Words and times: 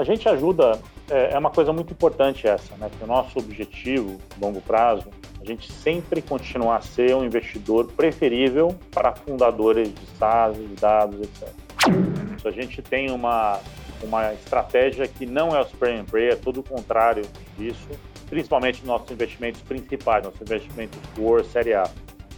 A 0.00 0.02
gente 0.02 0.26
ajuda, 0.30 0.80
é, 1.10 1.34
é 1.34 1.38
uma 1.38 1.50
coisa 1.50 1.74
muito 1.74 1.92
importante 1.92 2.48
essa, 2.48 2.74
né? 2.78 2.90
Que 2.96 3.04
o 3.04 3.06
nosso 3.06 3.38
objetivo, 3.38 4.16
longo 4.40 4.58
prazo, 4.62 5.10
a 5.38 5.44
gente 5.44 5.70
sempre 5.70 6.22
continuar 6.22 6.76
a 6.76 6.80
ser 6.80 7.14
um 7.14 7.22
investidor 7.22 7.86
preferível 7.92 8.74
para 8.90 9.14
fundadores 9.14 9.94
de 9.94 10.06
SaaS, 10.18 10.56
de 10.56 10.74
dados, 10.76 11.20
etc. 11.20 11.52
Se 12.40 12.48
a 12.48 12.50
gente 12.50 12.80
tem 12.80 13.10
uma, 13.10 13.60
uma 14.02 14.32
estratégia 14.32 15.06
que 15.06 15.26
não 15.26 15.54
é 15.54 15.60
o 15.60 15.66
spray 15.66 15.98
and 15.98 16.06
pray, 16.06 16.30
é 16.30 16.34
todo 16.34 16.60
o 16.60 16.62
contrário 16.62 17.26
disso, 17.58 17.86
principalmente 18.30 18.82
nossos 18.86 19.10
investimentos 19.10 19.60
principais, 19.60 20.24
nossos 20.24 20.40
investimentos 20.40 20.98
core, 21.14 21.44
série 21.44 21.74
A. 21.74 21.84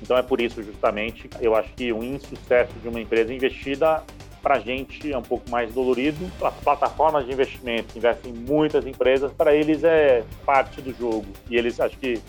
Então 0.02 0.16
é 0.16 0.22
por 0.22 0.40
isso 0.40 0.60
justamente, 0.64 1.30
eu 1.40 1.54
acho 1.54 1.72
que 1.74 1.92
o 1.92 2.02
insucesso 2.02 2.72
de 2.82 2.88
uma 2.88 3.00
empresa 3.00 3.32
investida 3.32 4.02
para 4.42 4.56
a 4.56 4.58
gente 4.58 5.10
é 5.12 5.16
um 5.16 5.22
pouco 5.22 5.48
mais 5.48 5.72
dolorido. 5.72 6.30
As 6.42 6.54
plataformas 6.54 7.24
de 7.24 7.32
investimento 7.32 7.96
investem 7.96 8.32
em 8.32 8.34
muitas 8.34 8.84
empresas, 8.86 9.32
para 9.32 9.54
eles 9.54 9.84
é 9.84 10.24
parte 10.44 10.82
do 10.82 10.92
jogo 10.92 11.26
e 11.48 11.56
eles 11.56 11.78
acho 11.78 11.96
que 11.96 12.20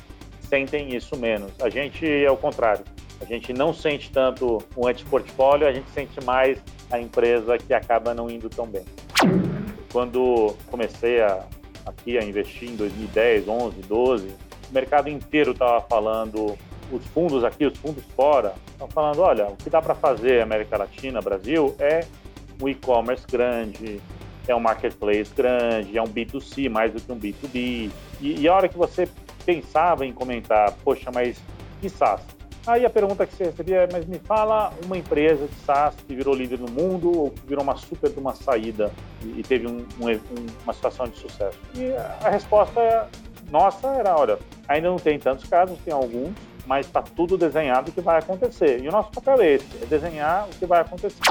sentem 0.42 0.96
isso 0.96 1.18
menos. 1.18 1.52
A 1.62 1.70
gente 1.70 2.06
é 2.06 2.30
o 2.30 2.38
contrário. 2.38 2.86
A 3.20 3.26
gente 3.26 3.54
não 3.54 3.74
sente 3.74 4.12
tanto 4.12 4.62
o 4.76 4.88
antiportfólio, 4.88 5.68
a 5.68 5.72
gente 5.72 5.90
sente 5.92 6.24
mais 6.24 6.62
a 6.92 7.00
empresa 7.00 7.58
que 7.58 7.74
acaba 7.74 8.14
não 8.14 8.30
indo 8.30 8.50
tão 8.50 8.68
bem. 8.68 8.84
Quando 9.92 10.56
comecei 10.70 11.22
a, 11.22 11.46
aqui 11.86 12.18
a 12.18 12.24
investir 12.24 12.70
em 12.70 12.76
2010, 12.76 13.48
11, 13.48 13.82
12, 13.82 14.28
o 14.70 14.74
mercado 14.74 15.10
inteiro 15.10 15.52
estava 15.52 15.82
falando, 15.82 16.58
os 16.92 17.06
fundos 17.08 17.44
aqui, 17.44 17.66
os 17.66 17.78
fundos 17.78 18.04
fora, 18.16 18.54
estão 18.72 18.88
falando, 18.88 19.20
olha, 19.20 19.48
o 19.48 19.56
que 19.56 19.70
dá 19.70 19.82
para 19.82 19.96
fazer 19.96 20.42
América 20.42 20.78
Latina, 20.78 21.22
Brasil, 21.22 21.76
é 21.80 22.06
um 22.62 22.70
e-commerce 22.70 23.26
grande, 23.30 24.02
é 24.48 24.56
um 24.56 24.60
marketplace 24.60 25.32
grande, 25.36 25.98
é 25.98 26.02
um 26.02 26.08
B2C 26.08 26.70
mais 26.70 26.92
do 26.92 27.02
que 27.02 27.12
um 27.12 27.20
B2B. 27.20 27.92
E, 28.22 28.42
e 28.42 28.48
a 28.48 28.54
hora 28.54 28.68
que 28.68 28.78
você 28.78 29.08
pensava 29.46 30.06
em 30.06 30.14
comentar, 30.14 30.72
poxa, 30.84 31.10
mas 31.14 31.38
que 31.82 31.90
SaaS? 31.90 32.22
Aí 32.66 32.86
a 32.86 32.90
pergunta 32.90 33.26
que 33.26 33.36
você 33.36 33.46
recebia 33.46 33.82
é, 33.82 33.90
mas 33.92 34.06
me 34.06 34.18
fala 34.20 34.72
uma 34.86 34.98
empresa 34.98 35.48
de 35.48 35.56
SaaS 35.66 35.96
que 36.08 36.16
virou 36.16 36.34
líder 36.34 36.60
no 36.60 36.70
mundo 36.72 37.12
ou 37.18 37.32
que 37.32 37.42
virou 37.46 37.62
uma 37.62 37.76
super 37.76 38.10
de 38.10 38.18
uma 38.18 38.34
saída 38.34 38.90
e, 39.22 39.40
e 39.40 39.44
teve 39.44 39.68
um, 39.68 39.80
um, 40.00 40.46
uma 40.64 40.74
situação 40.74 41.06
de 41.08 41.18
sucesso. 41.18 41.60
E 41.76 41.94
a 42.26 42.30
resposta 42.30 43.10
nossa 43.54 43.88
era, 43.90 44.18
olha, 44.18 44.40
ainda 44.68 44.90
não 44.90 44.98
tem 44.98 45.20
tantos 45.20 45.48
casos, 45.48 45.78
tem 45.86 45.94
alguns, 45.94 46.34
mas 46.66 46.88
está 46.88 47.04
tudo 47.04 47.38
desenhado 47.38 47.92
o 47.92 47.94
que 47.94 48.02
vai 48.02 48.18
acontecer. 48.18 48.82
E 48.82 48.90
o 48.90 48.92
nosso 48.92 49.12
papel 49.12 49.40
é 49.44 49.54
esse, 49.54 49.68
é 49.80 49.86
desenhar 49.86 50.48
o 50.48 50.50
que 50.50 50.66
vai 50.66 50.82
acontecer. 50.82 51.22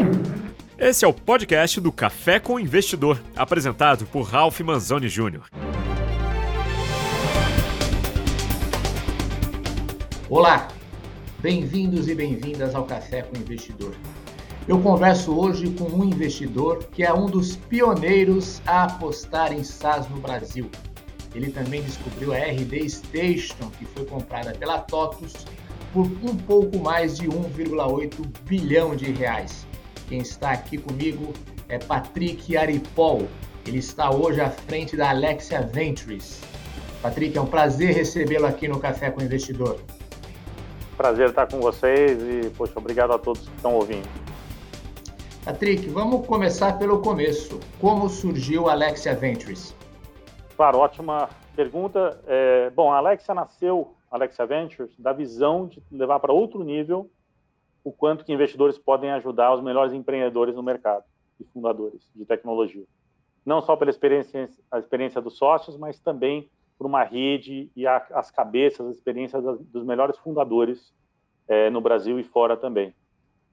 Esse 0.78 1.04
é 1.04 1.08
o 1.08 1.12
podcast 1.12 1.80
do 1.80 1.90
Café 1.90 2.38
com 2.38 2.54
o 2.54 2.60
Investidor, 2.60 3.20
apresentado 3.34 4.06
por 4.06 4.22
Ralph 4.22 4.60
Manzoni 4.60 5.08
Jr. 5.08 5.42
Olá, 10.30 10.68
bem-vindos 11.40 12.08
e 12.08 12.14
bem-vindas 12.14 12.76
ao 12.76 12.84
Café 12.84 13.22
com 13.22 13.36
o 13.36 13.40
Investidor. 13.40 13.96
Eu 14.68 14.80
converso 14.80 15.36
hoje 15.36 15.68
com 15.70 15.86
um 15.86 16.04
investidor 16.04 16.84
que 16.92 17.02
é 17.02 17.12
um 17.12 17.26
dos 17.26 17.56
pioneiros 17.56 18.62
a 18.64 18.84
apostar 18.84 19.52
em 19.52 19.64
SaaS 19.64 20.08
no 20.08 20.20
Brasil. 20.20 20.70
Ele 21.34 21.50
também 21.50 21.82
descobriu 21.82 22.32
a 22.32 22.38
RD 22.38 22.88
Station, 22.88 23.70
que 23.78 23.84
foi 23.86 24.04
comprada 24.04 24.52
pela 24.52 24.78
TOTUS 24.78 25.32
por 25.92 26.06
um 26.06 26.36
pouco 26.36 26.78
mais 26.78 27.16
de 27.18 27.28
1,8 27.28 28.26
bilhão 28.44 28.96
de 28.96 29.10
reais. 29.12 29.66
Quem 30.08 30.20
está 30.20 30.50
aqui 30.50 30.78
comigo 30.78 31.32
é 31.68 31.78
Patrick 31.78 32.56
Aripol. 32.56 33.28
Ele 33.66 33.78
está 33.78 34.10
hoje 34.10 34.40
à 34.40 34.50
frente 34.50 34.96
da 34.96 35.10
Alexia 35.10 35.62
Ventures. 35.62 36.40
Patrick, 37.00 37.36
é 37.36 37.40
um 37.40 37.46
prazer 37.46 37.94
recebê-lo 37.94 38.46
aqui 38.46 38.68
no 38.68 38.78
Café 38.78 39.10
com 39.10 39.20
o 39.20 39.24
Investidor. 39.24 39.80
Prazer 40.96 41.30
estar 41.30 41.46
com 41.46 41.60
vocês 41.60 42.18
e, 42.22 42.50
poxa, 42.50 42.74
obrigado 42.76 43.12
a 43.12 43.18
todos 43.18 43.48
que 43.48 43.56
estão 43.56 43.74
ouvindo. 43.74 44.08
Patrick, 45.44 45.88
vamos 45.88 46.26
começar 46.26 46.78
pelo 46.78 47.00
começo. 47.00 47.58
Como 47.80 48.08
surgiu 48.08 48.68
a 48.68 48.72
Alexia 48.72 49.14
Ventures? 49.14 49.74
Claro, 50.56 50.78
ótima 50.78 51.28
pergunta. 51.56 52.20
É, 52.26 52.70
bom, 52.70 52.92
a 52.92 52.98
Alexia 52.98 53.34
nasceu, 53.34 53.94
Alexia 54.10 54.46
Ventures, 54.46 54.94
da 54.98 55.12
visão 55.12 55.66
de 55.66 55.82
levar 55.90 56.20
para 56.20 56.32
outro 56.32 56.62
nível 56.62 57.10
o 57.84 57.90
quanto 57.90 58.24
que 58.24 58.32
investidores 58.32 58.78
podem 58.78 59.10
ajudar 59.12 59.54
os 59.54 59.62
melhores 59.62 59.92
empreendedores 59.92 60.54
no 60.54 60.62
mercado 60.62 61.04
e 61.40 61.44
fundadores 61.44 62.08
de 62.14 62.24
tecnologia. 62.24 62.84
Não 63.44 63.60
só 63.60 63.74
pela 63.74 63.90
experiência, 63.90 64.48
a 64.70 64.78
experiência 64.78 65.20
dos 65.20 65.36
sócios, 65.36 65.76
mas 65.76 65.98
também 65.98 66.48
por 66.78 66.86
uma 66.86 67.02
rede 67.02 67.70
e 67.74 67.86
a, 67.86 67.96
as 68.12 68.30
cabeças, 68.30 68.86
as 68.86 68.96
experiências 68.96 69.42
das, 69.42 69.58
dos 69.60 69.84
melhores 69.84 70.16
fundadores 70.18 70.94
é, 71.48 71.70
no 71.70 71.80
Brasil 71.80 72.20
e 72.20 72.24
fora 72.24 72.56
também. 72.56 72.94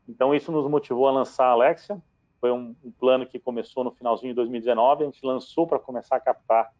Então, 0.07 0.33
isso 0.33 0.51
nos 0.51 0.69
motivou 0.69 1.07
a 1.07 1.11
lançar 1.11 1.45
a 1.45 1.51
Alexia. 1.51 2.01
Foi 2.39 2.51
um, 2.51 2.75
um 2.83 2.91
plano 2.91 3.25
que 3.25 3.39
começou 3.39 3.83
no 3.83 3.91
finalzinho 3.91 4.31
de 4.31 4.35
2019. 4.35 5.03
A 5.03 5.05
gente 5.05 5.25
lançou 5.25 5.67
para 5.67 5.79
começar 5.79 6.15
a 6.15 6.19
captar 6.19 6.71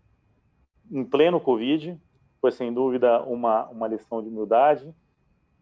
em 0.91 1.03
pleno 1.03 1.39
Covid. 1.39 1.97
Foi, 2.41 2.51
sem 2.51 2.73
dúvida, 2.73 3.22
uma, 3.23 3.67
uma 3.67 3.88
lição 3.88 4.22
de 4.22 4.29
humildade. 4.29 4.94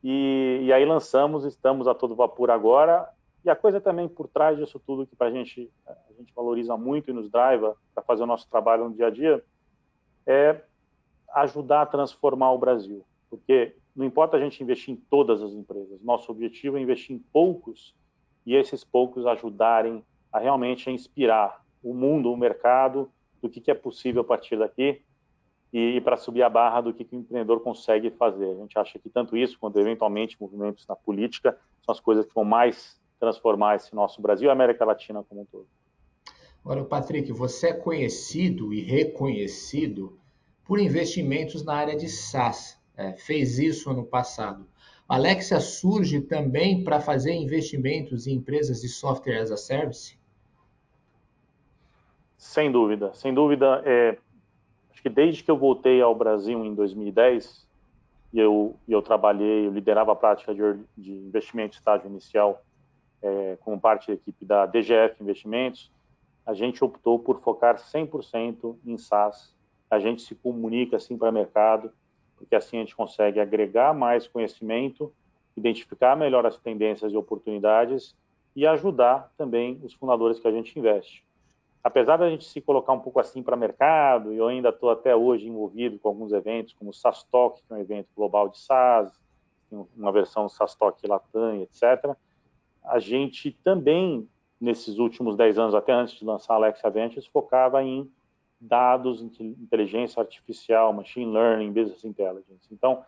E, 0.03 0.59
e 0.63 0.73
aí 0.73 0.85
lançamos, 0.85 1.43
estamos 1.43 1.87
a 1.87 1.93
todo 1.93 2.15
vapor 2.15 2.51
agora. 2.51 3.09
E 3.43 3.49
a 3.49 3.55
coisa 3.55 3.79
também 3.79 4.07
por 4.07 4.27
trás 4.27 4.57
disso 4.57 4.81
tudo 4.85 5.07
que 5.07 5.15
para 5.15 5.27
a 5.27 5.31
gente 5.31 5.71
a 5.85 6.13
gente 6.17 6.33
valoriza 6.33 6.75
muito 6.75 7.09
e 7.09 7.13
nos 7.13 7.29
driva 7.29 7.75
para 7.93 8.03
fazer 8.03 8.23
o 8.23 8.27
nosso 8.27 8.49
trabalho 8.49 8.89
no 8.89 8.95
dia 8.95 9.07
a 9.07 9.09
dia 9.09 9.43
é 10.25 10.61
ajudar 11.33 11.83
a 11.83 11.85
transformar 11.85 12.51
o 12.51 12.57
Brasil, 12.57 13.05
porque 13.29 13.75
não 13.95 14.05
importa 14.05 14.35
a 14.35 14.39
gente 14.39 14.61
investir 14.61 14.93
em 14.93 14.97
todas 14.97 15.41
as 15.41 15.53
empresas, 15.53 16.01
nosso 16.01 16.31
objetivo 16.31 16.77
é 16.77 16.81
investir 16.81 17.15
em 17.15 17.19
poucos 17.19 17.95
e 18.45 18.55
esses 18.55 18.83
poucos 18.83 19.25
ajudarem 19.25 20.03
a 20.31 20.39
realmente 20.39 20.89
inspirar 20.89 21.63
o 21.81 21.93
mundo, 21.93 22.31
o 22.31 22.37
mercado, 22.37 23.09
do 23.41 23.49
que, 23.49 23.61
que 23.61 23.71
é 23.71 23.75
possível 23.75 24.21
a 24.21 24.25
partir 24.25 24.57
daqui 24.57 25.01
e, 25.71 25.99
para 26.01 26.17
subir 26.17 26.43
a 26.43 26.49
barra 26.49 26.81
do 26.81 26.93
que, 26.93 27.03
que 27.03 27.15
o 27.15 27.19
empreendedor 27.19 27.61
consegue 27.61 28.09
fazer. 28.11 28.51
A 28.51 28.55
gente 28.55 28.77
acha 28.77 28.97
que 28.99 29.09
tanto 29.09 29.35
isso 29.35 29.57
quanto 29.59 29.79
eventualmente 29.79 30.37
movimentos 30.39 30.85
na 30.87 30.95
política 30.95 31.57
são 31.83 31.93
as 31.93 31.99
coisas 31.99 32.25
que 32.25 32.33
vão 32.33 32.45
mais 32.45 32.99
transformar 33.19 33.75
esse 33.75 33.93
nosso 33.95 34.21
Brasil 34.21 34.47
e 34.47 34.49
a 34.49 34.53
América 34.53 34.85
Latina 34.85 35.23
como 35.27 35.41
um 35.41 35.45
todo. 35.45 35.67
Agora, 36.63 36.83
Patrick, 36.83 37.31
você 37.31 37.69
é 37.69 37.73
conhecido 37.73 38.73
e 38.73 38.81
reconhecido 38.81 40.17
por 40.65 40.79
investimentos 40.79 41.63
na 41.63 41.73
área 41.73 41.95
de 41.95 42.09
SaaS. 42.09 42.77
É, 42.95 43.13
fez 43.13 43.59
isso 43.59 43.89
ano 43.89 44.03
passado. 44.03 44.67
A 45.07 45.15
Alexia 45.15 45.59
surge 45.59 46.19
também 46.19 46.83
para 46.83 46.99
fazer 46.99 47.31
investimentos 47.31 48.27
em 48.27 48.33
empresas 48.33 48.81
de 48.81 48.89
software 48.89 49.39
as 49.39 49.51
a 49.51 49.57
service? 49.57 50.17
Sem 52.37 52.71
dúvida, 52.71 53.13
sem 53.13 53.33
dúvida. 53.33 53.81
É, 53.85 54.17
acho 54.97 55.03
que 55.03 55.09
desde 55.09 55.43
que 55.43 55.51
eu 55.51 55.57
voltei 55.57 56.01
ao 56.01 56.15
Brasil 56.15 56.65
em 56.65 56.73
2010, 56.73 57.67
e 58.33 58.39
eu, 58.39 58.75
eu 58.89 58.99
trabalhei, 58.99 59.67
eu 59.67 59.71
liderava 59.71 60.11
a 60.11 60.15
prática 60.15 60.55
de, 60.55 60.61
de 60.97 61.13
investimento 61.13 61.77
estágio 61.77 62.09
inicial 62.09 62.63
é, 63.21 63.57
como 63.61 63.79
parte 63.79 64.07
da 64.07 64.13
equipe 64.15 64.43
da 64.43 64.65
DGF 64.65 65.21
Investimentos, 65.21 65.91
a 66.43 66.53
gente 66.55 66.83
optou 66.83 67.19
por 67.19 67.41
focar 67.41 67.77
100% 67.77 68.75
em 68.83 68.97
SaaS. 68.97 69.55
A 69.89 69.99
gente 69.99 70.23
se 70.23 70.33
comunica 70.33 70.97
assim 70.97 71.15
para 71.15 71.29
o 71.29 71.33
mercado, 71.33 71.91
porque 72.35 72.55
assim 72.55 72.77
a 72.77 72.79
gente 72.79 72.95
consegue 72.95 73.39
agregar 73.39 73.93
mais 73.93 74.27
conhecimento, 74.27 75.13
identificar 75.55 76.15
melhor 76.15 76.43
as 76.45 76.57
tendências 76.57 77.13
e 77.13 77.17
oportunidades 77.17 78.15
e 78.55 78.65
ajudar 78.65 79.31
também 79.37 79.79
os 79.83 79.93
fundadores 79.93 80.39
que 80.39 80.47
a 80.47 80.51
gente 80.51 80.77
investe. 80.77 81.26
Apesar 81.87 82.17
da 82.17 82.29
gente 82.29 82.43
se 82.43 82.59
colocar 82.59 82.91
um 82.91 82.99
pouco 82.99 83.17
assim 83.17 83.41
para 83.41 83.55
mercado, 83.55 84.33
e 84.33 84.37
eu 84.37 84.47
ainda 84.49 84.67
estou 84.67 84.89
até 84.89 85.15
hoje 85.15 85.47
envolvido 85.47 85.97
com 85.97 86.09
alguns 86.09 86.33
eventos, 86.33 86.73
como 86.73 86.89
o 86.89 86.93
SaaS 86.93 87.23
Talk, 87.31 87.63
que 87.65 87.73
é 87.73 87.77
um 87.77 87.79
evento 87.79 88.09
global 88.13 88.49
de 88.49 88.59
SaaS, 88.59 89.17
uma 89.95 90.11
versão 90.11 90.49
SaaS 90.49 90.75
Talk 90.75 90.99
Latam, 91.07 91.61
etc., 91.61 92.13
a 92.83 92.99
gente 92.99 93.53
também 93.63 94.27
nesses 94.59 94.97
últimos 94.97 95.37
10 95.37 95.59
anos, 95.59 95.75
até 95.75 95.93
antes 95.93 96.15
de 96.15 96.25
lançar 96.25 96.55
a 96.55 96.57
Alexa 96.57 96.89
Ventures, 96.89 97.25
focava 97.25 97.81
em 97.81 98.11
dados, 98.59 99.21
inteligência 99.39 100.19
artificial, 100.19 100.91
machine 100.91 101.31
learning, 101.31 101.71
business 101.71 102.03
intelligence. 102.03 102.67
Então, 102.69 103.01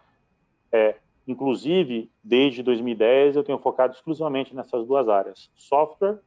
é, 0.72 0.96
inclusive, 1.28 2.10
desde 2.24 2.64
2010, 2.64 3.36
eu 3.36 3.44
tenho 3.44 3.60
focado 3.60 3.94
exclusivamente 3.94 4.56
nessas 4.56 4.88
duas 4.88 5.10
áreas, 5.10 5.52
software 5.58 6.20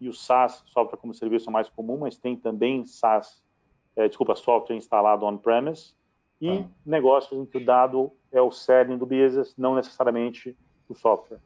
e 0.00 0.08
o 0.08 0.12
SaaS, 0.12 0.62
software 0.66 0.98
como 0.98 1.14
serviço 1.14 1.50
mais 1.50 1.68
comum, 1.68 1.98
mas 1.98 2.16
tem 2.16 2.36
também 2.36 2.86
SaaS, 2.86 3.42
é, 3.94 4.08
desculpa, 4.08 4.34
software 4.36 4.76
instalado 4.76 5.24
on-premise, 5.24 5.94
e 6.40 6.50
ah. 6.50 6.64
negócios 6.84 7.40
em 7.40 7.46
que 7.46 7.56
o 7.56 7.64
dado 7.64 8.12
é 8.30 8.40
o 8.40 8.50
cerne 8.50 8.96
do 8.96 9.06
business, 9.06 9.54
não 9.56 9.74
necessariamente 9.74 10.56
o 10.88 10.94
software. 10.94 11.40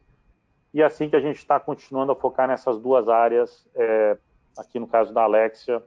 E 0.72 0.82
é 0.82 0.84
assim 0.84 1.08
que 1.08 1.16
a 1.16 1.20
gente 1.20 1.36
está 1.36 1.58
continuando 1.58 2.12
a 2.12 2.16
focar 2.16 2.48
nessas 2.48 2.80
duas 2.80 3.08
áreas, 3.08 3.66
é, 3.74 4.18
aqui 4.56 4.78
no 4.78 4.86
caso 4.86 5.12
da 5.12 5.22
Alexia, 5.22 5.82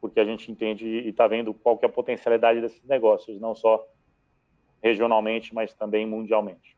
porque 0.00 0.18
a 0.18 0.24
gente 0.24 0.50
entende 0.50 0.86
e 0.86 1.08
está 1.08 1.26
vendo 1.26 1.52
qual 1.52 1.76
que 1.76 1.84
é 1.84 1.88
a 1.88 1.92
potencialidade 1.92 2.60
desses 2.60 2.82
negócios, 2.84 3.40
não 3.40 3.54
só 3.54 3.86
regionalmente, 4.82 5.54
mas 5.54 5.74
também 5.74 6.06
mundialmente. 6.06 6.76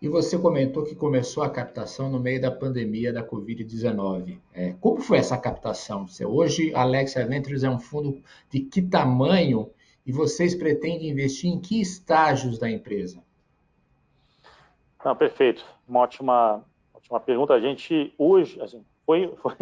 E 0.00 0.08
você 0.08 0.38
comentou 0.38 0.84
que 0.84 0.94
começou 0.94 1.42
a 1.42 1.50
captação 1.50 2.08
no 2.08 2.20
meio 2.20 2.40
da 2.40 2.52
pandemia 2.52 3.12
da 3.12 3.26
Covid-19. 3.26 4.38
É, 4.54 4.74
como 4.80 5.00
foi 5.00 5.18
essa 5.18 5.36
captação? 5.36 6.06
Hoje, 6.24 6.72
a 6.72 6.82
Alexia 6.82 7.26
Ventures 7.26 7.64
é 7.64 7.70
um 7.70 7.80
fundo 7.80 8.22
de 8.48 8.60
que 8.60 8.80
tamanho 8.80 9.70
e 10.06 10.12
vocês 10.12 10.54
pretendem 10.54 11.10
investir 11.10 11.50
em 11.50 11.60
que 11.60 11.80
estágios 11.80 12.58
da 12.60 12.70
empresa? 12.70 13.20
Não, 15.04 15.16
perfeito. 15.16 15.66
Uma 15.88 16.00
ótima, 16.00 16.64
ótima 16.94 17.18
pergunta. 17.18 17.52
A 17.54 17.60
gente 17.60 18.14
hoje, 18.16 18.60
assim, 18.62 18.84
foi, 19.04 19.34
foi 19.42 19.56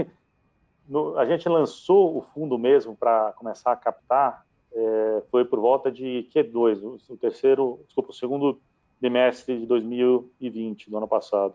no, 0.87 1.19
a 1.19 1.25
gente 1.25 1.49
lançou 1.49 2.19
o 2.19 2.21
fundo 2.21 2.59
mesmo 2.59 2.95
para 2.95 3.33
começar 3.33 3.73
a 3.73 3.77
captar, 3.77 4.45
é, 4.73 5.23
foi 5.31 5.47
por 5.47 5.59
volta 5.59 5.91
de 5.91 6.29
Q2, 6.35 6.83
o, 6.83 7.15
o 7.15 7.17
terceiro, 7.17 7.81
desculpa, 7.87 8.11
o 8.11 8.15
segundo 8.15 8.61
bimestre 9.01 9.59
de 9.59 9.67
2020, 9.67 10.91
do 10.91 10.97
ano 10.97 11.09
passado. 11.09 11.55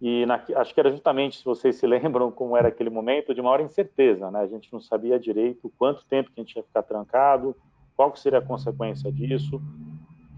E 0.00 0.24
na, 0.26 0.42
acho 0.56 0.72
que 0.72 0.80
era 0.80 0.90
justamente, 0.90 1.38
se 1.38 1.44
vocês 1.44 1.76
se 1.76 1.86
lembram 1.88 2.30
como 2.30 2.56
era 2.56 2.68
aquele 2.68 2.90
momento, 2.90 3.34
de 3.34 3.42
maior 3.42 3.60
incerteza, 3.60 4.30
né? 4.30 4.40
A 4.40 4.46
gente 4.46 4.72
não 4.72 4.80
sabia 4.80 5.18
direito 5.18 5.72
quanto 5.78 6.04
tempo 6.06 6.30
que 6.30 6.40
a 6.40 6.44
gente 6.44 6.56
ia 6.56 6.62
ficar 6.62 6.82
trancado, 6.82 7.56
qual 7.96 8.14
seria 8.14 8.38
a 8.38 8.42
consequência 8.42 9.10
disso. 9.10 9.60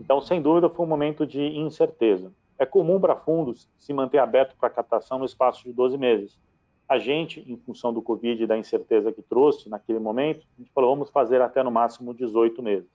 Então, 0.00 0.20
sem 0.20 0.40
dúvida, 0.40 0.70
foi 0.70 0.86
um 0.86 0.88
momento 0.88 1.26
de 1.26 1.40
incerteza. 1.40 2.32
É 2.58 2.64
comum 2.64 2.98
para 3.00 3.16
fundos 3.16 3.68
se 3.78 3.92
manter 3.92 4.18
aberto 4.18 4.56
para 4.56 4.70
captação 4.70 5.18
no 5.18 5.24
espaço 5.24 5.64
de 5.64 5.72
12 5.72 5.96
meses. 5.98 6.38
A 6.88 6.98
gente, 6.98 7.40
em 7.46 7.56
função 7.56 7.92
do 7.92 8.02
Covid 8.02 8.42
e 8.42 8.46
da 8.46 8.58
incerteza 8.58 9.12
que 9.12 9.22
trouxe 9.22 9.68
naquele 9.68 9.98
momento, 9.98 10.44
a 10.58 10.60
gente 10.60 10.72
falou, 10.72 10.94
vamos 10.94 11.10
fazer 11.10 11.40
até 11.40 11.62
no 11.62 11.70
máximo 11.70 12.12
18 12.12 12.62
meses. 12.62 12.90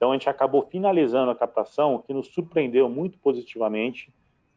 Então, 0.00 0.12
a 0.12 0.14
gente 0.14 0.30
acabou 0.30 0.62
finalizando 0.62 1.30
a 1.30 1.34
captação, 1.34 1.96
o 1.96 1.98
que 1.98 2.14
nos 2.14 2.28
surpreendeu 2.28 2.88
muito 2.88 3.18
positivamente 3.18 4.10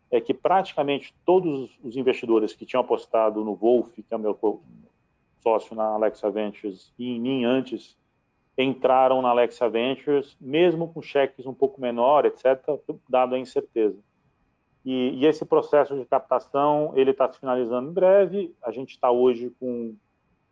é 0.09 0.21
que 0.21 0.33
praticamente 0.33 1.13
todos 1.25 1.69
os 1.83 1.97
investidores 1.97 2.53
que 2.53 2.65
tinham 2.65 2.79
apostado 2.79 3.43
no 3.43 3.53
Wolf, 3.53 3.93
que 3.93 4.05
é 4.09 4.15
o 4.15 4.19
meu 4.19 4.39
sócio 5.41 5.75
na 5.75 5.83
Alexa 5.83 6.31
Ventures, 6.31 6.93
e 6.97 7.17
em 7.17 7.19
mim 7.19 7.43
antes, 7.43 7.97
entraram 8.57 9.21
na 9.21 9.31
Alexa 9.31 9.67
Ventures, 9.67 10.37
mesmo 10.39 10.87
com 10.93 11.01
cheques 11.01 11.45
um 11.45 11.53
pouco 11.53 11.81
menor, 11.81 12.23
etc., 12.25 12.79
dado 13.09 13.35
a 13.35 13.37
incerteza. 13.37 13.99
E, 14.85 15.09
e 15.09 15.25
esse 15.25 15.43
processo 15.43 15.93
de 15.93 16.05
captação, 16.05 16.93
ele 16.95 17.11
está 17.11 17.29
se 17.29 17.37
finalizando 17.37 17.89
em 17.89 17.93
breve. 17.93 18.55
A 18.63 18.71
gente 18.71 18.91
está 18.91 19.11
hoje 19.11 19.53
com 19.59 19.93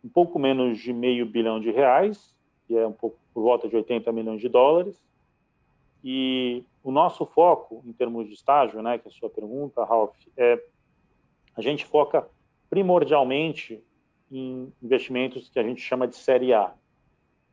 um 0.04 0.08
pouco 0.10 0.38
menos 0.38 0.78
de 0.80 0.92
meio 0.92 1.24
bilhão 1.24 1.58
de 1.58 1.70
reais, 1.70 2.34
que 2.66 2.76
é 2.76 2.86
um 2.86 2.92
pouco 2.92 3.16
por 3.32 3.42
volta 3.42 3.68
de 3.68 3.76
80 3.76 4.10
milhões 4.12 4.40
de 4.40 4.48
dólares. 4.48 4.96
E 6.04 6.64
o 6.82 6.90
nosso 6.90 7.24
foco, 7.24 7.82
em 7.86 7.92
termos 7.92 8.26
de 8.26 8.34
estágio, 8.34 8.82
né, 8.82 8.98
que 8.98 9.08
é 9.08 9.10
a 9.10 9.14
sua 9.14 9.30
pergunta, 9.30 9.84
Ralph, 9.84 10.16
é 10.36 10.62
a 11.56 11.60
gente 11.60 11.84
foca 11.84 12.26
primordialmente 12.68 13.82
em 14.30 14.72
investimentos 14.82 15.48
que 15.50 15.58
a 15.58 15.62
gente 15.62 15.80
chama 15.80 16.08
de 16.08 16.16
série 16.16 16.54
A. 16.54 16.72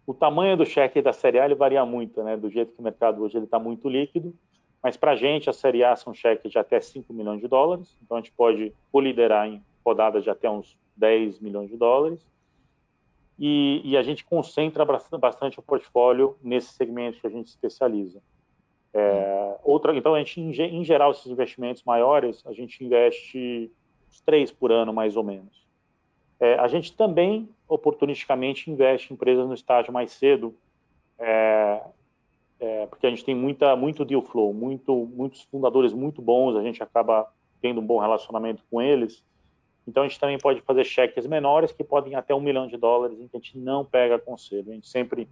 O 0.08 0.14
tamanho 0.14 0.56
do 0.58 0.66
cheque 0.66 1.02
da 1.02 1.14
série 1.14 1.40
A 1.40 1.46
ele 1.46 1.56
varia 1.56 1.86
muito, 1.86 2.24
né, 2.24 2.38
do 2.38 2.50
jeito 2.50 2.74
que 2.74 2.80
o 2.80 2.84
mercado 2.84 3.22
hoje 3.22 3.38
ele 3.38 3.46
está 3.46 3.60
muito 3.60 3.90
líquido, 3.90 4.34
mas 4.82 4.96
para 4.96 5.12
a 5.12 5.16
gente 5.16 5.50
a 5.50 5.54
série 5.54 5.84
A 5.84 5.96
são 5.96 6.14
cheques 6.14 6.52
de 6.52 6.58
até 6.58 6.80
5 6.80 7.14
milhões 7.14 7.42
de 7.42 7.48
dólares, 7.48 7.96
então 8.02 8.18
a 8.18 8.22
gente 8.22 8.32
pode 8.32 8.74
liderar 8.96 9.48
em 9.48 9.62
rodadas 9.86 10.24
de 10.24 10.30
até 10.30 10.50
uns 10.50 10.78
10 10.96 11.40
milhões 11.40 11.70
de 11.70 11.78
dólares 11.78 12.26
e, 13.39 13.81
e, 13.86 13.97
a 13.97 14.03
gente 14.03 14.25
concentra 14.25 14.86
bastante 14.86 15.59
o 15.59 15.63
portfólio 15.63 16.36
nesse 16.44 16.74
segmento 16.74 17.21
que 17.21 17.27
a 17.27 17.30
gente 17.30 17.47
especializa. 17.47 18.21
É, 18.94 19.56
outra, 19.63 19.95
então, 19.95 20.13
a 20.13 20.19
gente, 20.19 20.41
em, 20.41 20.83
geral, 20.83 21.12
esses 21.12 21.27
investimentos 21.27 21.81
maiores, 21.83 22.45
a 22.45 22.51
gente 22.51 22.83
investe 22.83 23.71
uns 24.09 24.19
três 24.21 24.51
por 24.51 24.74
ano, 24.74 24.94
mais 24.94 25.15
ou 25.15 25.24
menos. 25.24 25.65
É, 26.38 26.56
a 26.56 26.68
gente 26.68 26.91
também, 26.94 27.47
oportunisticamente, 27.68 28.69
investe 28.69 29.12
em 29.12 29.15
empresas 29.15 29.47
no 29.47 29.53
estágio 29.53 29.94
mais 29.94 30.12
cedo, 30.12 30.53
é, 31.18 31.81
é, 32.59 32.86
porque 32.88 33.07
a 33.07 33.09
gente 33.09 33.24
tem 33.24 33.36
muita, 33.36 33.74
muito 33.75 34.03
deal 34.03 34.21
flow, 34.21 34.53
muito, 34.53 35.09
muitos 35.13 35.44
fundadores 35.44 35.94
muito 35.94 36.21
bons, 36.21 36.57
a 36.57 36.63
gente 36.63 36.83
acaba 36.83 37.31
tendo 37.62 37.80
um 37.80 37.86
bom 37.86 38.00
relacionamento 38.00 38.63
com 38.69 38.81
eles, 38.81 39.24
então, 39.89 40.03
a 40.03 40.07
gente 40.07 40.19
também 40.19 40.38
pode 40.38 40.62
fazer 40.62 40.83
cheques 40.83 41.25
menores, 41.25 41.71
que 41.71 41.83
podem 41.83 42.13
até 42.13 42.33
um 42.36 42.39
milhão 42.39 42.68
de 42.68 42.77
dólares, 42.77 43.19
em 43.19 43.27
que 43.27 43.36
a 43.36 43.39
gente 43.39 43.57
não 43.57 43.83
pega 43.83 44.19
conselho. 44.19 44.69
A 44.69 44.74
gente 44.75 44.88
sempre 44.88 45.27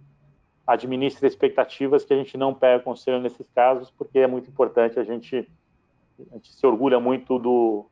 administra 0.66 1.28
expectativas 1.28 2.04
que 2.04 2.12
a 2.12 2.16
gente 2.16 2.36
não 2.36 2.52
pega 2.52 2.82
conselho 2.82 3.20
nesses 3.20 3.48
casos, 3.54 3.88
porque 3.96 4.18
é 4.18 4.26
muito 4.26 4.50
importante, 4.50 4.98
a 4.98 5.04
gente, 5.04 5.48
a 6.30 6.34
gente 6.34 6.52
se 6.52 6.66
orgulha 6.66 6.98
muito 6.98 7.38
do, 7.38 7.86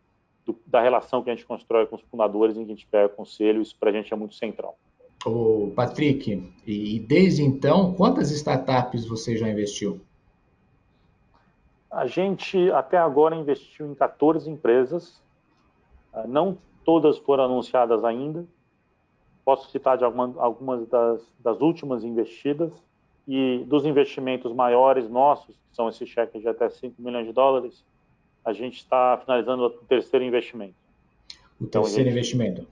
do, 0.44 0.58
da 0.66 0.82
relação 0.82 1.22
que 1.22 1.30
a 1.30 1.34
gente 1.34 1.46
constrói 1.46 1.86
com 1.86 1.94
os 1.94 2.02
fundadores, 2.02 2.56
em 2.56 2.64
que 2.64 2.72
a 2.72 2.74
gente 2.74 2.86
pega 2.88 3.08
conselho, 3.08 3.62
isso 3.62 3.76
para 3.78 3.90
a 3.90 3.92
gente 3.92 4.12
é 4.12 4.16
muito 4.16 4.34
central. 4.34 4.76
Ô, 5.24 5.72
Patrick, 5.74 6.52
e 6.66 6.98
desde 6.98 7.44
então, 7.44 7.94
quantas 7.94 8.32
startups 8.32 9.06
você 9.06 9.36
já 9.36 9.48
investiu? 9.48 10.00
A 11.90 12.06
gente, 12.06 12.70
até 12.72 12.98
agora, 12.98 13.36
investiu 13.36 13.86
em 13.86 13.94
14 13.94 14.50
empresas, 14.50 15.22
não 16.24 16.56
todas 16.84 17.18
foram 17.18 17.44
anunciadas 17.44 18.04
ainda. 18.04 18.46
Posso 19.44 19.70
citar 19.70 19.98
de 19.98 20.04
alguma, 20.04 20.34
algumas 20.38 20.88
das, 20.88 21.20
das, 21.40 21.60
últimas 21.60 22.04
investidas 22.04 22.72
e 23.26 23.64
dos 23.66 23.84
investimentos 23.84 24.52
maiores 24.52 25.08
nossos, 25.10 25.56
que 25.56 25.76
são 25.76 25.88
esses 25.88 26.08
cheques 26.08 26.40
de 26.40 26.48
até 26.48 26.68
5 26.68 27.00
milhões 27.02 27.26
de 27.26 27.32
dólares, 27.32 27.84
a 28.44 28.52
gente 28.52 28.76
está 28.76 29.18
finalizando 29.24 29.64
o 29.64 29.70
terceiro 29.70 30.24
investimento. 30.24 30.74
O 31.60 31.64
então, 31.64 31.82
terceiro 31.82 32.04
gente... 32.04 32.18
investimento. 32.18 32.66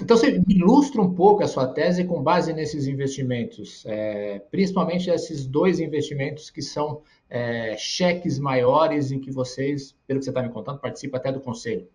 Então, 0.00 0.16
você 0.16 0.40
ilustra 0.48 1.02
um 1.02 1.12
pouco 1.14 1.42
a 1.42 1.48
sua 1.48 1.66
tese 1.66 2.04
com 2.04 2.22
base 2.22 2.52
nesses 2.52 2.86
investimentos, 2.86 3.84
é, 3.86 4.38
principalmente 4.50 5.10
esses 5.10 5.46
dois 5.46 5.80
investimentos 5.80 6.48
que 6.48 6.62
são 6.62 7.02
é, 7.28 7.76
cheques 7.76 8.38
maiores 8.38 9.10
em 9.10 9.18
que 9.18 9.30
vocês, 9.30 9.96
pelo 10.06 10.20
que 10.20 10.24
você 10.24 10.30
está 10.30 10.42
me 10.42 10.50
contando, 10.50 10.78
participam 10.78 11.18
até 11.18 11.32
do 11.32 11.40
conselho. 11.40 11.88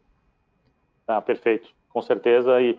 Ah, 1.07 1.21
perfeito, 1.21 1.69
com 1.89 2.01
certeza. 2.01 2.61
E, 2.61 2.77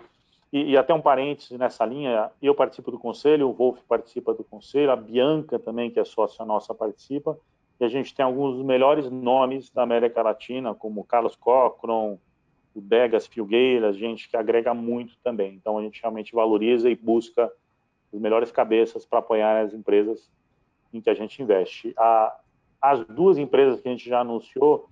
e, 0.53 0.71
e, 0.71 0.77
até 0.77 0.95
um 0.95 1.01
parênteses 1.01 1.59
nessa 1.59 1.85
linha, 1.85 2.31
eu 2.41 2.55
participo 2.55 2.91
do 2.91 2.99
conselho, 2.99 3.49
o 3.49 3.53
Wolf 3.53 3.81
participa 3.89 4.33
do 4.33 4.45
conselho, 4.45 4.91
a 4.91 4.97
Bianca 4.97 5.59
também, 5.59 5.91
que 5.91 6.01
é 6.01 6.05
sócia 6.05 6.45
nossa, 6.45 6.75
participa, 6.75 7.39
e 7.81 7.85
a 7.85 7.89
gente 7.89 8.15
tem 8.15 8.25
alguns 8.25 8.57
dos 8.57 8.65
melhores 8.65 9.11
nomes 9.11 9.71
da 9.71 9.83
América 9.83 10.23
Latina, 10.23 10.75
como 10.75 11.05
Carlos 11.05 11.35
Cochran, 11.35 12.17
o 12.75 12.81
Begas 12.81 13.27
Filgueira, 13.27 13.93
gente 13.93 14.29
que 14.29 14.37
agrega 14.37 14.73
muito 14.75 15.17
também. 15.23 15.55
Então, 15.55 15.79
a 15.79 15.83
gente 15.83 16.01
realmente 16.01 16.35
valoriza 16.35 16.91
e 16.91 16.97
busca 16.97 17.51
as 18.13 18.21
melhores 18.21 18.51
cabeças 18.51 19.05
para 19.05 19.19
apoiar 19.19 19.63
as 19.63 19.75
empresas 19.75 20.31
em 20.93 21.01
que 21.01 21.11
a 21.11 21.15
gente 21.15 21.43
investe. 21.43 21.93
A, 21.97 22.37
as 22.81 23.05
duas 23.07 23.39
empresas 23.39 23.81
que 23.81 23.89
a 23.89 23.91
gente 23.91 24.09
já 24.09 24.21
anunciou, 24.21 24.89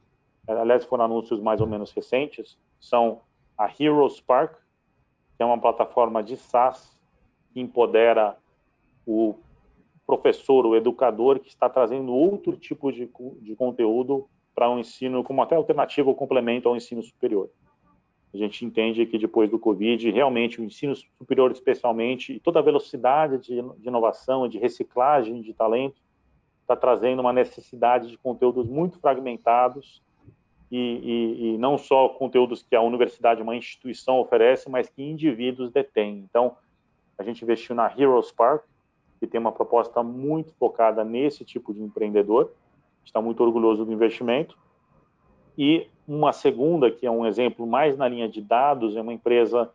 aliás, 0.46 0.84
foram 0.84 1.04
anúncios 1.04 1.40
mais 1.40 1.60
ou 1.60 1.66
menos 1.66 1.92
recentes, 1.92 2.58
são 2.80 3.20
a 3.56 3.70
Heroes 3.78 4.20
Park, 4.20 4.54
que 5.36 5.42
é 5.42 5.44
uma 5.44 5.58
plataforma 5.58 6.22
de 6.22 6.36
SaaS 6.36 6.98
que 7.52 7.60
empodera 7.60 8.36
o 9.06 9.34
professor, 10.06 10.66
o 10.66 10.76
educador, 10.76 11.38
que 11.38 11.48
está 11.48 11.68
trazendo 11.68 12.12
outro 12.12 12.56
tipo 12.56 12.92
de, 12.92 13.10
de 13.40 13.56
conteúdo 13.56 14.28
para 14.54 14.70
um 14.70 14.78
ensino 14.78 15.24
como 15.24 15.42
até 15.42 15.54
alternativa 15.54 16.08
ou 16.08 16.14
complemento 16.14 16.68
ao 16.68 16.76
ensino 16.76 17.02
superior. 17.02 17.48
A 18.34 18.36
gente 18.36 18.64
entende 18.64 19.04
que 19.04 19.18
depois 19.18 19.50
do 19.50 19.58
Covid, 19.58 20.10
realmente 20.10 20.60
o 20.60 20.64
ensino 20.64 20.94
superior, 21.18 21.50
especialmente, 21.52 22.32
e 22.32 22.40
toda 22.40 22.60
a 22.60 22.62
velocidade 22.62 23.38
de, 23.38 23.62
de 23.78 23.88
inovação, 23.88 24.48
de 24.48 24.58
reciclagem 24.58 25.42
de 25.42 25.52
talento, 25.52 26.00
está 26.62 26.74
trazendo 26.74 27.20
uma 27.20 27.32
necessidade 27.32 28.08
de 28.08 28.16
conteúdos 28.16 28.66
muito 28.66 28.98
fragmentados 28.98 30.02
e, 30.72 30.78
e, 30.78 31.54
e, 31.54 31.58
não 31.58 31.76
só 31.76 32.08
conteúdos 32.08 32.62
que 32.62 32.74
a 32.74 32.80
universidade, 32.80 33.42
uma 33.42 33.54
instituição 33.54 34.18
oferece, 34.18 34.70
mas 34.70 34.88
que 34.88 35.02
indivíduos 35.02 35.70
detêm. 35.70 36.20
Então, 36.20 36.56
a 37.18 37.22
gente 37.22 37.42
investiu 37.42 37.76
na 37.76 37.92
Heroes 37.94 38.32
Park, 38.32 38.64
que 39.20 39.26
tem 39.26 39.38
uma 39.38 39.52
proposta 39.52 40.02
muito 40.02 40.54
focada 40.54 41.04
nesse 41.04 41.44
tipo 41.44 41.74
de 41.74 41.82
empreendedor. 41.82 42.52
Está 43.04 43.20
muito 43.20 43.42
orgulhoso 43.44 43.84
do 43.84 43.92
investimento. 43.92 44.56
E 45.58 45.88
uma 46.08 46.32
segunda, 46.32 46.90
que 46.90 47.06
é 47.06 47.10
um 47.10 47.26
exemplo 47.26 47.66
mais 47.66 47.98
na 47.98 48.08
linha 48.08 48.26
de 48.26 48.40
dados, 48.40 48.96
é 48.96 49.02
uma 49.02 49.12
empresa 49.12 49.70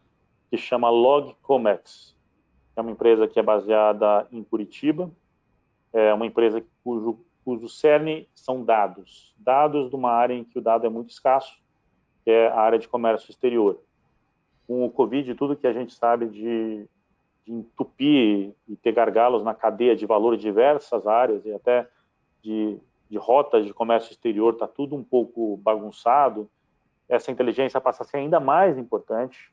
que 0.49 0.57
chama 0.57 0.89
Logcomex. 0.89 2.15
É 2.75 2.81
uma 2.81 2.89
empresa 2.89 3.27
que 3.27 3.39
é 3.39 3.43
baseada 3.43 4.27
em 4.31 4.43
Curitiba. 4.43 5.11
É 5.93 6.11
uma 6.11 6.25
empresa 6.25 6.65
cujo 6.83 7.19
cujo 7.47 7.69
cerne 7.69 8.27
são 8.35 8.61
dados. 8.61 9.33
Dados 9.37 9.89
de 9.89 9.95
uma 9.95 10.11
área 10.11 10.33
em 10.33 10.43
que 10.43 10.59
o 10.59 10.61
dado 10.61 10.85
é 10.85 10.89
muito 10.89 11.11
escasso, 11.11 11.57
que 12.25 12.29
é 12.29 12.49
a 12.49 12.59
área 12.59 12.77
de 12.77 12.89
comércio 12.89 13.31
exterior. 13.31 13.79
Com 14.67 14.85
o 14.85 14.91
Covid, 14.91 15.33
tudo 15.35 15.55
que 15.55 15.65
a 15.65 15.71
gente 15.71 15.93
sabe 15.93 16.27
de 16.27 16.85
de 17.47 17.53
entupir 17.53 18.53
e 18.67 18.75
ter 18.75 18.91
gargalos 18.91 19.41
na 19.41 19.55
cadeia 19.55 19.95
de 19.95 20.05
valor 20.05 20.35
de 20.35 20.41
diversas 20.41 21.07
áreas 21.07 21.45
e 21.45 21.53
até 21.53 21.87
de, 22.43 22.77
de 23.09 23.17
rotas 23.17 23.65
de 23.65 23.73
comércio 23.73 24.11
exterior, 24.11 24.51
está 24.53 24.67
tudo 24.67 24.97
um 24.97 25.03
pouco 25.03 25.55
bagunçado, 25.63 26.49
essa 27.07 27.31
inteligência 27.31 27.79
passa 27.79 28.03
a 28.03 28.05
ser 28.05 28.17
ainda 28.17 28.41
mais 28.41 28.77
importante. 28.77 29.49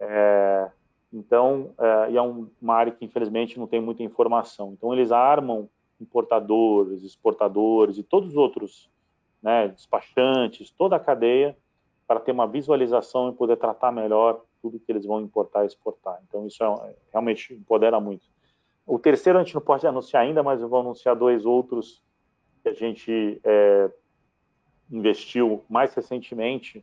É, 0.00 0.70
então, 1.12 1.74
é, 1.78 2.12
e 2.12 2.16
é 2.16 2.22
um, 2.22 2.48
uma 2.62 2.76
área 2.76 2.92
que 2.92 3.04
infelizmente 3.04 3.58
não 3.58 3.66
tem 3.66 3.80
muita 3.80 4.02
informação. 4.02 4.72
Então, 4.72 4.94
eles 4.94 5.12
armam 5.12 5.68
importadores, 6.00 7.02
exportadores 7.02 7.98
e 7.98 8.02
todos 8.02 8.30
os 8.30 8.36
outros 8.36 8.90
né, 9.42 9.68
despachantes, 9.68 10.70
toda 10.70 10.96
a 10.96 11.00
cadeia, 11.00 11.56
para 12.06 12.20
ter 12.20 12.32
uma 12.32 12.46
visualização 12.46 13.28
e 13.28 13.34
poder 13.34 13.56
tratar 13.56 13.92
melhor 13.92 14.42
tudo 14.62 14.80
que 14.80 14.90
eles 14.90 15.04
vão 15.04 15.20
importar 15.20 15.64
e 15.64 15.66
exportar. 15.66 16.18
Então, 16.26 16.46
isso 16.46 16.62
é, 16.64 16.94
realmente 17.12 17.54
empodera 17.54 18.00
muito. 18.00 18.26
O 18.86 18.98
terceiro 18.98 19.38
a 19.38 19.42
gente 19.42 19.54
não 19.54 19.60
pode 19.60 19.86
anunciar 19.86 20.22
ainda, 20.22 20.42
mas 20.42 20.60
eu 20.60 20.68
vou 20.68 20.80
anunciar 20.80 21.14
dois 21.14 21.44
outros 21.44 22.02
que 22.62 22.68
a 22.70 22.72
gente 22.72 23.40
é, 23.44 23.90
investiu 24.90 25.62
mais 25.68 25.94
recentemente. 25.94 26.82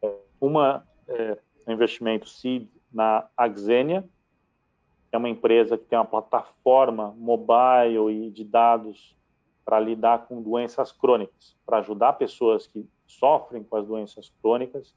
É, 0.00 0.10
uma 0.40 0.86
é 1.06 1.36
um 1.66 1.72
investimento 1.72 2.28
seed 2.28 2.66
na 2.92 3.28
Axenia, 3.36 4.08
é 5.12 5.18
uma 5.18 5.28
empresa 5.28 5.76
que 5.76 5.84
tem 5.84 5.98
uma 5.98 6.04
plataforma 6.04 7.14
mobile 7.18 8.26
e 8.26 8.30
de 8.30 8.44
dados 8.44 9.14
para 9.64 9.78
lidar 9.78 10.26
com 10.26 10.42
doenças 10.42 10.90
crônicas, 10.90 11.56
para 11.64 11.78
ajudar 11.78 12.14
pessoas 12.14 12.66
que 12.66 12.88
sofrem 13.06 13.62
com 13.62 13.76
as 13.76 13.86
doenças 13.86 14.32
crônicas 14.40 14.94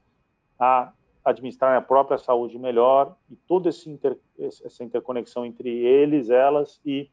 a 0.58 0.92
administrar 1.24 1.76
a 1.76 1.82
própria 1.82 2.18
saúde 2.18 2.58
melhor 2.58 3.14
e 3.30 3.36
toda 3.36 3.68
inter, 3.86 4.16
essa 4.38 4.82
interconexão 4.82 5.44
entre 5.44 5.68
eles, 5.68 6.30
elas 6.30 6.80
e 6.84 7.10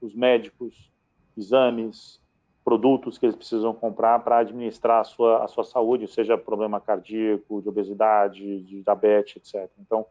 os 0.00 0.14
médicos, 0.14 0.90
exames, 1.36 2.20
produtos 2.64 3.18
que 3.18 3.26
eles 3.26 3.36
precisam 3.36 3.72
comprar 3.74 4.20
para 4.20 4.38
administrar 4.38 5.00
a 5.00 5.04
sua, 5.04 5.44
a 5.44 5.48
sua 5.48 5.62
saúde, 5.62 6.08
seja 6.08 6.38
problema 6.38 6.80
cardíaco, 6.80 7.60
de 7.60 7.68
obesidade, 7.68 8.60
de 8.62 8.82
diabetes, 8.82 9.36
etc. 9.36 9.70
Então, 9.78 10.06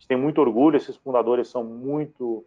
gente 0.00 0.08
tem 0.08 0.16
muito 0.16 0.40
orgulho, 0.40 0.76
esses 0.76 0.96
fundadores 0.96 1.48
são 1.48 1.62
muito 1.62 2.44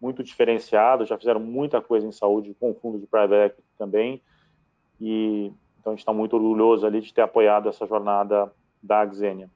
muito 0.00 0.22
diferenciados, 0.24 1.10
já 1.10 1.18
fizeram 1.18 1.38
muita 1.38 1.80
coisa 1.82 2.06
em 2.06 2.12
saúde 2.12 2.56
com 2.58 2.70
o 2.70 2.74
fundo 2.74 2.98
de 2.98 3.06
private 3.06 3.52
equity 3.52 3.68
também, 3.76 4.22
e 4.98 5.52
então 5.78 5.92
a 5.92 5.94
gente 5.94 6.00
está 6.00 6.12
muito 6.12 6.34
orgulhoso 6.36 6.86
ali 6.86 7.00
de 7.00 7.12
ter 7.12 7.20
apoiado 7.20 7.68
essa 7.68 7.86
jornada 7.86 8.50
da 8.82 9.02
Axenia. 9.02 9.50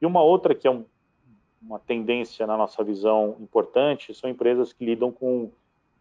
E 0.00 0.06
uma 0.06 0.22
outra 0.22 0.54
que 0.54 0.68
é 0.68 0.70
um, 0.70 0.84
uma 1.60 1.80
tendência 1.80 2.46
na 2.46 2.56
nossa 2.56 2.82
visão 2.84 3.36
importante 3.40 4.14
são 4.14 4.30
empresas 4.30 4.72
que 4.72 4.84
lidam 4.84 5.10
com, 5.10 5.50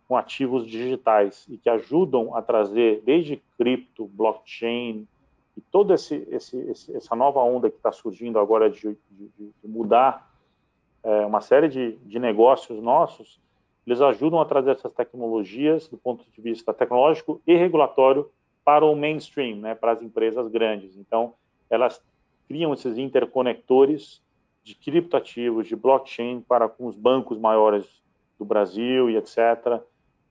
com 0.08 0.16
ativos 0.16 0.68
digitais 0.68 1.46
e 1.50 1.58
que 1.58 1.70
ajudam 1.70 2.36
a 2.36 2.42
trazer 2.42 3.02
desde 3.04 3.42
cripto, 3.58 4.06
blockchain 4.06 5.08
e 5.56 5.62
toda 5.72 5.96
esse, 5.96 6.16
esse, 6.30 6.96
essa 6.96 7.16
nova 7.16 7.40
onda 7.42 7.70
que 7.70 7.78
está 7.78 7.92
surgindo 7.92 8.38
agora 8.38 8.70
de, 8.70 8.96
de, 9.10 9.30
de 9.38 9.68
mudar 9.68 10.27
é, 11.04 11.26
uma 11.26 11.42
série 11.42 11.68
de, 11.68 11.98
de 11.98 12.20
negócios 12.20 12.82
nossos, 12.82 13.40
eles 13.86 14.02
ajudam 14.02 14.42
a 14.42 14.46
trazer 14.46 14.72
essas 14.72 14.92
tecnologias 14.92 15.88
do 15.88 15.98
ponto 15.98 16.26
de 16.30 16.42
vista 16.42 16.74
tecnológico 16.74 17.42
e 17.48 17.56
regulatório 17.56 18.30
para 18.66 18.86
o 18.86 18.96
mainstream, 18.96 19.58
né, 19.58 19.76
para 19.76 19.94
as 19.94 20.02
empresas 20.02 20.48
grandes. 20.50 20.98
Então, 20.98 21.34
elas 21.70 22.04
criam 22.48 22.74
esses 22.74 22.98
interconectores 22.98 24.22
de 24.62 24.76
criptativos, 24.76 25.68
de 25.68 25.76
blockchain 25.76 26.42
para 26.42 26.68
com 26.68 26.86
os 26.88 26.96
bancos 26.96 27.40
maiores 27.40 27.86
do 28.38 28.44
Brasil 28.44 29.10
e 29.10 29.16
etc., 29.16 29.82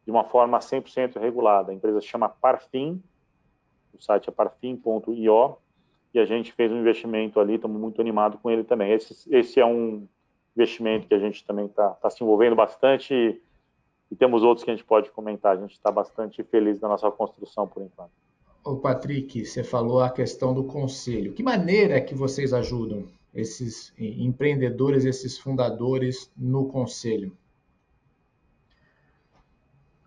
de 0.04 0.11
uma 0.11 0.25
forma 0.25 0.58
100% 0.58 1.18
regulada. 1.18 1.73
A 1.73 1.75
empresa 1.75 2.00
se 2.00 2.06
chama 2.06 2.28
Parfim, 2.28 3.02
o 3.94 4.02
site 4.02 4.28
é 4.28 4.32
parfim.io, 4.32 5.56
e 6.12 6.18
a 6.18 6.25
gente 6.25 6.52
fez 6.52 6.70
um 6.70 6.78
investimento 6.78 7.40
ali, 7.40 7.54
estamos 7.54 7.80
muito 7.80 8.00
animados 8.00 8.38
com 8.40 8.50
ele 8.50 8.62
também. 8.62 8.92
Esse, 8.92 9.35
esse 9.35 9.58
é 9.58 9.66
um 9.66 10.06
investimento 10.56 11.06
que 11.06 11.14
a 11.14 11.18
gente 11.18 11.44
também 11.44 11.66
está 11.66 11.90
tá 11.90 12.08
se 12.08 12.25
envolvendo 12.25 12.56
bastante 12.56 13.12
e, 13.12 13.40
e 14.10 14.16
temos 14.16 14.42
outros 14.42 14.64
que 14.64 14.70
a 14.70 14.75
gente 14.75 14.86
pode 14.86 15.10
comentar. 15.10 15.56
A 15.56 15.60
gente 15.60 15.72
está 15.72 15.90
bastante 15.92 16.42
feliz 16.42 16.80
da 16.80 16.88
nossa 16.88 17.10
construção 17.10 17.68
por 17.68 17.82
enquanto. 17.82 18.10
O 18.64 18.76
Patrick, 18.76 19.44
você 19.44 19.62
falou 19.62 20.00
a 20.00 20.10
questão 20.10 20.52
do 20.52 20.64
conselho. 20.64 21.32
Que 21.32 21.42
maneira 21.42 21.96
é 21.96 22.00
que 22.00 22.14
vocês 22.14 22.52
ajudam 22.52 23.06
esses 23.32 23.92
empreendedores, 23.98 25.04
esses 25.04 25.38
fundadores 25.38 26.32
no 26.36 26.66
conselho? 26.66 27.36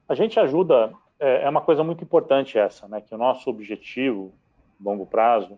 A 0.10 0.16
gente 0.16 0.40
ajuda, 0.40 0.92
é, 1.20 1.44
é 1.44 1.50
uma 1.50 1.62
coisa 1.62 1.84
muito 1.84 2.04
importante 2.04 2.58
essa, 2.58 2.88
né? 2.88 3.00
Que 3.00 3.14
o 3.14 3.18
nosso 3.18 3.50
objetivo, 3.50 4.34
longo 4.82 5.06
prazo, 5.06 5.58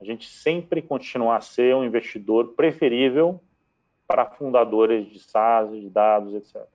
a 0.00 0.04
gente 0.04 0.28
sempre 0.28 0.80
continuar 0.80 1.38
a 1.38 1.40
ser 1.40 1.74
um 1.74 1.84
investidor 1.84 2.48
preferível 2.54 3.40
para 4.08 4.24
fundadores 4.24 5.06
de 5.06 5.20
SaaS, 5.20 5.70
de 5.70 5.90
dados, 5.90 6.34
etc. 6.34 6.66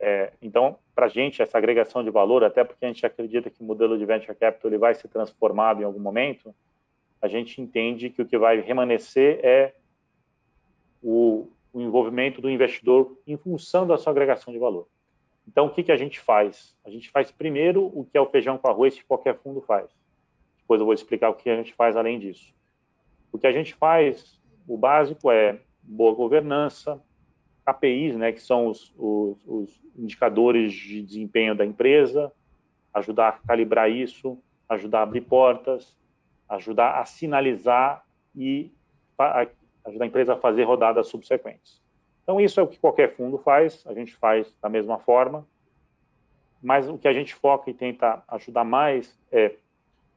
É, 0.00 0.32
então, 0.42 0.76
para 0.92 1.06
a 1.06 1.08
gente, 1.08 1.40
essa 1.40 1.56
agregação 1.56 2.02
de 2.02 2.10
valor, 2.10 2.42
até 2.42 2.64
porque 2.64 2.84
a 2.84 2.88
gente 2.88 3.06
acredita 3.06 3.48
que 3.48 3.62
o 3.62 3.64
modelo 3.64 3.96
de 3.96 4.04
venture 4.04 4.34
capital 4.34 4.68
ele 4.68 4.76
vai 4.76 4.94
ser 4.96 5.06
transformado 5.06 5.80
em 5.80 5.84
algum 5.84 6.00
momento, 6.00 6.52
a 7.22 7.28
gente 7.28 7.62
entende 7.62 8.10
que 8.10 8.20
o 8.20 8.26
que 8.26 8.36
vai 8.36 8.60
remanescer 8.60 9.38
é 9.44 9.74
o, 11.00 11.48
o 11.72 11.80
envolvimento 11.80 12.42
do 12.42 12.50
investidor 12.50 13.16
em 13.26 13.36
função 13.36 13.86
da 13.86 13.96
sua 13.96 14.10
agregação 14.10 14.52
de 14.52 14.58
valor. 14.58 14.88
Então, 15.46 15.66
o 15.66 15.70
que, 15.70 15.84
que 15.84 15.92
a 15.92 15.96
gente 15.96 16.18
faz? 16.18 16.74
A 16.84 16.90
gente 16.90 17.10
faz 17.10 17.30
primeiro 17.30 17.86
o 17.94 18.04
que 18.04 18.18
é 18.18 18.20
o 18.20 18.26
feijão 18.26 18.58
com 18.58 18.68
arroz 18.68 18.96
que 18.96 19.04
qualquer 19.04 19.36
fundo 19.38 19.60
faz. 19.60 19.88
Depois 20.58 20.80
eu 20.80 20.84
vou 20.84 20.94
explicar 20.94 21.30
o 21.30 21.34
que 21.34 21.48
a 21.48 21.56
gente 21.56 21.72
faz 21.74 21.96
além 21.96 22.18
disso. 22.18 22.52
O 23.30 23.38
que 23.38 23.46
a 23.46 23.52
gente 23.52 23.74
faz, 23.74 24.40
o 24.66 24.76
básico 24.76 25.30
é 25.30 25.60
boa 25.86 26.14
governança, 26.14 27.00
KPIs, 27.64 28.16
né, 28.16 28.32
que 28.32 28.42
são 28.42 28.66
os, 28.66 28.92
os, 28.96 29.38
os, 29.46 29.84
indicadores 29.96 30.72
de 30.72 31.02
desempenho 31.02 31.54
da 31.54 31.64
empresa, 31.64 32.32
ajudar 32.92 33.28
a 33.28 33.32
calibrar 33.32 33.90
isso, 33.90 34.38
ajudar 34.68 35.00
a 35.00 35.02
abrir 35.02 35.22
portas, 35.22 35.96
ajudar 36.48 37.00
a 37.00 37.04
sinalizar 37.04 38.04
e 38.34 38.72
a, 39.18 39.46
ajudar 39.86 40.04
a 40.04 40.08
empresa 40.08 40.34
a 40.34 40.36
fazer 40.36 40.64
rodadas 40.64 41.08
subsequentes. 41.08 41.80
Então, 42.22 42.40
isso 42.40 42.58
é 42.58 42.62
o 42.62 42.66
que 42.66 42.78
qualquer 42.78 43.14
fundo 43.14 43.38
faz, 43.38 43.84
a 43.86 43.94
gente 43.94 44.14
faz 44.16 44.54
da 44.60 44.68
mesma 44.68 44.98
forma, 44.98 45.46
mas 46.62 46.88
o 46.88 46.98
que 46.98 47.06
a 47.06 47.12
gente 47.12 47.34
foca 47.34 47.70
e 47.70 47.74
tenta 47.74 48.22
ajudar 48.28 48.64
mais 48.64 49.18
é 49.30 49.56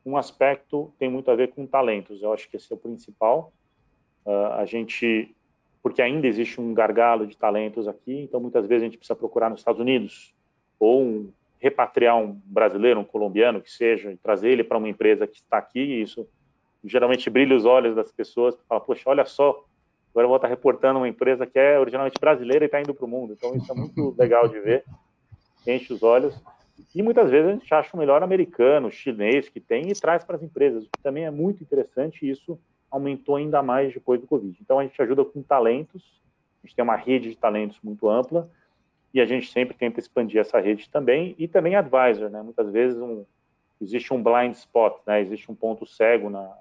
um 0.06 0.16
aspecto 0.16 0.94
tem 0.98 1.10
muito 1.10 1.30
a 1.30 1.36
ver 1.36 1.50
com 1.50 1.68
talentos, 1.68 2.24
eu 2.24 2.32
acho 2.32 2.50
que 2.50 2.56
esse 2.56 2.72
é 2.72 2.76
o 2.76 2.80
principal. 2.80 3.52
Uh, 4.26 4.54
a 4.54 4.66
gente 4.66 5.36
porque 5.88 6.02
ainda 6.02 6.28
existe 6.28 6.60
um 6.60 6.74
gargalo 6.74 7.26
de 7.26 7.38
talentos 7.38 7.88
aqui, 7.88 8.24
então 8.24 8.42
muitas 8.42 8.68
vezes 8.68 8.84
a 8.84 8.86
gente 8.88 8.98
precisa 8.98 9.16
procurar 9.16 9.50
nos 9.50 9.62
Estados 9.62 9.80
Unidos 9.80 10.34
ou 10.78 11.02
um, 11.02 11.32
repatriar 11.62 12.18
um 12.18 12.38
brasileiro, 12.44 13.00
um 13.00 13.06
colombiano 13.06 13.62
que 13.62 13.72
seja, 13.72 14.12
e 14.12 14.18
trazer 14.18 14.50
ele 14.50 14.66
para 14.66 14.78
uma 14.78 14.90
empresa 14.90 15.26
que 15.26 15.38
está 15.38 15.58
aqui, 15.58 15.80
e 15.80 16.02
isso 16.02 16.28
geralmente 16.84 17.30
brilha 17.30 17.56
os 17.56 17.64
olhos 17.64 17.96
das 17.96 18.12
pessoas, 18.12 18.54
fala, 18.68 18.82
poxa, 18.82 19.04
olha 19.06 19.24
só, 19.24 19.64
agora 20.12 20.26
eu 20.26 20.28
vou 20.28 20.36
estar 20.36 20.50
reportando 20.50 21.00
uma 21.00 21.08
empresa 21.08 21.46
que 21.46 21.58
é 21.58 21.80
originalmente 21.80 22.20
brasileira 22.20 22.66
e 22.66 22.68
está 22.68 22.82
indo 22.82 22.94
para 22.94 23.06
o 23.06 23.08
mundo, 23.08 23.32
então 23.32 23.56
isso 23.56 23.72
é 23.72 23.76
muito 23.76 24.14
legal 24.20 24.50
de 24.50 24.60
ver, 24.60 24.84
enche 25.66 25.94
os 25.94 26.04
olhos, 26.04 26.38
e 26.94 27.02
muitas 27.02 27.32
vezes 27.32 27.50
a 27.50 27.54
gente 27.54 27.74
acha 27.74 27.96
o 27.96 27.98
melhor 27.98 28.22
americano, 28.22 28.92
chinês 28.92 29.48
que 29.48 29.62
tem 29.62 29.90
e 29.90 29.94
traz 29.94 30.26
para 30.26 30.36
as 30.36 30.44
empresas, 30.44 30.84
o 30.84 30.90
que 30.92 31.02
também 31.02 31.24
é 31.24 31.32
muito 31.32 31.64
interessante, 31.64 32.26
e 32.26 32.30
isso 32.30 32.60
aumentou 32.90 33.36
ainda 33.36 33.62
mais 33.62 33.94
depois 33.94 34.20
do 34.20 34.28
Covid. 34.28 34.58
Então, 34.62 34.80
a 34.80 34.84
gente 34.84 35.02
ajuda 35.02 35.24
com 35.26 35.42
talentos, 35.42 36.04
a 36.64 36.68
gente 36.68 36.76
tem 36.76 36.84
uma 36.84 36.96
rede 36.96 37.30
de 37.30 37.38
talentos 37.38 37.80
muito 37.84 38.10
ampla, 38.10 38.50
e 39.14 39.22
a 39.22 39.26
gente 39.26 39.52
sempre 39.52 39.76
tenta 39.76 40.00
expandir 40.00 40.40
essa 40.40 40.60
rede 40.60 40.90
também, 40.90 41.36
e 41.38 41.48
também 41.48 41.76
advisor, 41.76 42.30
né? 42.30 42.42
Muitas 42.42 42.72
vezes 42.72 42.98
um, 43.00 43.26
existe 43.82 44.14
um 44.14 44.22
blind 44.22 44.54
spot, 44.54 45.00
né? 45.06 45.22
Existe 45.22 45.52
um 45.52 45.56
ponto 45.56 45.86
cego 45.86 46.30
na, 46.30 46.56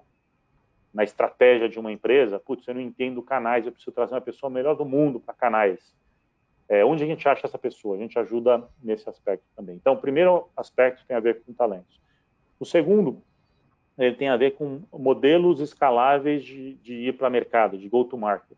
na 0.93 1.05
estratégia 1.05 1.69
de 1.69 1.79
uma 1.79 1.93
empresa. 1.93 2.39
Putz, 2.39 2.67
eu 2.67 2.75
não 2.75 2.81
entendo 2.81 3.23
canais, 3.23 3.67
eu 3.67 3.73
preciso 3.73 3.95
trazer 3.95 4.15
uma 4.15 4.21
pessoa 4.21 4.49
melhor 4.49 4.75
do 4.75 4.85
mundo 4.85 5.21
para 5.21 5.35
canais. 5.35 5.95
É, 6.69 6.85
onde 6.85 7.05
a 7.05 7.07
gente 7.07 7.29
acha 7.29 7.47
essa 7.47 7.59
pessoa? 7.59 7.97
A 7.97 7.99
gente 7.99 8.19
ajuda 8.19 8.67
nesse 8.83 9.09
aspecto 9.09 9.45
também. 9.55 9.77
Então, 9.77 9.93
o 9.93 10.01
primeiro 10.01 10.49
aspecto 10.57 11.05
tem 11.07 11.17
a 11.17 11.21
ver 11.21 11.43
com 11.43 11.53
talentos. 11.53 12.01
O 12.59 12.65
segundo 12.65 13.23
ele 13.99 14.15
tem 14.15 14.29
a 14.29 14.37
ver 14.37 14.53
com 14.53 14.83
modelos 14.93 15.61
escaláveis 15.61 16.45
de, 16.45 16.75
de 16.75 16.95
ir 16.95 17.17
para 17.17 17.31
mercado, 17.31 17.79
de 17.79 17.89
go-to-market. 17.89 18.57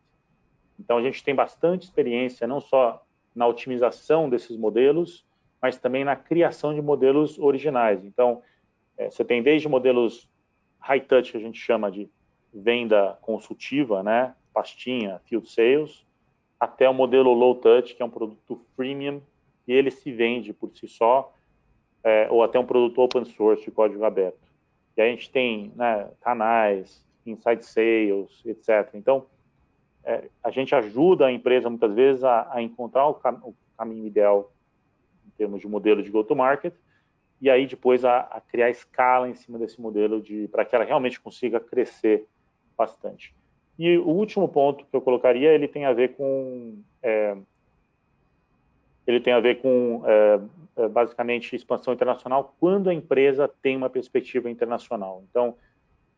Então, 0.78 0.99
a 0.99 1.02
gente 1.02 1.23
tem 1.23 1.35
bastante 1.35 1.85
experiência, 1.85 2.47
não 2.47 2.61
só 2.61 3.04
na 3.35 3.47
otimização 3.47 4.28
desses 4.28 4.57
modelos, 4.57 5.25
mas 5.61 5.78
também 5.78 6.04
na 6.04 6.16
criação 6.16 6.75
de 6.75 6.83
modelos 6.83 7.38
originais. 7.38 8.04
Então, 8.04 8.42
é, 8.97 9.11
você 9.11 9.25
tem 9.25 9.42
desde 9.42 9.68
modelos 9.68 10.28
high-touch, 10.80 11.33
que 11.33 11.38
a 11.38 11.40
gente 11.40 11.59
chama 11.59 11.90
de 11.90 12.09
venda 12.52 13.18
consultiva, 13.21 14.02
né, 14.02 14.35
pastinha, 14.52 15.21
field 15.26 15.49
sales, 15.50 16.04
até 16.59 16.88
o 16.88 16.95
modelo 16.95 17.33
low 17.33 17.54
touch, 17.54 17.95
que 17.95 18.02
é 18.02 18.04
um 18.04 18.11
produto 18.11 18.61
freemium, 18.75 19.21
e 19.66 19.73
ele 19.73 19.90
se 19.90 20.11
vende 20.11 20.52
por 20.52 20.71
si 20.75 20.88
só, 20.88 21.33
é, 22.02 22.28
ou 22.30 22.42
até 22.42 22.59
um 22.59 22.66
produto 22.66 23.00
open 23.00 23.25
source 23.25 23.64
de 23.64 23.71
código 23.71 24.04
aberto. 24.04 24.48
E 24.99 25.00
a 25.00 25.07
gente 25.07 25.31
tem 25.31 25.73
né, 25.76 26.11
canais, 26.21 27.00
inside 27.25 27.64
sales, 27.64 28.43
etc. 28.45 28.90
Então, 28.95 29.26
é, 30.05 30.28
a 30.43 30.50
gente 30.50 30.75
ajuda 30.75 31.26
a 31.26 31.33
empresa 31.33 31.71
muitas 31.71 31.95
vezes 31.95 32.25
a, 32.25 32.49
a 32.52 32.61
encontrar 32.61 33.07
o, 33.07 33.14
cam 33.14 33.40
o, 33.45 33.55
caminho 33.76 34.07
ideal 34.07 34.52
em 35.25 35.31
termos 35.38 35.61
de 35.61 35.69
modelo 35.69 36.02
de 36.02 36.11
go-to-market 36.11 36.75
e 37.40 37.49
aí 37.49 37.64
depois 37.64 38.05
a, 38.05 38.23
a, 38.23 38.40
criar 38.40 38.71
escala 38.71 39.28
em 39.28 39.35
cima 39.37 39.57
desse 39.57 39.81
modelo 39.81 40.21
de 40.21 40.49
para 40.49 40.64
que 40.64 40.75
ela 40.75 40.85
realmente 40.85 41.21
consiga 41.21 41.61
crescer 41.61 42.26
bastante. 42.76 43.33
E 43.78 43.97
o 43.99 44.09
último 44.09 44.49
ponto 44.49 44.85
que 44.85 44.97
eu 44.97 45.00
colocaria 45.00 45.52
ele 45.52 45.69
tem 45.69 45.85
a 45.85 45.93
ver 45.93 46.17
com 46.17 46.83
é, 47.00 47.37
ele 49.10 49.20
tem 49.20 49.32
a 49.32 49.40
ver 49.40 49.60
com 49.60 50.02
é, 50.06 50.88
basicamente 50.88 51.56
expansão 51.56 51.94
internacional 51.94 52.54
quando 52.60 52.90
a 52.90 52.94
empresa 52.94 53.48
tem 53.62 53.76
uma 53.76 53.90
perspectiva 53.90 54.50
internacional. 54.50 55.24
Então, 55.28 55.56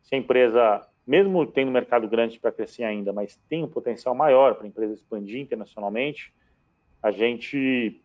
se 0.01 0.15
a 0.15 0.17
empresa 0.17 0.87
mesmo 1.05 1.45
tendo 1.45 1.71
mercado 1.71 2.07
grande 2.07 2.39
para 2.39 2.51
crescer 2.51 2.83
ainda, 2.83 3.11
mas 3.11 3.35
tem 3.49 3.63
um 3.63 3.67
potencial 3.67 4.13
maior 4.13 4.55
para 4.55 4.65
a 4.65 4.67
empresa 4.67 4.93
expandir 4.93 5.39
internacionalmente, 5.39 6.33
a 7.01 7.11
gente 7.11 8.01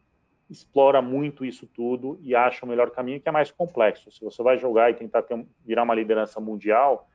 explora 0.48 1.02
muito 1.02 1.44
isso 1.44 1.66
tudo 1.66 2.18
e 2.22 2.34
acha 2.34 2.64
o 2.64 2.68
melhor 2.68 2.90
caminho 2.90 3.20
que 3.20 3.28
é 3.28 3.32
mais 3.32 3.50
complexo. 3.50 4.10
Se 4.10 4.24
você 4.24 4.42
vai 4.42 4.58
jogar 4.58 4.90
e 4.90 4.94
tentar 4.94 5.22
ter, 5.22 5.44
virar 5.64 5.82
uma 5.82 5.94
liderança 5.94 6.40
mundial, 6.40 7.08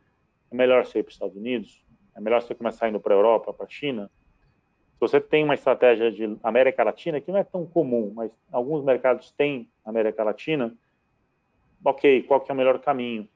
é 0.52 0.56
melhor 0.56 0.86
você 0.86 1.00
ir 1.00 1.04
para 1.04 1.10
os 1.10 1.16
Estados 1.16 1.36
Unidos, 1.36 1.84
é 2.16 2.20
melhor 2.20 2.42
você 2.42 2.54
começar 2.54 2.90
indo 2.90 3.00
para 3.00 3.14
a 3.14 3.18
Europa, 3.18 3.54
para 3.54 3.66
a 3.66 3.70
China. 3.70 4.12
Você 5.02 5.20
tem 5.20 5.44
uma 5.44 5.56
estratégia 5.56 6.12
de 6.12 6.38
América 6.44 6.84
Latina, 6.84 7.20
que 7.20 7.32
não 7.32 7.40
é 7.40 7.44
tão 7.44 7.66
comum, 7.66 8.14
mas 8.16 8.32
alguns 8.52 8.84
mercados 8.84 9.32
têm 9.32 9.68
América 9.84 10.24
Latina, 10.24 10.78
ok, 11.84 12.22
qual 12.22 12.40
que 12.40 12.52
é 12.52 12.54
o 12.54 12.58
melhor 12.58 12.78
caminho? 12.78 13.28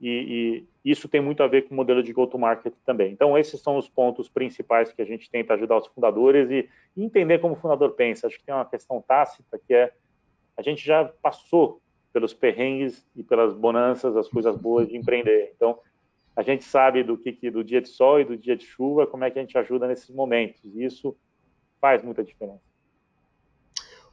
E, 0.00 0.66
e 0.84 0.90
isso 0.90 1.08
tem 1.08 1.20
muito 1.20 1.40
a 1.44 1.46
ver 1.46 1.62
com 1.62 1.72
o 1.72 1.76
modelo 1.76 2.02
de 2.02 2.12
go-to-market 2.12 2.74
também. 2.84 3.12
Então, 3.12 3.38
esses 3.38 3.60
são 3.60 3.78
os 3.78 3.88
pontos 3.88 4.28
principais 4.28 4.92
que 4.92 5.00
a 5.00 5.04
gente 5.04 5.30
tenta 5.30 5.54
ajudar 5.54 5.78
os 5.78 5.86
fundadores 5.86 6.50
e, 6.50 6.68
e 6.96 7.04
entender 7.04 7.38
como 7.38 7.54
o 7.54 7.56
fundador 7.56 7.92
pensa. 7.92 8.26
Acho 8.26 8.36
que 8.36 8.44
tem 8.44 8.54
uma 8.54 8.64
questão 8.64 9.00
tácita 9.00 9.56
que 9.64 9.72
é 9.72 9.92
a 10.56 10.62
gente 10.62 10.84
já 10.84 11.04
passou 11.22 11.80
pelos 12.12 12.34
perrengues 12.34 13.06
e 13.14 13.22
pelas 13.22 13.54
bonanças, 13.54 14.16
as 14.16 14.28
coisas 14.28 14.56
boas 14.56 14.88
de 14.88 14.96
empreender. 14.96 15.52
Então, 15.54 15.78
a 16.36 16.42
gente 16.42 16.64
sabe 16.64 17.02
do 17.02 17.16
que, 17.16 17.32
que 17.32 17.50
do 17.50 17.62
dia 17.62 17.80
de 17.80 17.88
sol 17.88 18.20
e 18.20 18.24
do 18.24 18.36
dia 18.36 18.56
de 18.56 18.64
chuva, 18.64 19.06
como 19.06 19.24
é 19.24 19.30
que 19.30 19.38
a 19.38 19.42
gente 19.42 19.56
ajuda 19.56 19.86
nesses 19.86 20.10
momentos. 20.10 20.60
E 20.64 20.84
isso 20.84 21.16
faz 21.80 22.02
muita 22.02 22.24
diferença. 22.24 22.62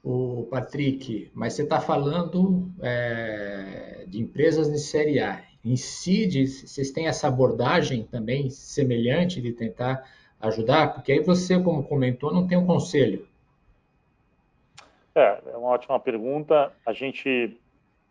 O 0.03 0.47
Patrick, 0.49 1.29
mas 1.33 1.53
você 1.53 1.63
está 1.63 1.79
falando 1.79 2.71
é, 2.81 4.05
de 4.07 4.19
empresas 4.19 4.71
de 4.71 4.79
série 4.79 5.19
A 5.19 5.43
incide, 5.63 6.47
vocês 6.47 6.91
têm 6.91 7.07
essa 7.07 7.27
abordagem 7.27 8.03
também 8.03 8.49
semelhante 8.49 9.39
de 9.39 9.53
tentar 9.53 10.03
ajudar? 10.39 10.93
Porque 10.93 11.11
aí 11.11 11.19
você, 11.19 11.61
como 11.61 11.83
comentou, 11.83 12.33
não 12.33 12.47
tem 12.47 12.57
um 12.57 12.65
conselho. 12.65 13.27
É, 15.13 15.39
é 15.53 15.57
uma 15.57 15.69
ótima 15.69 15.99
pergunta. 15.99 16.73
A 16.85 16.93
gente 16.93 17.59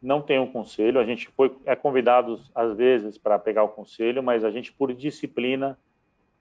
não 0.03 0.23
tem 0.23 0.39
um 0.39 0.51
conselho, 0.51 0.99
a 0.99 1.05
gente 1.05 1.29
foi 1.29 1.55
é 1.67 1.77
convidado 1.77 2.41
às 2.55 2.77
vezes 2.77 3.19
para 3.19 3.39
pegar 3.39 3.65
o 3.65 3.69
conselho, 3.69 4.23
mas 4.23 4.45
a 4.45 4.51
gente 4.51 4.73
por 4.73 4.93
disciplina 4.95 5.79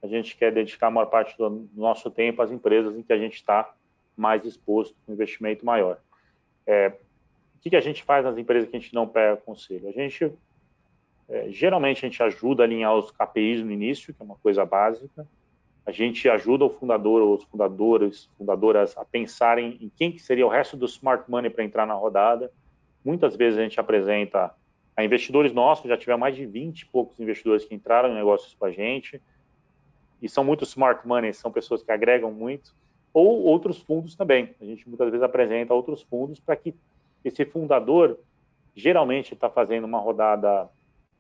a 0.02 0.08
gente 0.08 0.38
quer 0.38 0.52
dedicar 0.52 0.88
a 0.88 0.92
maior 0.92 1.08
parte 1.08 1.38
do 1.38 1.68
nosso 1.76 2.10
tempo 2.10 2.42
às 2.42 2.52
empresas 2.52 2.96
em 2.96 3.04
que 3.04 3.12
a 3.12 3.18
gente 3.18 3.36
está 3.36 3.74
mais 4.16 4.46
exposto, 4.46 4.96
com 5.06 5.12
investimento 5.12 5.66
maior. 5.66 6.00
É, 6.66 6.94
o 7.56 7.62
que, 7.62 7.70
que 7.70 7.76
a 7.76 7.82
gente 7.82 8.02
faz 8.04 8.24
nas 8.24 8.38
empresas 8.38 8.70
que 8.70 8.78
a 8.78 8.80
gente 8.80 8.94
não 8.94 9.06
pega 9.06 9.36
conselho? 9.38 9.90
A 9.90 9.92
gente 9.92 10.32
é, 11.30 11.52
geralmente 11.52 12.06
a 12.06 12.10
gente 12.10 12.24
ajuda 12.24 12.64
a 12.64 12.66
alinhar 12.66 12.96
os 12.96 13.12
KPIs 13.12 13.64
no 13.64 13.72
início, 13.72 14.14
que 14.14 14.22
é 14.22 14.26
uma 14.26 14.36
coisa 14.36 14.66
básica. 14.66 15.28
A 15.86 15.92
gente 15.92 16.28
ajuda 16.28 16.66
o 16.66 16.70
fundador 16.70 17.22
ou 17.22 17.36
os 17.36 17.44
fundadores, 17.44 18.30
fundadoras 18.38 18.98
a 18.98 19.06
pensarem 19.06 19.78
em 19.80 19.90
quem 19.90 20.12
que 20.12 20.20
seria 20.20 20.46
o 20.46 20.50
resto 20.50 20.76
do 20.76 20.86
smart 20.86 21.30
money 21.30 21.50
para 21.50 21.64
entrar 21.64 21.86
na 21.86 21.94
rodada. 21.94 22.52
Muitas 23.04 23.36
vezes 23.36 23.60
a 23.60 23.64
gente 23.64 23.80
apresenta 23.80 24.54
a 24.96 25.04
investidores 25.04 25.54
nossos, 25.54 25.88
já 25.88 25.98
tivemos 25.98 26.20
mais 26.20 26.36
de 26.36 26.46
20 26.46 26.82
e 26.82 26.86
poucos 26.86 27.20
investidores 27.20 27.64
que 27.66 27.74
entraram 27.74 28.10
em 28.10 28.16
negócios 28.16 28.54
com 28.54 28.66
a 28.66 28.72
gente, 28.72 29.22
e 30.22 30.28
são 30.28 30.44
muito 30.44 30.66
smart 30.66 31.08
money, 31.08 31.34
são 31.34 31.52
pessoas 31.52 31.82
que 31.82 31.92
agregam 31.92 32.32
muito, 32.32 32.76
ou 33.14 33.44
outros 33.44 33.80
fundos 33.80 34.16
também. 34.16 34.54
A 34.60 34.66
gente 34.66 34.88
muitas 34.88 35.10
vezes 35.10 35.24
apresenta 35.24 35.74
outros 35.74 36.02
fundos 36.02 36.40
para 36.40 36.56
que 36.56 36.76
esse 37.24 37.46
fundador 37.46 38.20
geralmente 38.76 39.34
está 39.34 39.50
fazendo 39.50 39.86
uma 39.86 40.00
rodada 40.00 40.70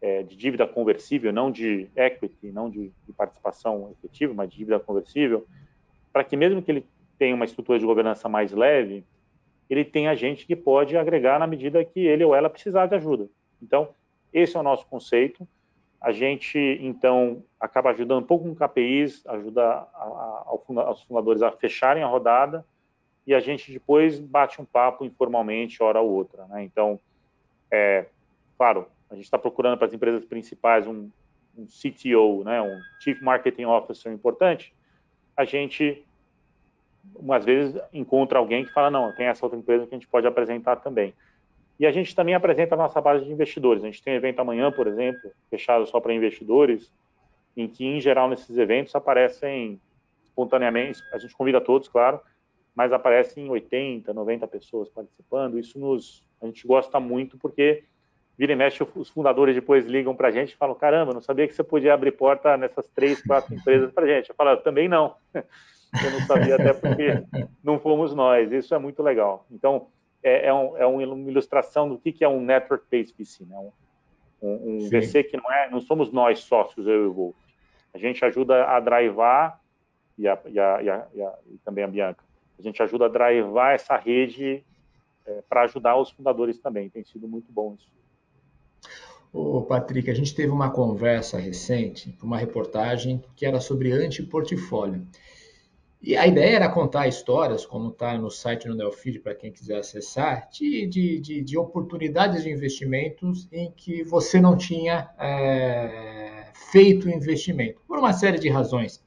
é, 0.02 0.24
de 0.24 0.36
dívida 0.36 0.66
conversível, 0.68 1.32
não 1.34 1.52
de 1.52 1.90
equity, 1.96 2.52
não 2.52 2.70
de, 2.70 2.92
de, 3.06 3.14
participação 3.14 3.92
efetiva, 3.92 4.34
mas 4.34 4.50
de 4.50 4.58
dívida 4.58 4.80
conversível, 4.80 5.46
para 6.12 6.24
que 6.24 6.38
mesmo 6.38 6.62
que 6.62 6.72
ele 6.72 6.86
tenha 7.18 7.36
uma 7.36 7.46
estrutura 7.46 7.78
de 7.78 7.86
governança 7.86 8.30
mais 8.30 8.52
leve, 8.52 9.04
ele 9.70 9.86
tenha 9.86 10.16
gente 10.16 10.46
que 10.46 10.56
pode 10.56 10.98
agregar 10.98 11.40
na 11.40 11.48
medida 11.48 11.86
que 11.86 12.00
ele 12.00 12.24
ou 12.24 12.34
ela 12.34 12.50
precisar 12.50 12.88
de 12.88 12.96
ajuda. 12.96 13.30
Então, 13.62 13.90
esse 14.34 14.58
é 14.58 14.60
o 14.60 14.64
nosso 14.64 14.86
conceito. 14.88 15.48
A 16.02 16.12
gente, 16.12 16.58
então, 16.82 17.44
acaba 17.60 17.92
ajudando 17.92 18.24
um 18.24 18.26
pouco 18.26 18.46
com 18.46 18.56
KPIs, 18.56 19.26
ajuda 19.28 19.64
a, 19.64 19.86
a, 19.94 20.44
aos 20.86 21.04
fundadores 21.04 21.42
a 21.42 21.52
fecharem 21.52 22.04
a 22.04 22.08
rodada 22.08 22.66
e 23.28 23.34
a 23.34 23.40
gente 23.40 23.72
depois 23.72 24.20
bate 24.20 24.62
um 24.62 24.66
papo 24.66 25.06
informalmente, 25.06 25.84
hora 25.84 26.00
ou 26.00 26.10
outra. 26.10 26.46
Né? 26.48 26.64
Então, 26.64 27.00
é, 27.72 28.06
claro, 28.58 28.88
a 29.10 29.16
gente 29.16 29.26
está 29.26 29.38
procurando 29.38 29.78
para 29.78 29.88
as 29.88 29.94
empresas 29.94 30.26
principais 30.26 30.88
um, 30.88 31.10
um 31.58 31.66
CTO, 31.66 32.44
né, 32.44 32.62
um 32.62 32.80
Chief 33.00 33.22
Marketing 33.22 33.66
Officer 33.66 34.12
importante, 34.12 34.74
a 35.36 35.46
gente, 35.46 36.04
umas 37.16 37.46
vezes, 37.46 37.82
encontra 37.94 38.40
alguém 38.40 38.66
que 38.66 38.72
fala, 38.72 38.90
não, 38.90 39.12
tem 39.12 39.28
essa 39.28 39.46
outra 39.46 39.58
empresa 39.58 39.86
que 39.86 39.94
a 39.94 39.98
gente 39.98 40.08
pode 40.08 40.28
apresentar 40.28 40.78
também. 40.78 41.14
E 41.80 41.86
a 41.86 41.92
gente 41.92 42.14
também 42.14 42.36
apresenta 42.36 42.76
a 42.76 42.78
nossa 42.78 43.00
base 43.00 43.24
de 43.24 43.32
investidores. 43.32 43.84
A 43.84 43.88
gente 43.88 44.04
tem 44.04 44.14
um 44.14 44.18
evento 44.18 44.40
amanhã, 44.40 44.72
por 44.72 44.88
exemplo, 44.88 45.32
fechado 45.50 45.88
só 45.88 46.00
para 46.00 46.14
investidores, 46.14 46.92
em 47.56 47.68
que, 47.68 47.86
em 47.86 48.02
geral, 48.02 48.30
nesses 48.30 48.58
eventos 48.58 48.94
aparecem 48.96 49.80
espontaneamente, 50.24 51.02
a 51.14 51.18
gente 51.18 51.36
convida 51.36 51.60
todos, 51.62 51.88
claro, 51.88 52.20
mas 52.76 52.94
aparecem 52.94 53.50
80, 53.50 54.14
90 54.14 54.48
pessoas 54.48 54.90
participando. 54.90 55.58
Isso 55.58 55.80
nos, 55.80 56.24
a 56.42 56.46
gente 56.46 56.66
gosta 56.68 57.00
muito 57.00 57.38
porque 57.38 57.84
vira 58.38 58.54
e 58.54 58.56
mexe, 58.56 58.86
os 58.96 59.10
fundadores 59.10 59.54
depois 59.54 59.86
ligam 59.86 60.16
para 60.16 60.30
a 60.30 60.32
gente 60.32 60.54
e 60.54 60.56
falam: 60.56 60.74
caramba, 60.76 61.14
não 61.14 61.20
sabia 61.20 61.46
que 61.46 61.54
você 61.54 61.64
podia 61.64 61.94
abrir 61.94 62.14
porta 62.14 62.56
nessas 62.56 62.88
três, 62.88 63.22
quatro 63.22 63.54
empresas 63.56 63.92
para 63.92 64.08
gente. 64.08 64.30
Eu 64.30 64.36
falo: 64.36 64.56
também 64.58 64.88
não. 64.88 65.16
Eu 66.04 66.12
não 66.12 66.22
sabia, 66.22 66.56
até 66.56 66.74
porque 66.74 67.24
não 67.64 67.80
fomos 67.80 68.14
nós. 68.14 68.52
Isso 68.52 68.74
é 68.76 68.80
muito 68.80 69.02
legal. 69.02 69.46
Então, 69.52 69.88
é, 70.24 70.48
é, 70.48 70.54
um, 70.54 70.78
é 70.78 70.86
uma 70.86 71.32
ilustração 71.32 71.90
do 71.90 71.98
que, 71.98 72.12
que 72.12 72.24
é 72.24 72.30
um 72.30 72.42
network-based 72.42 73.16
VC, 73.18 73.46
né? 73.46 73.58
um, 73.58 73.72
um, 74.42 74.78
um 74.86 74.90
VC 74.90 75.24
que 75.24 75.38
não 75.38 75.52
é, 75.52 75.70
não 75.70 75.82
somos 75.82 76.12
nós 76.12 76.40
sócios, 76.40 76.86
eu 76.86 77.06
e 77.06 77.08
o 77.08 77.14
Wolf. 77.14 77.36
A 77.94 77.98
gente 77.98 78.24
ajuda 78.24 78.66
a 78.66 78.80
drivar, 78.80 79.60
e, 80.18 80.28
a, 80.28 80.38
e, 80.46 80.60
a, 80.60 80.82
e, 80.82 80.90
a, 81.22 81.40
e 81.48 81.58
também 81.60 81.84
a 81.84 81.88
Bianca, 81.88 82.24
a 82.58 82.62
gente 82.62 82.82
ajuda 82.84 83.06
a 83.06 83.10
drivar 83.10 83.74
essa 83.74 83.96
rede 83.96 84.64
é, 85.26 85.42
para 85.48 85.64
ajudar 85.64 85.96
os 85.96 86.12
fundadores 86.12 86.60
também. 86.60 86.90
Tem 86.90 87.04
sido 87.04 87.28
muito 87.28 87.52
bom 87.52 87.76
isso. 87.76 87.90
Ô, 89.32 89.62
Patrick, 89.62 90.10
a 90.10 90.14
gente 90.14 90.36
teve 90.36 90.52
uma 90.52 90.72
conversa 90.72 91.38
recente, 91.38 92.18
uma 92.22 92.38
reportagem 92.38 93.24
que 93.36 93.46
era 93.46 93.60
sobre 93.60 93.92
antiportfólio. 93.92 95.08
E 96.02 96.16
a 96.16 96.26
ideia 96.26 96.56
era 96.56 96.70
contar 96.70 97.08
histórias, 97.08 97.66
como 97.66 97.90
está 97.90 98.18
no 98.18 98.32
site 98.32 98.70
no 98.70 98.76
Neofeed, 98.76 99.20
para 99.20 99.36
quem 99.36 99.52
quiser 99.52 99.80
acessar, 99.80 100.50
de, 100.50 100.88
de, 100.88 101.20
de, 101.20 101.42
de, 101.42 101.58
oportunidades 101.58 102.44
de 102.44 102.50
investimentos 102.50 103.50
em 103.52 103.70
que 103.76 104.02
você 104.04 104.40
não 104.40 104.56
tinha 104.56 105.10
é, 105.20 106.48
feito 106.72 107.10
investimento, 107.10 107.82
por 107.86 108.00
uma 108.00 108.14
série 108.14 108.40
de 108.40 108.48
razões 108.48 109.04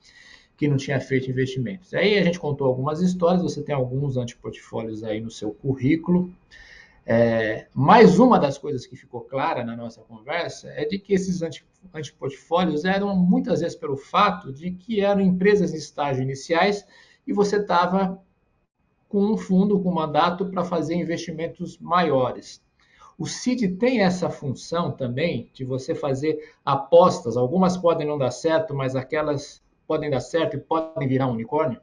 que 0.54 0.68
não 0.68 0.76
tinha 0.76 1.00
feito 1.00 1.30
investimentos. 1.30 1.94
Aí 1.94 2.18
a 2.18 2.22
gente 2.22 2.38
contou 2.38 2.66
algumas 2.66 3.00
histórias, 3.00 3.42
você 3.42 3.62
tem 3.62 3.74
alguns 3.74 4.18
antiportfólios 4.18 5.02
aí 5.02 5.18
no 5.18 5.30
seu 5.30 5.50
currículo. 5.50 6.30
É, 7.04 7.66
mais 7.74 8.18
uma 8.18 8.38
das 8.38 8.56
coisas 8.56 8.86
que 8.86 8.94
ficou 8.94 9.22
clara 9.22 9.64
na 9.64 9.76
nossa 9.76 10.00
conversa 10.02 10.68
é 10.68 10.84
de 10.84 10.98
que 10.98 11.12
esses 11.12 11.42
antiportfólios 11.92 12.84
eram 12.84 13.16
muitas 13.16 13.60
vezes 13.60 13.76
pelo 13.76 13.96
fato 13.96 14.52
de 14.52 14.70
que 14.70 15.00
eram 15.00 15.20
empresas 15.20 15.72
em 15.72 15.78
estágio 15.78 16.22
iniciais 16.22 16.86
e 17.26 17.32
você 17.32 17.56
estava 17.56 18.22
com 19.08 19.20
um 19.24 19.36
fundo 19.36 19.80
com 19.80 19.90
mandato 19.90 20.46
para 20.46 20.64
fazer 20.64 20.94
investimentos 20.94 21.76
maiores. 21.78 22.62
O 23.18 23.26
CID 23.26 23.76
tem 23.76 24.00
essa 24.00 24.30
função 24.30 24.90
também 24.90 25.50
de 25.52 25.64
você 25.64 25.94
fazer 25.94 26.54
apostas. 26.64 27.36
Algumas 27.36 27.76
podem 27.76 28.06
não 28.06 28.16
dar 28.16 28.30
certo, 28.30 28.74
mas 28.74 28.96
aquelas 28.96 29.62
podem 29.86 30.08
dar 30.08 30.20
certo 30.20 30.56
e 30.56 30.60
podem 30.60 31.06
virar 31.06 31.26
um 31.26 31.32
unicórnio? 31.32 31.80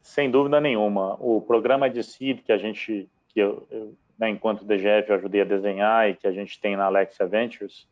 Sem 0.00 0.30
dúvida 0.30 0.60
nenhuma. 0.60 1.14
O 1.20 1.42
programa 1.42 1.90
de 1.90 2.02
CID 2.02 2.42
que 2.42 2.52
a 2.52 2.56
gente, 2.56 3.08
que 3.36 3.40
eu, 3.42 3.66
eu 3.70 3.94
né, 4.18 4.30
enquanto 4.30 4.64
DGF 4.64 5.10
eu 5.10 5.16
ajudei 5.16 5.42
a 5.42 5.44
desenhar 5.44 6.08
e 6.08 6.16
que 6.16 6.26
a 6.26 6.32
gente 6.32 6.58
tem 6.58 6.74
na 6.74 6.86
Alexia 6.86 7.26
Ventures, 7.26 7.86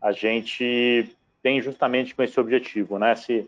a 0.00 0.10
gente 0.10 1.14
tem 1.42 1.60
justamente 1.60 2.14
com 2.14 2.22
esse 2.22 2.40
objetivo, 2.40 2.98
né? 2.98 3.14
Se 3.14 3.46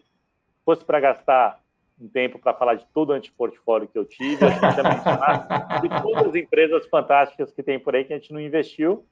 fosse 0.62 0.84
para 0.84 1.00
gastar 1.00 1.58
um 1.98 2.06
tempo 2.06 2.38
para 2.38 2.52
falar 2.52 2.74
de 2.74 2.84
todo 2.92 3.10
o 3.10 3.12
antiportfólio 3.14 3.88
que 3.88 3.98
eu 3.98 4.04
tive, 4.04 4.44
a 4.44 4.50
gente 4.50 4.82
mencionar 4.82 5.80
de 5.80 5.88
todas 6.02 6.26
as 6.26 6.34
empresas 6.34 6.86
fantásticas 6.86 7.50
que 7.50 7.62
tem 7.62 7.78
por 7.78 7.96
aí 7.96 8.04
que 8.04 8.12
a 8.12 8.18
gente 8.18 8.34
não 8.34 8.40
investiu 8.40 9.06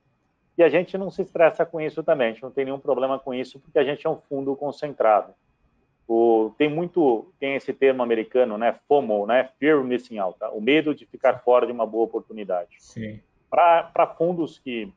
e 0.58 0.62
a 0.62 0.68
gente 0.68 0.98
não 0.98 1.10
se 1.10 1.22
estressa 1.22 1.64
com 1.64 1.80
isso 1.80 2.02
também, 2.02 2.28
a 2.28 2.30
gente 2.32 2.42
não 2.42 2.50
tem 2.50 2.66
nenhum 2.66 2.78
problema 2.78 3.18
com 3.18 3.32
isso 3.32 3.58
porque 3.58 3.78
a 3.78 3.84
gente 3.84 4.06
é 4.06 4.10
um 4.10 4.20
fundo 4.28 4.54
concentrado. 4.54 5.32
O, 6.06 6.52
tem 6.58 6.68
muito, 6.68 7.32
tem 7.40 7.54
esse 7.54 7.72
termo 7.72 8.02
americano, 8.02 8.58
né, 8.58 8.78
FOMO, 8.86 9.26
né, 9.26 9.48
Fear 9.58 9.78
of 9.78 9.88
Missing 9.88 10.18
Out, 10.18 10.38
tá? 10.38 10.50
o 10.50 10.60
medo 10.60 10.94
de 10.94 11.06
ficar 11.06 11.38
fora 11.38 11.66
de 11.66 11.72
uma 11.72 11.86
boa 11.86 12.04
oportunidade. 12.04 12.76
Para 13.50 14.06
fundos 14.18 14.58
que, 14.58 14.92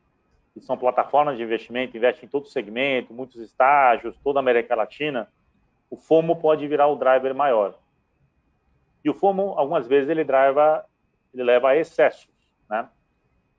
que 0.52 0.60
são 0.60 0.76
plataformas 0.76 1.36
de 1.36 1.42
investimento, 1.42 1.96
investem 1.96 2.26
em 2.26 2.30
todo 2.30 2.48
segmento, 2.48 3.14
muitos 3.14 3.36
estágios, 3.36 4.18
toda 4.22 4.38
a 4.38 4.42
América 4.42 4.74
Latina, 4.74 5.28
o 5.90 5.96
FOMO 5.96 6.36
pode 6.36 6.66
virar 6.68 6.88
o 6.88 6.96
driver 6.96 7.34
maior. 7.34 7.74
E 9.02 9.08
o 9.08 9.14
FOMO, 9.14 9.54
algumas 9.56 9.86
vezes, 9.86 10.10
ele, 10.10 10.24
driva, 10.24 10.84
ele 11.32 11.42
leva 11.42 11.70
a 11.70 11.76
excessos, 11.76 12.28
né? 12.68 12.88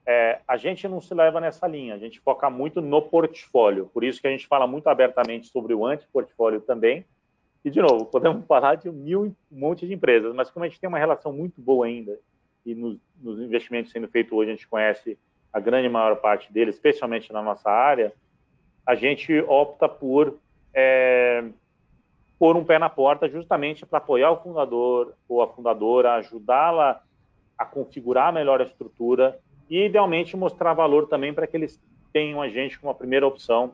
É, 0.06 0.40
a 0.48 0.58
gente 0.58 0.88
não 0.88 1.00
se 1.00 1.14
leva 1.14 1.40
nessa 1.40 1.68
linha, 1.68 1.94
a 1.94 1.98
gente 1.98 2.20
foca 2.20 2.50
muito 2.50 2.82
no 2.82 3.00
portfólio, 3.00 3.92
por 3.94 4.04
isso 4.04 4.20
que 4.20 4.28
a 4.28 4.32
gente 4.32 4.48
fala 4.48 4.66
muito 4.66 4.88
abertamente 4.88 5.48
sobre 5.48 5.74
o 5.74 5.86
anti-portfólio 5.86 6.62
também. 6.62 7.06
E, 7.64 7.70
de 7.70 7.82
novo, 7.82 8.06
podemos 8.06 8.46
falar 8.46 8.76
de 8.76 8.90
mil, 8.90 9.36
um 9.52 9.60
monte 9.60 9.86
de 9.86 9.94
empresas, 9.94 10.34
mas 10.34 10.50
como 10.50 10.64
a 10.64 10.68
gente 10.68 10.80
tem 10.80 10.88
uma 10.88 11.00
relação 11.00 11.34
muito 11.34 11.60
boa 11.62 11.86
ainda, 11.86 12.18
e 12.66 12.74
nos, 12.74 12.98
nos 13.22 13.40
investimentos 13.40 13.92
sendo 13.92 14.08
feitos 14.08 14.32
hoje 14.32 14.52
a 14.52 14.54
gente 14.54 14.68
conhece 14.68 15.18
a 15.52 15.60
grande 15.60 15.90
maior 15.90 16.16
parte 16.18 16.52
deles, 16.54 16.76
especialmente 16.76 17.34
na 17.34 17.42
nossa 17.42 17.70
área, 17.70 18.14
a 18.86 18.96
gente 18.96 19.40
opta 19.48 19.90
por 19.90 20.38
é, 20.74 21.44
pôr 22.38 22.56
um 22.56 22.64
pé 22.64 22.80
na 22.80 22.90
porta 22.90 23.28
justamente 23.28 23.86
para 23.86 23.98
apoiar 23.98 24.32
o 24.32 24.42
fundador 24.42 25.14
ou 25.28 25.42
a 25.42 25.48
fundadora, 25.48 26.14
ajudá-la 26.16 27.02
a 27.58 27.66
configurar 27.66 28.32
melhor 28.32 28.62
a 28.62 28.64
estrutura 28.66 29.38
e, 29.70 29.86
idealmente, 29.86 30.38
mostrar 30.38 30.74
valor 30.74 31.08
também 31.08 31.34
para 31.34 31.46
que 31.46 31.58
eles 31.58 31.80
tenham 32.14 32.42
a 32.42 32.48
gente 32.48 32.80
como 32.80 32.92
a 32.92 32.96
primeira 32.96 33.28
opção 33.28 33.74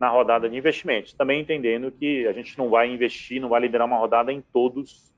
na 0.00 0.08
rodada 0.08 0.48
de 0.48 0.56
investimentos. 0.56 1.12
Também 1.12 1.42
entendendo 1.42 1.92
que 1.92 2.26
a 2.26 2.32
gente 2.32 2.56
não 2.56 2.70
vai 2.70 2.90
investir, 2.90 3.40
não 3.40 3.50
vai 3.50 3.60
liderar 3.60 3.86
uma 3.86 3.98
rodada 3.98 4.32
em 4.32 4.40
todos 4.40 5.12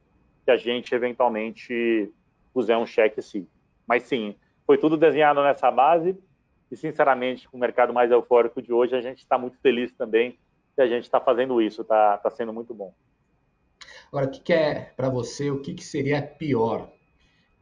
que 0.45 0.51
a 0.51 0.57
gente 0.57 0.93
eventualmente 0.93 2.13
puser 2.53 2.77
um 2.77 2.85
cheque 2.85 3.23
sim. 3.23 3.47
Mas 3.87 4.03
sim, 4.03 4.35
foi 4.67 4.77
tudo 4.77 4.97
desenhado 4.97 5.41
nessa 5.41 5.71
base 5.71 6.19
e, 6.69 6.77
sinceramente, 6.77 7.49
com 7.49 7.57
o 7.57 7.61
mercado 7.61 7.95
mais 7.95 8.11
eufórico 8.11 8.61
de 8.61 8.73
hoje, 8.73 8.97
a 8.97 9.01
gente 9.01 9.19
está 9.19 9.39
muito 9.39 9.57
feliz 9.59 9.93
também 9.93 10.37
que 10.75 10.83
a 10.83 10.87
gente 10.87 11.05
está 11.05 11.21
fazendo 11.21 11.63
isso, 11.63 11.83
está 11.83 12.19
tá 12.19 12.31
sendo 12.31 12.53
muito 12.53 12.75
bom. 12.75 12.93
Agora, 14.09 14.27
o 14.27 14.31
que, 14.31 14.41
que 14.41 14.53
é 14.53 14.93
para 14.97 15.09
você, 15.09 15.51
o 15.51 15.61
que, 15.61 15.75
que 15.75 15.85
seria 15.85 16.21
pior? 16.21 16.91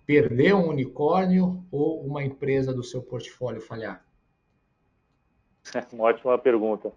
Perder 0.07 0.55
um 0.55 0.69
unicórnio 0.69 1.65
ou 1.71 2.01
uma 2.03 2.25
empresa 2.25 2.73
do 2.73 2.83
seu 2.83 3.03
portfólio 3.03 3.61
falhar? 3.61 4.05
Uma 5.93 6.05
ótima 6.05 6.39
pergunta. 6.39 6.93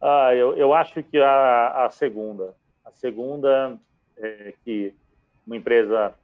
Ah, 0.00 0.34
eu, 0.34 0.56
eu 0.56 0.72
acho 0.72 1.02
que 1.02 1.18
a, 1.18 1.86
a 1.86 1.90
segunda. 1.90 2.54
A 2.84 2.90
segunda 2.90 3.78
é 4.16 4.54
que 4.64 4.94
uma 5.46 5.56
empresa 5.56 6.14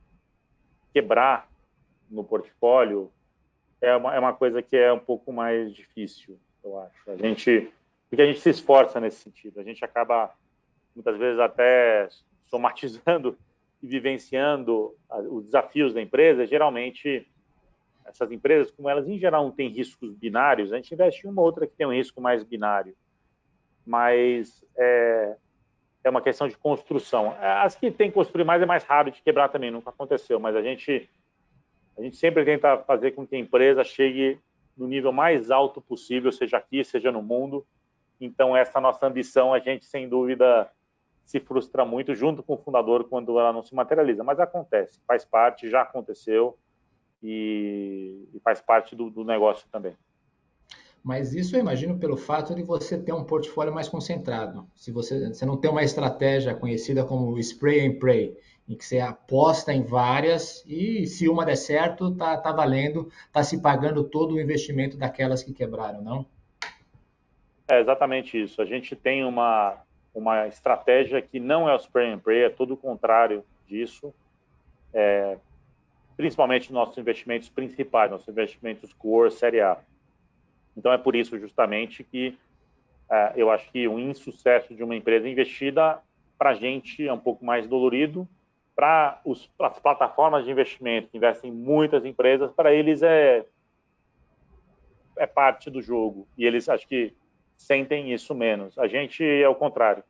quebrar 0.92 1.48
no 2.10 2.24
portfólio 2.24 3.10
é 3.80 3.94
uma, 3.94 4.14
é 4.14 4.18
uma 4.18 4.32
coisa 4.32 4.62
que 4.62 4.76
é 4.76 4.92
um 4.92 4.98
pouco 4.98 5.32
mais 5.32 5.74
difícil, 5.74 6.38
eu 6.64 6.78
acho. 6.80 7.10
A 7.10 7.16
gente 7.16 7.70
porque 8.08 8.22
a 8.22 8.26
gente 8.26 8.40
se 8.40 8.50
esforça 8.50 9.00
nesse 9.00 9.18
sentido. 9.18 9.60
A 9.60 9.62
gente 9.62 9.84
acaba, 9.84 10.32
muitas 10.94 11.16
vezes, 11.18 11.40
até 11.40 12.08
somatizando 12.46 13.36
e 13.82 13.86
vivenciando 13.86 14.94
os 15.30 15.44
desafios 15.44 15.92
da 15.92 16.00
empresa. 16.00 16.46
Geralmente, 16.46 17.26
essas 18.04 18.30
empresas, 18.30 18.70
como 18.70 18.88
elas 18.88 19.08
em 19.08 19.18
geral 19.18 19.44
não 19.44 19.52
têm 19.52 19.68
riscos 19.68 20.14
binários, 20.14 20.72
a 20.72 20.76
gente 20.76 20.94
investe 20.94 21.26
em 21.26 21.30
uma 21.30 21.42
outra 21.42 21.66
que 21.66 21.76
tem 21.76 21.86
um 21.86 21.92
risco 21.92 22.20
mais 22.20 22.44
binário. 22.44 22.96
Mas 23.86 24.64
é, 24.76 25.36
é 26.04 26.10
uma 26.10 26.20
questão 26.20 26.48
de 26.48 26.56
construção. 26.56 27.36
As 27.40 27.76
que 27.76 27.90
tem 27.90 28.08
que 28.08 28.14
construir 28.14 28.44
mais 28.44 28.60
é 28.60 28.66
mais 28.66 28.84
raro 28.84 29.10
de 29.10 29.22
quebrar 29.22 29.48
também, 29.48 29.70
nunca 29.70 29.90
aconteceu, 29.90 30.40
mas 30.40 30.56
a 30.56 30.62
gente, 30.62 31.08
a 31.96 32.02
gente 32.02 32.16
sempre 32.16 32.44
tenta 32.44 32.78
fazer 32.78 33.12
com 33.12 33.26
que 33.26 33.36
a 33.36 33.38
empresa 33.38 33.84
chegue 33.84 34.38
no 34.76 34.86
nível 34.86 35.12
mais 35.12 35.50
alto 35.50 35.80
possível, 35.80 36.32
seja 36.32 36.58
aqui, 36.58 36.84
seja 36.84 37.10
no 37.12 37.22
mundo, 37.22 37.66
então, 38.20 38.56
essa 38.56 38.80
nossa 38.80 39.06
ambição, 39.06 39.52
a 39.52 39.58
gente, 39.58 39.84
sem 39.84 40.08
dúvida, 40.08 40.70
se 41.24 41.38
frustra 41.40 41.84
muito 41.84 42.14
junto 42.14 42.42
com 42.42 42.54
o 42.54 42.58
fundador 42.58 43.08
quando 43.08 43.38
ela 43.38 43.52
não 43.52 43.62
se 43.62 43.74
materializa. 43.74 44.24
Mas 44.24 44.40
acontece, 44.40 45.00
faz 45.06 45.24
parte, 45.24 45.68
já 45.68 45.82
aconteceu 45.82 46.58
e, 47.22 48.28
e 48.32 48.40
faz 48.40 48.60
parte 48.60 48.96
do, 48.96 49.10
do, 49.10 49.24
negócio 49.24 49.68
também. 49.70 49.94
Mas 51.06 51.32
isso 51.32 51.54
eu 51.54 51.60
imagino 51.60 52.00
pelo 52.00 52.16
fato 52.16 52.52
de 52.52 52.64
você 52.64 52.98
ter 52.98 53.12
um 53.12 53.22
portfólio 53.22 53.72
mais 53.72 53.88
concentrado. 53.88 54.66
Se 54.74 54.90
você, 54.90 55.28
você 55.28 55.46
não 55.46 55.56
tem 55.56 55.70
uma 55.70 55.84
estratégia 55.84 56.52
conhecida 56.52 57.04
como 57.04 57.38
spray 57.38 57.86
and 57.86 58.00
pray, 58.00 58.36
em 58.68 58.76
que 58.76 58.84
você 58.84 58.98
aposta 58.98 59.72
em 59.72 59.84
várias 59.84 60.64
e 60.66 61.06
se 61.06 61.28
uma 61.28 61.44
der 61.44 61.54
certo, 61.54 62.12
tá, 62.16 62.36
tá 62.36 62.50
valendo, 62.50 63.08
tá 63.32 63.44
se 63.44 63.62
pagando 63.62 64.02
todo 64.02 64.34
o 64.34 64.40
investimento 64.40 64.96
daquelas 64.96 65.44
que 65.44 65.52
quebraram, 65.52 66.02
não? 66.02 66.26
É 67.68 67.78
exatamente 67.80 68.42
isso. 68.42 68.60
A 68.60 68.64
gente 68.64 68.96
tem 68.96 69.24
uma, 69.24 69.76
uma 70.12 70.48
estratégia 70.48 71.22
que 71.22 71.38
não 71.38 71.68
é 71.68 71.72
o 71.76 71.78
spray 71.78 72.10
and 72.10 72.18
pray, 72.18 72.42
é 72.42 72.50
todo 72.50 72.74
o 72.74 72.76
contrário 72.76 73.44
disso. 73.68 74.12
É, 74.92 75.38
principalmente 76.16 76.72
nossos 76.72 76.98
investimentos 76.98 77.48
principais, 77.48 78.10
nossos 78.10 78.26
investimentos 78.26 78.92
core, 78.92 79.30
série 79.30 79.60
A. 79.60 79.78
Então 80.76 80.92
é 80.92 80.98
por 80.98 81.16
isso 81.16 81.38
justamente 81.38 82.04
que 82.04 82.36
é, 83.10 83.32
eu 83.36 83.50
acho 83.50 83.70
que 83.70 83.86
o 83.88 83.98
insucesso 83.98 84.74
de 84.74 84.82
uma 84.82 84.94
empresa 84.94 85.28
investida 85.28 86.00
para 86.38 86.50
a 86.50 86.54
gente 86.54 87.06
é 87.06 87.12
um 87.12 87.18
pouco 87.18 87.44
mais 87.44 87.66
dolorido. 87.66 88.28
Para 88.74 89.22
as 89.60 89.78
plataformas 89.78 90.44
de 90.44 90.50
investimento 90.50 91.08
que 91.08 91.16
investem 91.16 91.50
em 91.50 91.54
muitas 91.54 92.04
empresas, 92.04 92.52
para 92.52 92.74
eles 92.74 93.02
é 93.02 93.44
é 95.16 95.26
parte 95.26 95.70
do 95.70 95.80
jogo 95.80 96.28
e 96.36 96.44
eles 96.44 96.68
acho 96.68 96.86
que 96.86 97.14
sentem 97.56 98.12
isso 98.12 98.34
menos. 98.34 98.78
A 98.78 98.86
gente 98.86 99.24
é 99.24 99.48
o 99.48 99.54
contrário. 99.54 100.04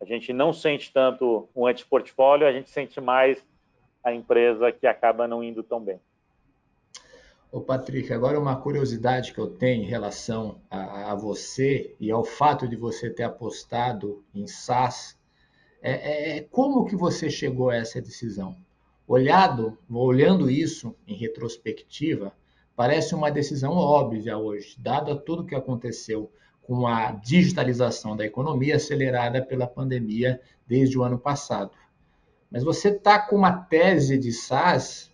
A 0.00 0.04
gente 0.04 0.32
não 0.32 0.52
sente 0.52 0.92
tanto 0.92 1.48
o 1.54 1.66
antiportfólio, 1.66 2.46
a 2.46 2.52
gente 2.52 2.70
sente 2.70 3.00
mais 3.00 3.44
a 4.02 4.12
empresa 4.12 4.72
que 4.72 4.86
acaba 4.86 5.28
não 5.28 5.42
indo 5.42 5.62
tão 5.62 5.80
bem. 5.80 6.00
Ô 7.50 7.62
Patrick, 7.62 8.12
agora 8.12 8.38
uma 8.38 8.56
curiosidade 8.56 9.32
que 9.32 9.38
eu 9.38 9.46
tenho 9.46 9.82
em 9.82 9.86
relação 9.86 10.60
a, 10.70 11.12
a 11.12 11.14
você 11.14 11.96
e 11.98 12.10
ao 12.10 12.22
fato 12.22 12.68
de 12.68 12.76
você 12.76 13.08
ter 13.08 13.22
apostado 13.22 14.22
em 14.34 14.46
SaaS, 14.46 15.18
é, 15.80 15.92
é, 15.92 16.36
é 16.36 16.40
como 16.42 16.84
que 16.84 16.94
você 16.94 17.30
chegou 17.30 17.70
a 17.70 17.76
essa 17.76 18.02
decisão? 18.02 18.54
Olhado, 19.06 19.78
olhando 19.88 20.50
isso 20.50 20.94
em 21.06 21.14
retrospectiva, 21.14 22.34
parece 22.76 23.14
uma 23.14 23.30
decisão 23.30 23.72
óbvia 23.72 24.36
hoje, 24.36 24.76
dada 24.78 25.16
tudo 25.16 25.46
que 25.46 25.54
aconteceu 25.54 26.30
com 26.60 26.86
a 26.86 27.12
digitalização 27.12 28.14
da 28.14 28.26
economia 28.26 28.76
acelerada 28.76 29.42
pela 29.42 29.66
pandemia 29.66 30.38
desde 30.66 30.98
o 30.98 31.02
ano 31.02 31.18
passado. 31.18 31.70
Mas 32.50 32.62
você 32.62 32.90
está 32.90 33.18
com 33.18 33.36
uma 33.36 33.52
tese 33.52 34.18
de 34.18 34.32
SaaS 34.32 35.10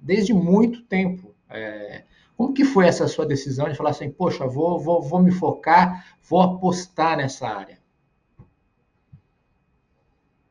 desde 0.00 0.32
muito 0.32 0.82
tempo. 0.84 1.33
É, 1.50 2.04
como 2.36 2.52
que 2.52 2.64
foi 2.64 2.86
essa 2.86 3.06
sua 3.06 3.26
decisão 3.26 3.68
de 3.68 3.76
falar 3.76 3.90
assim, 3.90 4.10
poxa, 4.10 4.46
vou, 4.46 4.78
vou, 4.78 5.00
vou 5.02 5.22
me 5.22 5.30
focar, 5.30 6.16
vou 6.22 6.40
apostar 6.40 7.16
nessa 7.16 7.46
área? 7.46 7.78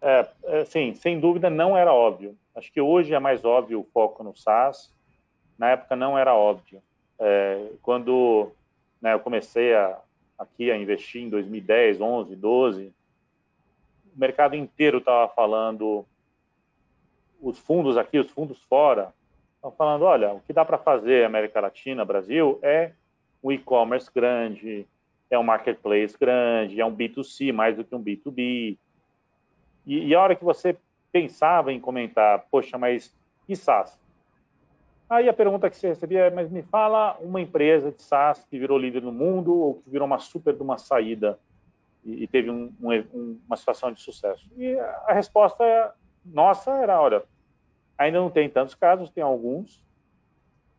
É, 0.02 0.28
é, 0.46 0.66
sim, 0.66 0.94
sem 0.96 1.20
dúvida 1.20 1.50
não 1.50 1.78
era 1.78 1.94
óbvio. 1.94 2.38
Acho 2.56 2.72
que 2.72 2.82
hoje 2.82 3.14
é 3.14 3.20
mais 3.20 3.44
óbvio 3.44 3.80
o 3.80 3.88
foco 3.94 4.24
no 4.24 4.36
SaaS. 4.36 4.94
Na 5.58 5.72
época 5.72 5.96
não 5.96 6.18
era 6.18 6.36
óbvio. 6.36 6.82
É, 7.20 7.70
quando 7.82 8.52
né, 9.02 9.14
eu 9.14 9.20
comecei 9.20 9.74
a, 9.74 10.00
aqui 10.38 10.72
a 10.72 10.78
investir 10.78 11.22
em 11.22 11.30
2010, 11.30 12.02
11, 12.02 12.36
12, 12.36 12.94
o 14.16 14.20
mercado 14.20 14.56
inteiro 14.56 15.00
estava 15.00 15.28
falando, 15.34 16.06
os 17.42 17.58
fundos 17.58 17.98
aqui, 17.98 18.20
os 18.20 18.30
fundos 18.30 18.62
fora, 18.64 19.14
estão 19.64 19.72
falando, 19.72 20.04
olha, 20.04 20.34
o 20.34 20.42
que 20.42 20.52
dá 20.52 20.66
para 20.66 20.78
fazer 20.78 21.26
América 21.26 21.62
Latina, 21.62 22.04
Brasil, 22.04 22.60
é 22.62 22.92
um 23.42 23.50
e-commerce 23.50 24.12
grande, 24.14 24.86
é 25.30 25.40
um 25.40 25.44
marketplace 25.44 26.18
grande, 26.20 26.82
é 26.82 26.86
um 26.86 26.94
B2C 26.94 27.54
mais 27.54 27.78
do 27.78 27.86
que 27.86 27.96
um 27.96 28.04
B2B. 28.04 28.78
E, 29.88 30.08
e 30.08 30.14
a 30.14 30.22
hora 30.22 30.36
que 30.36 30.44
você 30.44 30.78
pensava 31.14 31.72
em 31.72 31.80
comentar, 31.80 32.46
poxa, 32.52 32.78
mas 32.78 33.16
e 33.48 33.56
SaaS? 33.56 33.98
Aí 35.10 35.30
a 35.30 35.34
pergunta 35.34 35.70
que 35.70 35.78
você 35.78 35.88
recebia 35.88 36.26
é, 36.26 36.30
mas 36.30 36.50
me 36.50 36.64
fala 36.64 37.18
uma 37.22 37.40
empresa 37.40 37.92
de 37.92 38.02
SaaS 38.02 38.46
que 38.50 38.60
virou 38.60 38.78
líder 38.78 39.02
no 39.02 39.12
mundo 39.14 39.56
ou 39.58 39.76
que 39.76 39.90
virou 39.90 40.06
uma 40.06 40.20
super 40.20 40.54
de 40.54 40.62
uma 40.62 40.78
saída 40.78 41.40
e, 42.04 42.24
e 42.24 42.28
teve 42.28 42.50
um, 42.50 42.74
um, 42.82 43.40
uma 43.48 43.56
situação 43.56 43.94
de 43.94 44.02
sucesso. 44.02 44.46
E 44.58 44.78
a 45.08 45.14
resposta 45.14 45.94
nossa 46.26 46.72
era, 46.72 47.02
olha, 47.02 47.24
ainda 47.98 48.20
não 48.20 48.30
tem 48.30 48.50
tantos 48.50 48.76
casos, 48.76 49.10
tem 49.10 49.24
alguns, 49.24 49.82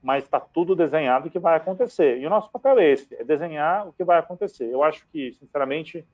mas 0.03 0.24
está 0.24 0.38
tudo 0.38 0.77
desenhado 0.77 1.29
o 1.29 1.31
que 1.31 1.38
vai 1.38 1.57
acontecer. 1.57 2.18
E 2.18 2.27
o 2.27 2.31
nosso 2.31 2.50
papel 2.50 2.79
é 2.79 2.90
esse, 2.90 3.14
é 3.14 3.24
desenhar 3.24 3.88
o 3.88 3.92
que 3.92 4.05
vai 4.05 4.18
acontecer. 4.18 4.70
Eu 4.70 4.83
acho 4.83 5.07
que, 5.11 5.33
sinceramente, 5.33 6.05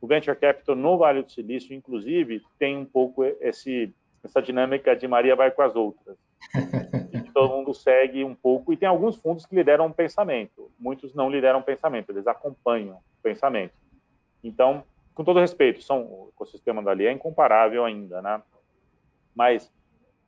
o 0.00 0.06
Venture 0.06 0.36
Capital 0.36 0.74
no 0.74 0.96
Vale 0.96 1.22
do 1.22 1.30
Silício, 1.30 1.74
inclusive, 1.74 2.42
tem 2.58 2.76
um 2.76 2.84
pouco 2.84 3.22
esse, 3.24 3.94
essa 4.24 4.40
dinâmica 4.40 4.96
de 4.96 5.06
Maria 5.06 5.36
vai 5.36 5.50
com 5.50 5.60
as 5.62 5.76
outras. 5.76 6.16
que 7.10 7.30
todo 7.32 7.54
mundo 7.54 7.74
segue 7.74 8.24
um 8.24 8.34
pouco, 8.34 8.72
e 8.72 8.76
tem 8.76 8.88
alguns 8.88 9.16
fundos 9.16 9.44
que 9.44 9.54
lideram 9.54 9.86
o 9.86 9.94
pensamento, 9.94 10.70
muitos 10.78 11.14
não 11.14 11.30
lideram 11.30 11.58
o 11.58 11.62
pensamento, 11.62 12.10
eles 12.10 12.26
acompanham 12.26 12.96
o 12.96 13.22
pensamento. 13.22 13.74
Então, 14.42 14.82
com 15.14 15.22
todo 15.22 15.40
respeito, 15.40 15.82
são, 15.82 16.00
o 16.02 16.30
ecossistema 16.34 16.82
dali 16.82 17.04
é 17.04 17.12
incomparável 17.12 17.84
ainda, 17.84 18.22
né? 18.22 18.42
Mas, 19.34 19.70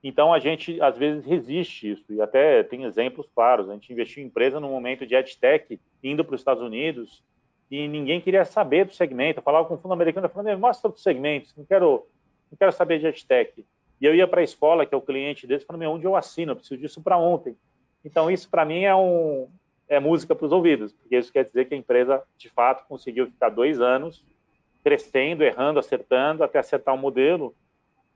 então 0.02 0.32
a 0.32 0.38
gente 0.38 0.80
às 0.80 0.96
vezes 0.96 1.24
resiste 1.24 1.92
isso, 1.92 2.04
e 2.12 2.20
até 2.20 2.62
tem 2.62 2.84
exemplos 2.84 3.28
claros. 3.34 3.68
A 3.68 3.74
gente 3.74 3.92
investiu 3.92 4.22
em 4.22 4.26
empresa 4.26 4.58
no 4.58 4.68
momento 4.68 5.06
de 5.06 5.14
EdTech, 5.14 5.78
indo 6.02 6.24
para 6.24 6.34
os 6.34 6.40
Estados 6.40 6.62
Unidos, 6.62 7.22
e 7.70 7.86
ninguém 7.86 8.20
queria 8.20 8.44
saber 8.44 8.84
do 8.84 8.94
segmento. 8.94 9.38
Eu 9.38 9.44
falava 9.44 9.66
com 9.66 9.74
o 9.74 9.78
fundo 9.78 9.94
americano, 9.94 10.28
falando, 10.28 10.58
mostra 10.58 10.90
os 10.90 11.02
segmentos, 11.02 11.54
não 11.56 11.64
quero, 11.64 12.06
não 12.50 12.58
quero 12.58 12.72
saber 12.72 12.98
de 12.98 13.06
EdTech. 13.06 13.64
E 14.00 14.04
eu 14.04 14.14
ia 14.14 14.26
para 14.26 14.40
a 14.40 14.44
escola, 14.44 14.84
que 14.84 14.94
é 14.94 14.98
o 14.98 15.02
cliente 15.02 15.46
deles, 15.46 15.64
falando, 15.64 15.84
onde 15.84 16.04
eu 16.04 16.16
assino? 16.16 16.52
Eu 16.52 16.56
preciso 16.56 16.80
disso 16.80 17.00
para 17.00 17.16
ontem. 17.16 17.56
Então, 18.04 18.28
isso 18.28 18.50
para 18.50 18.64
mim 18.64 18.82
é 18.82 18.94
um, 18.94 19.48
é 19.88 20.00
música 20.00 20.34
para 20.34 20.46
os 20.46 20.52
ouvidos, 20.52 20.92
porque 20.92 21.16
isso 21.16 21.32
quer 21.32 21.44
dizer 21.44 21.66
que 21.66 21.74
a 21.74 21.78
empresa, 21.78 22.22
de 22.36 22.50
fato, 22.50 22.84
conseguiu 22.88 23.26
ficar 23.26 23.48
dois 23.48 23.80
anos 23.80 24.24
crescendo, 24.82 25.44
errando, 25.44 25.78
acertando, 25.78 26.42
até 26.42 26.58
acertar 26.58 26.92
o 26.92 26.98
um 26.98 27.00
modelo, 27.00 27.54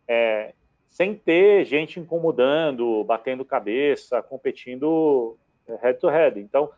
é, 0.08 0.52
sem 0.88 1.14
ter 1.14 1.64
gente 1.64 2.00
incomodando, 2.00 3.04
batendo 3.04 3.44
cabeça, 3.44 4.22
competindo 4.22 5.36
é, 5.68 5.76
head 5.82 5.98
to 5.98 6.08
head. 6.08 6.40
Então, 6.40 6.70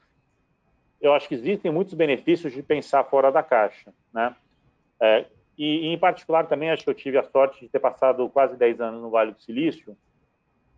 eu 1.00 1.12
acho 1.12 1.28
que 1.28 1.34
existem 1.34 1.70
muitos 1.70 1.94
benefícios 1.94 2.52
de 2.52 2.62
pensar 2.62 3.04
fora 3.04 3.30
da 3.30 3.42
caixa, 3.42 3.92
né? 4.12 4.34
É, 5.00 5.26
e, 5.56 5.86
em 5.86 5.98
particular, 5.98 6.46
também 6.46 6.70
acho 6.70 6.84
que 6.84 6.90
eu 6.90 6.94
tive 6.94 7.18
a 7.18 7.22
sorte 7.22 7.60
de 7.60 7.68
ter 7.68 7.78
passado 7.78 8.28
quase 8.28 8.56
10 8.56 8.80
anos 8.80 9.02
no 9.02 9.10
Vale 9.10 9.32
do 9.32 9.40
Silício, 9.40 9.96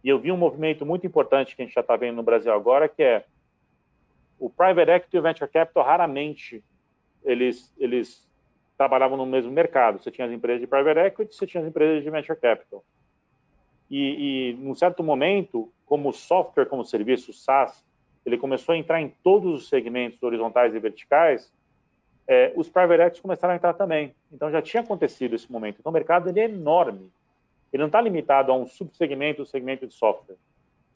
e 0.03 0.09
eu 0.09 0.19
vi 0.19 0.33
um 0.33 0.37
movimento 0.37 0.87
muito 0.87 1.07
importante 1.07 1.55
que 1.55 1.63
a 1.63 1.65
gente 1.65 1.75
já 1.75 1.83
está 1.83 1.97
vendo 1.97 2.17
no 2.17 2.23
Brasil 2.23 2.53
agora, 2.53 2.89
que 2.89 3.03
é 3.03 3.25
o 4.39 4.49
private 4.49 4.91
equity 4.91 5.17
e 5.17 5.19
o 5.19 5.23
venture 5.23 5.51
capital 5.51 5.85
raramente 5.85 6.65
eles 7.23 7.71
eles 7.79 8.27
trabalhavam 8.79 9.19
no 9.19 9.27
mesmo 9.27 9.53
mercado. 9.53 10.03
Você 10.03 10.11
tinha 10.11 10.27
as 10.27 10.33
empresas 10.33 10.63
de 10.63 10.67
private 10.67 10.99
equity, 11.01 11.37
você 11.37 11.47
tinha 11.47 11.63
as 11.63 11.69
empresas 11.69 12.03
de 12.03 12.09
venture 12.09 12.41
capital. 12.41 12.83
E, 13.91 14.51
e 14.51 14.55
num 14.55 14.75
certo 14.75 15.03
momento, 15.03 15.73
como 15.85 16.13
software 16.13 16.67
como 16.67 16.85
serviço 16.85 17.33
SaaS, 17.33 17.85
ele 18.25 18.39
começou 18.39 18.75
a 18.75 18.79
entrar 18.79 19.01
em 19.01 19.09
todos 19.23 19.53
os 19.55 19.69
segmentos 19.69 20.23
horizontais 20.23 20.75
e 20.75 20.79
verticais. 20.79 21.53
É, 22.29 22.53
os 22.55 22.69
private 22.69 23.03
equity 23.03 23.23
começaram 23.23 23.55
a 23.55 23.57
entrar 23.57 23.75
também. 23.75 24.15
Então 24.33 24.51
já 24.51 24.63
tinha 24.63 24.83
acontecido 24.83 25.35
esse 25.35 25.51
momento. 25.51 25.79
Então 25.81 25.91
o 25.91 25.93
mercado 25.93 26.29
ele 26.29 26.41
é 26.41 26.45
enorme. 26.45 27.11
Ele 27.73 27.83
não 27.83 27.89
está 27.89 28.01
limitado 28.01 28.53
a 28.53 28.57
um 28.57 28.67
subsegmento, 28.67 29.43
o 29.43 29.47
segmento 29.47 29.87
de 29.87 29.95
software 29.95 30.37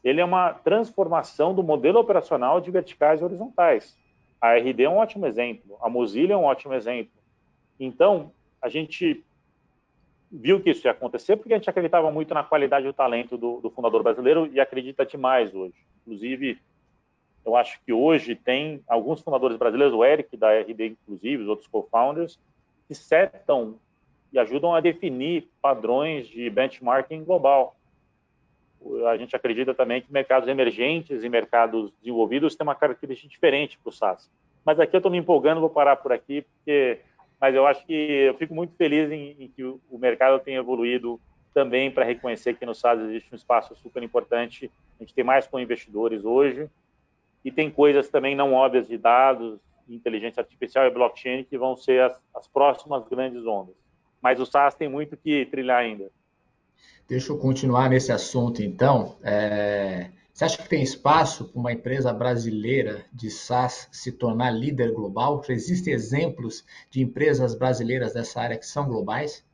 ele 0.05 0.21
é 0.21 0.25
uma 0.25 0.53
transformação 0.53 1.55
do 1.55 1.63
modelo 1.63 1.99
operacional 1.99 2.61
de 2.61 2.71
verticais 2.71 3.21
e 3.21 3.25
horizontais. 3.25 3.97
A 4.39 4.55
RD 4.55 4.83
é 4.83 4.91
um 4.91 4.99
ótimo 4.99 5.27
exemplo, 5.27 5.79
a 5.81 5.89
Mozilla 5.89 6.35
é 6.35 6.37
um 6.37 6.45
ótimo 6.45 6.75
exemplo. 6.75 7.15
Então, 7.81 8.31
a 8.61 8.69
gente 8.69 9.25
viu 10.37 10.61
que 10.61 10.71
isso 10.71 10.87
ia 10.87 10.91
acontecer 10.91 11.37
porque 11.37 11.55
a 11.55 11.57
gente 11.57 11.71
acreditava 11.71 12.11
muito 12.11 12.35
na 12.35 12.43
qualidade 12.43 12.87
do 12.87 12.93
talento 12.93 13.37
do, 13.37 13.61
do 13.61 13.71
fundador 13.71 14.03
brasileiro 14.03 14.49
e 14.53 14.61
acredita 14.61 15.07
demais 15.07 15.55
hoje. 15.55 15.75
Inclusive, 16.03 16.59
eu 17.45 17.55
acho 17.57 17.81
que 17.85 17.93
hoje 17.93 18.35
tem 18.35 18.83
alguns 18.89 19.21
fundadores 19.21 19.57
brasileiros, 19.57 19.95
o 19.95 20.05
Eric 20.05 20.37
da 20.37 20.53
RD, 20.53 20.87
inclusive, 20.87 21.43
os 21.43 21.49
outros 21.49 21.69
co-founders, 21.69 22.39
que 22.89 22.95
setam 22.95 23.79
e 24.33 24.39
ajudam 24.39 24.75
a 24.75 24.81
definir 24.81 25.49
padrões 25.63 26.27
de 26.27 26.51
benchmarking 26.51 27.23
global 27.23 27.77
a 29.07 29.17
gente 29.17 29.35
acredita 29.35 29.75
também 29.75 30.03
que 30.03 30.13
mercados 30.13 30.49
emergentes 30.49 31.25
e 31.25 31.29
mercados 31.29 31.91
desenvolvidos 31.99 32.55
têm 32.55 32.67
uma 32.67 32.75
característica 32.75 33.29
diferente 33.29 33.79
para 33.79 33.89
o 33.89 33.93
SaaS. 33.93 34.31
Mas 34.65 34.79
aqui 34.79 34.95
eu 34.95 34.99
estou 34.99 35.11
me 35.11 35.19
empolgando, 35.19 35.61
vou 35.61 35.71
parar 35.71 35.97
por 35.97 36.13
aqui, 36.13 36.43
porque, 36.43 37.01
mas 37.45 37.55
eu 37.55 37.67
acho 37.67 37.85
que 37.85 37.93
eu 37.93 38.33
fico 38.39 38.55
muito 38.55 38.75
feliz 38.75 39.13
em, 39.13 39.37
em 39.39 39.49
que 39.49 39.63
o, 39.63 39.79
o, 39.91 39.99
mercado 39.99 40.43
tenha 40.43 40.61
evoluído 40.61 41.21
também 41.53 41.91
para 41.91 42.03
reconhecer 42.03 42.57
que 42.57 42.65
no 42.65 42.75
SaaS 42.75 42.99
existe 43.01 43.29
um 43.31 43.37
espaço 43.37 43.77
super 43.77 44.03
importante. 44.03 44.71
A 44.99 45.03
gente 45.03 45.13
tem 45.13 45.23
mais 45.23 45.47
com 45.47 45.61
investidores 45.61 46.25
hoje 46.25 46.71
e 47.45 47.53
tem 47.53 47.71
coisas 47.71 48.09
também 48.09 48.35
não 48.35 48.55
óbvias 48.55 48.89
de 48.89 48.97
dados, 48.97 49.61
inteligência 49.87 50.41
artificial 50.41 50.87
e 50.87 50.91
blockchain 50.91 51.45
que 51.45 51.59
vão 51.59 51.77
ser 51.77 52.01
as, 52.01 52.19
as 52.35 52.49
próximas 52.49 53.07
grandes 53.09 53.45
ondas. 53.47 53.75
Mas 54.23 54.41
o 54.41 54.47
SaaS 54.47 54.75
tem 54.75 54.89
muito 54.89 55.15
que 55.15 55.45
trilhar 55.45 55.81
ainda. 55.81 56.11
Deixa 57.07 57.31
eu 57.31 57.37
continuar 57.37 57.91
nesse 57.91 58.11
assunto, 58.11 58.63
então. 58.63 59.19
É... 59.23 60.09
Você 60.35 60.47
acha 60.47 60.61
que 60.61 60.69
tem 60.69 60.83
espaço 60.83 61.49
para 61.49 61.61
uma 61.61 61.73
empresa 61.73 62.13
brasileira 62.13 63.07
de 63.13 63.31
SaaS 63.31 63.89
se 63.93 64.11
tornar 64.11 64.51
líder 64.51 64.93
global? 64.93 65.41
Existem 65.49 65.95
exemplos 65.95 66.67
de 66.91 67.01
empresas 67.01 67.55
brasileiras 67.55 68.15
dessa 68.15 68.41
área 68.41 68.59
que 68.59 68.67
são 68.67 68.89
globais? 68.89 69.47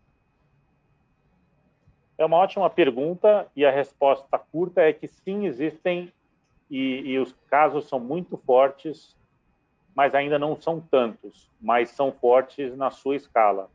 É 2.16 2.24
uma 2.24 2.38
ótima 2.38 2.70
pergunta 2.70 3.46
e 3.54 3.62
a 3.62 3.70
resposta 3.70 4.38
curta 4.38 4.80
é 4.80 4.90
que 4.90 5.06
sim, 5.06 5.44
existem 5.44 6.10
e, 6.70 7.02
e 7.04 7.18
os 7.18 7.34
casos 7.50 7.86
são 7.86 8.00
muito 8.00 8.38
fortes, 8.38 9.14
mas 9.94 10.14
ainda 10.14 10.38
não 10.38 10.58
são 10.58 10.80
tantos, 10.80 11.50
mas 11.60 11.90
são 11.90 12.10
fortes 12.10 12.74
na 12.74 12.90
sua 12.90 13.16
escala. 13.16 13.68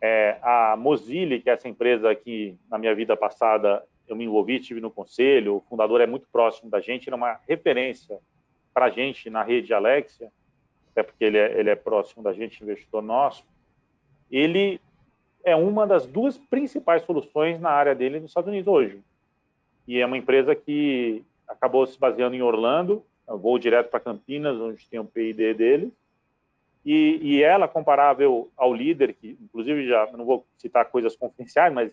É, 0.00 0.38
a 0.42 0.76
Mozilla, 0.78 1.40
que 1.40 1.50
é 1.50 1.54
essa 1.54 1.68
empresa 1.68 2.14
que 2.14 2.56
na 2.70 2.78
minha 2.78 2.94
vida 2.94 3.16
passada 3.16 3.84
eu 4.12 4.16
me 4.16 4.24
envolvi, 4.24 4.56
estive 4.56 4.80
no 4.80 4.90
conselho, 4.90 5.56
o 5.56 5.60
fundador 5.60 6.00
é 6.00 6.06
muito 6.06 6.26
próximo 6.30 6.70
da 6.70 6.80
gente, 6.80 7.08
era 7.08 7.16
uma 7.16 7.40
referência 7.48 8.18
para 8.72 8.86
a 8.86 8.90
gente 8.90 9.28
na 9.30 9.42
rede 9.42 9.72
Alexia, 9.72 10.30
até 10.90 11.02
porque 11.02 11.24
ele 11.24 11.38
é, 11.38 11.58
ele 11.58 11.70
é 11.70 11.74
próximo 11.74 12.22
da 12.22 12.32
gente, 12.32 12.62
investidor 12.62 13.02
nosso. 13.02 13.44
Ele 14.30 14.80
é 15.44 15.56
uma 15.56 15.86
das 15.86 16.06
duas 16.06 16.36
principais 16.36 17.02
soluções 17.02 17.60
na 17.60 17.70
área 17.70 17.94
dele 17.94 18.20
nos 18.20 18.30
Estados 18.30 18.48
Unidos 18.48 18.68
hoje. 18.68 19.00
E 19.86 19.98
é 19.98 20.06
uma 20.06 20.18
empresa 20.18 20.54
que 20.54 21.24
acabou 21.48 21.86
se 21.86 21.98
baseando 21.98 22.36
em 22.36 22.42
Orlando, 22.42 23.04
vou 23.26 23.58
direto 23.58 23.90
para 23.90 24.00
Campinas, 24.00 24.60
onde 24.60 24.88
tem 24.88 25.00
o 25.00 25.04
PID 25.04 25.54
dele, 25.54 25.92
e, 26.84 27.18
e 27.22 27.42
ela, 27.42 27.68
comparável 27.68 28.50
ao 28.56 28.72
líder, 28.72 29.14
que 29.14 29.36
inclusive 29.40 29.86
já 29.86 30.06
não 30.12 30.24
vou 30.24 30.46
citar 30.56 30.86
coisas 30.86 31.14
confidenciais, 31.14 31.72
mas 31.72 31.92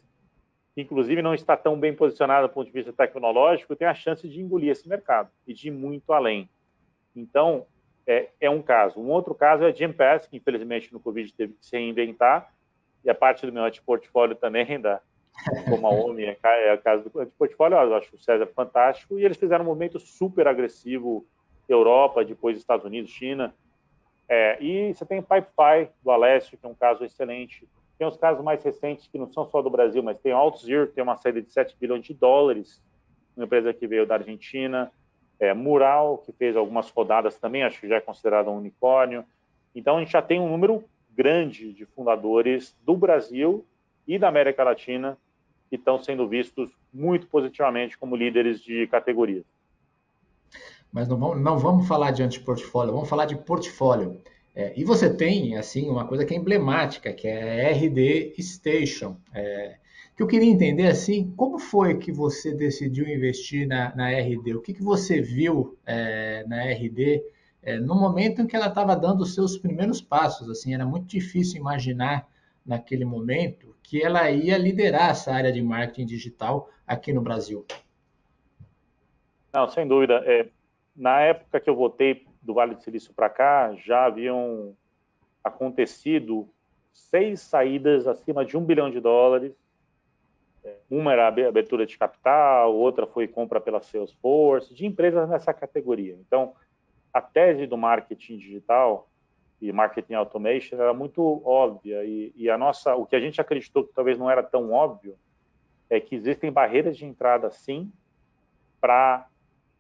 inclusive 0.82 1.22
não 1.22 1.34
está 1.34 1.58
tão 1.58 1.80
bem 1.80 1.94
posicionada 1.94 2.48
do 2.48 2.54
ponto 2.54 2.68
de 2.68 2.74
vista 2.74 2.94
tecnológico, 2.94 3.76
tem 3.76 3.88
a 3.88 3.96
chance 3.96 4.28
de 4.28 4.40
engolir 4.42 4.70
esse 4.70 4.88
mercado 4.88 5.30
e 5.46 5.54
de 5.54 5.70
ir 5.70 5.72
muito 5.72 6.14
além. 6.14 6.50
Então, 7.16 7.66
é, 8.06 8.30
é 8.40 8.50
um 8.50 8.62
caso. 8.62 9.00
Um 9.00 9.10
outro 9.10 9.34
caso 9.34 9.64
é 9.64 9.68
a 9.68 9.72
Gempass, 9.72 10.28
que 10.28 10.38
infelizmente 10.38 10.94
no 10.94 11.00
Covid 11.00 11.34
teve 11.34 11.54
que 11.54 11.66
se 11.66 11.76
reinventar, 11.76 12.54
e 13.04 13.10
a 13.10 13.16
parte 13.16 13.46
do 13.46 13.52
meu 13.52 13.64
antiportfólio 13.64 14.36
também, 14.36 14.80
da, 14.80 15.02
como 15.70 15.88
a 15.88 15.90
OMI, 15.90 16.26
é, 16.26 16.38
é 16.44 16.72
a 16.72 16.78
casa 16.78 17.10
do 17.10 17.20
antiportfólio, 17.20 17.78
eu 17.78 17.96
acho 17.96 18.16
o 18.16 18.20
César 18.20 18.48
fantástico, 18.48 19.20
e 19.20 19.26
eles 19.26 19.38
fizeram 19.38 19.64
um 19.66 19.68
movimento 19.68 20.00
super 20.00 20.48
agressivo 20.48 21.26
Europa, 21.68 22.24
depois 22.24 22.58
Estados 22.58 22.86
Unidos, 22.86 23.12
China, 23.12 23.54
é, 24.30 24.62
e 24.62 24.94
você 24.94 25.06
tem 25.06 25.20
o 25.20 25.24
PipeFi 25.24 25.90
do 26.04 26.12
Alessio, 26.12 26.58
que 26.58 26.66
é 26.66 26.70
um 26.70 26.76
caso 26.76 27.04
excelente. 27.04 27.68
Tem 27.98 28.08
os 28.08 28.18
casos 28.18 28.44
mais 28.44 28.64
recentes, 28.64 29.08
que 29.08 29.18
não 29.18 29.32
são 29.32 29.46
só 29.50 29.62
do 29.62 29.70
Brasil, 29.70 30.04
mas 30.04 30.20
tem 30.20 30.32
a 30.32 30.38
AltZero, 30.38 30.88
que 30.88 30.94
tem 30.94 31.04
uma 31.04 31.18
saída 31.18 31.42
de 31.42 31.52
7 31.52 31.76
bilhões 31.80 32.04
de 32.04 32.14
dólares, 32.14 32.82
uma 33.36 33.46
empresa 33.46 33.74
que 33.74 33.88
veio 33.88 34.06
da 34.06 34.16
Argentina. 34.16 34.92
É, 35.40 35.54
Mural, 35.54 36.18
que 36.20 36.32
fez 36.32 36.56
algumas 36.56 36.90
rodadas 36.90 37.38
também, 37.38 37.64
acho 37.64 37.80
que 37.80 37.88
já 37.88 37.98
é 37.98 38.02
considerado 38.02 38.50
um 38.50 38.58
unicórnio. 38.58 39.24
Então, 39.76 39.98
a 39.98 40.00
gente 40.00 40.12
já 40.12 40.22
tem 40.22 40.40
um 40.40 40.50
número 40.50 40.84
grande 41.12 41.74
de 41.74 41.86
fundadores 41.86 42.76
do 42.84 42.96
Brasil 42.96 43.66
e 44.08 44.18
da 44.18 44.28
América 44.28 44.64
Latina 44.64 45.18
que 45.70 45.76
estão 45.76 46.02
sendo 46.02 46.28
vistos 46.28 46.72
muito 46.92 47.28
positivamente 47.28 47.98
como 47.98 48.16
líderes 48.16 48.62
de 48.62 48.88
categorias 48.88 49.46
mas 50.92 51.08
não 51.08 51.18
vamos, 51.18 51.42
não 51.42 51.58
vamos 51.58 51.88
falar 51.88 52.12
de 52.12 52.24
antiportfólio, 52.24 52.94
vamos 52.94 53.10
falar 53.10 53.26
de 53.26 53.36
portfólio. 53.36 54.20
É, 54.60 54.74
e 54.76 54.84
você 54.84 55.08
tem, 55.08 55.56
assim, 55.56 55.88
uma 55.88 56.08
coisa 56.08 56.26
que 56.26 56.34
é 56.34 56.38
emblemática, 56.38 57.14
que 57.14 57.28
é 57.28 57.70
a 57.70 57.72
RD 57.74 58.34
Station. 58.42 59.16
É, 59.32 59.78
que 60.16 60.24
eu 60.24 60.26
queria 60.26 60.50
entender 60.50 60.88
assim, 60.88 61.32
como 61.38 61.60
foi 61.60 62.00
que 62.00 62.12
você 62.12 62.56
decidiu 62.56 63.08
investir 63.08 63.68
na, 63.68 63.96
na 63.96 64.10
RD? 64.10 64.56
O 64.56 64.62
que, 64.64 64.74
que 64.74 64.82
você 64.82 65.22
viu 65.22 65.78
é, 65.86 66.44
na 66.48 66.64
RD 66.72 67.24
é, 67.62 67.78
no 67.78 67.94
momento 67.94 68.42
em 68.42 68.48
que 68.48 68.56
ela 68.56 68.66
estava 68.66 68.96
dando 68.96 69.22
os 69.22 69.36
seus 69.36 69.60
primeiros 69.60 70.02
passos? 70.02 70.50
Assim, 70.50 70.74
era 70.74 70.88
muito 70.88 71.06
difícil 71.06 71.60
imaginar 71.60 72.28
naquele 72.66 73.06
momento 73.06 73.76
que 73.84 74.04
ela 74.04 74.32
ia 74.32 74.58
liderar 74.58 75.12
essa 75.12 75.32
área 75.32 75.52
de 75.52 75.62
marketing 75.62 76.08
digital 76.08 76.68
aqui 76.88 77.14
no 77.14 77.22
Brasil. 77.22 77.64
Não, 79.54 79.70
sem 79.70 79.88
dúvida. 79.88 80.24
É, 80.26 80.48
na 80.96 81.22
época 81.22 81.60
que 81.60 81.70
eu 81.70 81.76
voltei 81.76 82.26
do 82.48 82.54
Vale 82.54 82.76
do 82.76 82.82
Silício 82.82 83.14
para 83.14 83.30
cá, 83.30 83.76
já 83.76 84.06
haviam 84.06 84.74
acontecido 85.44 86.48
seis 86.94 87.42
saídas 87.42 88.08
acima 88.08 88.46
de 88.46 88.58
um 88.58 88.64
bilhão 88.64 88.90
de 88.90 89.02
dólares. 89.02 89.54
Uma 90.90 91.12
era 91.12 91.28
abertura 91.28 91.86
de 91.86 91.98
capital, 91.98 92.74
outra 92.74 93.06
foi 93.06 93.28
compra 93.28 93.60
pela 93.60 93.82
Salesforce, 93.82 94.74
de 94.74 94.86
empresas 94.86 95.30
nessa 95.30 95.54
categoria. 95.54 96.18
Então, 96.26 96.54
a 97.14 97.22
tese 97.22 97.68
do 97.68 97.78
marketing 97.78 98.38
digital 98.38 99.10
e 99.62 99.72
marketing 99.72 100.14
automation 100.14 100.76
era 100.76 100.94
muito 100.94 101.42
óbvia 101.46 102.04
e, 102.06 102.32
e, 102.36 102.50
a 102.50 102.58
nossa, 102.58 102.96
o 102.96 103.06
que 103.06 103.16
a 103.16 103.20
gente 103.20 103.42
acreditou 103.42 103.84
que 103.84 103.94
talvez 103.94 104.18
não 104.18 104.30
era 104.30 104.44
tão 104.44 104.72
óbvio 104.72 105.18
é 105.90 106.00
que 106.00 106.16
existem 106.16 106.52
barreiras 106.52 106.98
de 106.98 107.06
entrada 107.06 107.50
sim 107.50 107.92
para 108.80 109.28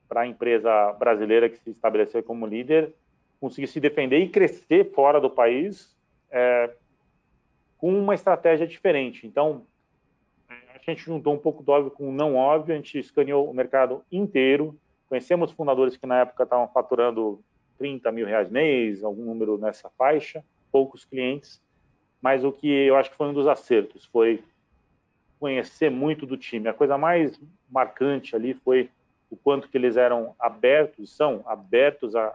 para 0.07 0.21
a 0.21 0.27
empresa 0.27 0.93
brasileira 0.93 1.49
que 1.49 1.57
se 1.57 1.71
estabeleceu 1.71 2.23
como 2.23 2.45
líder 2.45 2.93
conseguir 3.39 3.67
se 3.67 3.79
defender 3.79 4.19
e 4.19 4.29
crescer 4.29 4.91
fora 4.91 5.21
do 5.21 5.29
país 5.29 5.95
é, 6.31 6.73
com 7.77 7.97
uma 7.97 8.15
estratégia 8.15 8.67
diferente. 8.67 9.27
Então, 9.27 9.65
a 10.49 10.91
gente 10.91 11.03
juntou 11.03 11.33
um 11.33 11.37
pouco 11.37 11.63
do 11.63 11.71
óbvio 11.71 11.91
com 11.91 12.09
o 12.09 12.11
não 12.11 12.35
óbvio, 12.35 12.73
a 12.73 12.77
gente 12.77 12.97
escaneou 12.97 13.49
o 13.49 13.53
mercado 13.53 14.03
inteiro, 14.11 14.77
conhecemos 15.07 15.51
fundadores 15.51 15.97
que 15.97 16.07
na 16.07 16.21
época 16.21 16.43
estavam 16.43 16.67
faturando 16.69 17.41
30 17.77 18.11
mil 18.11 18.25
reais 18.25 18.49
mês, 18.49 19.03
algum 19.03 19.23
número 19.23 19.57
nessa 19.57 19.89
faixa, 19.91 20.43
poucos 20.71 21.05
clientes, 21.05 21.61
mas 22.21 22.43
o 22.43 22.51
que 22.51 22.67
eu 22.67 22.95
acho 22.95 23.11
que 23.11 23.17
foi 23.17 23.27
um 23.27 23.33
dos 23.33 23.47
acertos 23.47 24.05
foi 24.05 24.43
conhecer 25.39 25.91
muito 25.91 26.25
do 26.25 26.35
time. 26.35 26.67
A 26.67 26.73
coisa 26.73 26.97
mais 26.97 27.39
marcante 27.69 28.35
ali 28.35 28.55
foi 28.55 28.89
o 29.29 29.35
quanto 29.35 29.69
que 29.69 29.77
eles 29.77 29.97
eram 29.97 30.35
abertos, 30.39 31.15
são 31.15 31.43
abertos 31.45 32.15
a, 32.15 32.33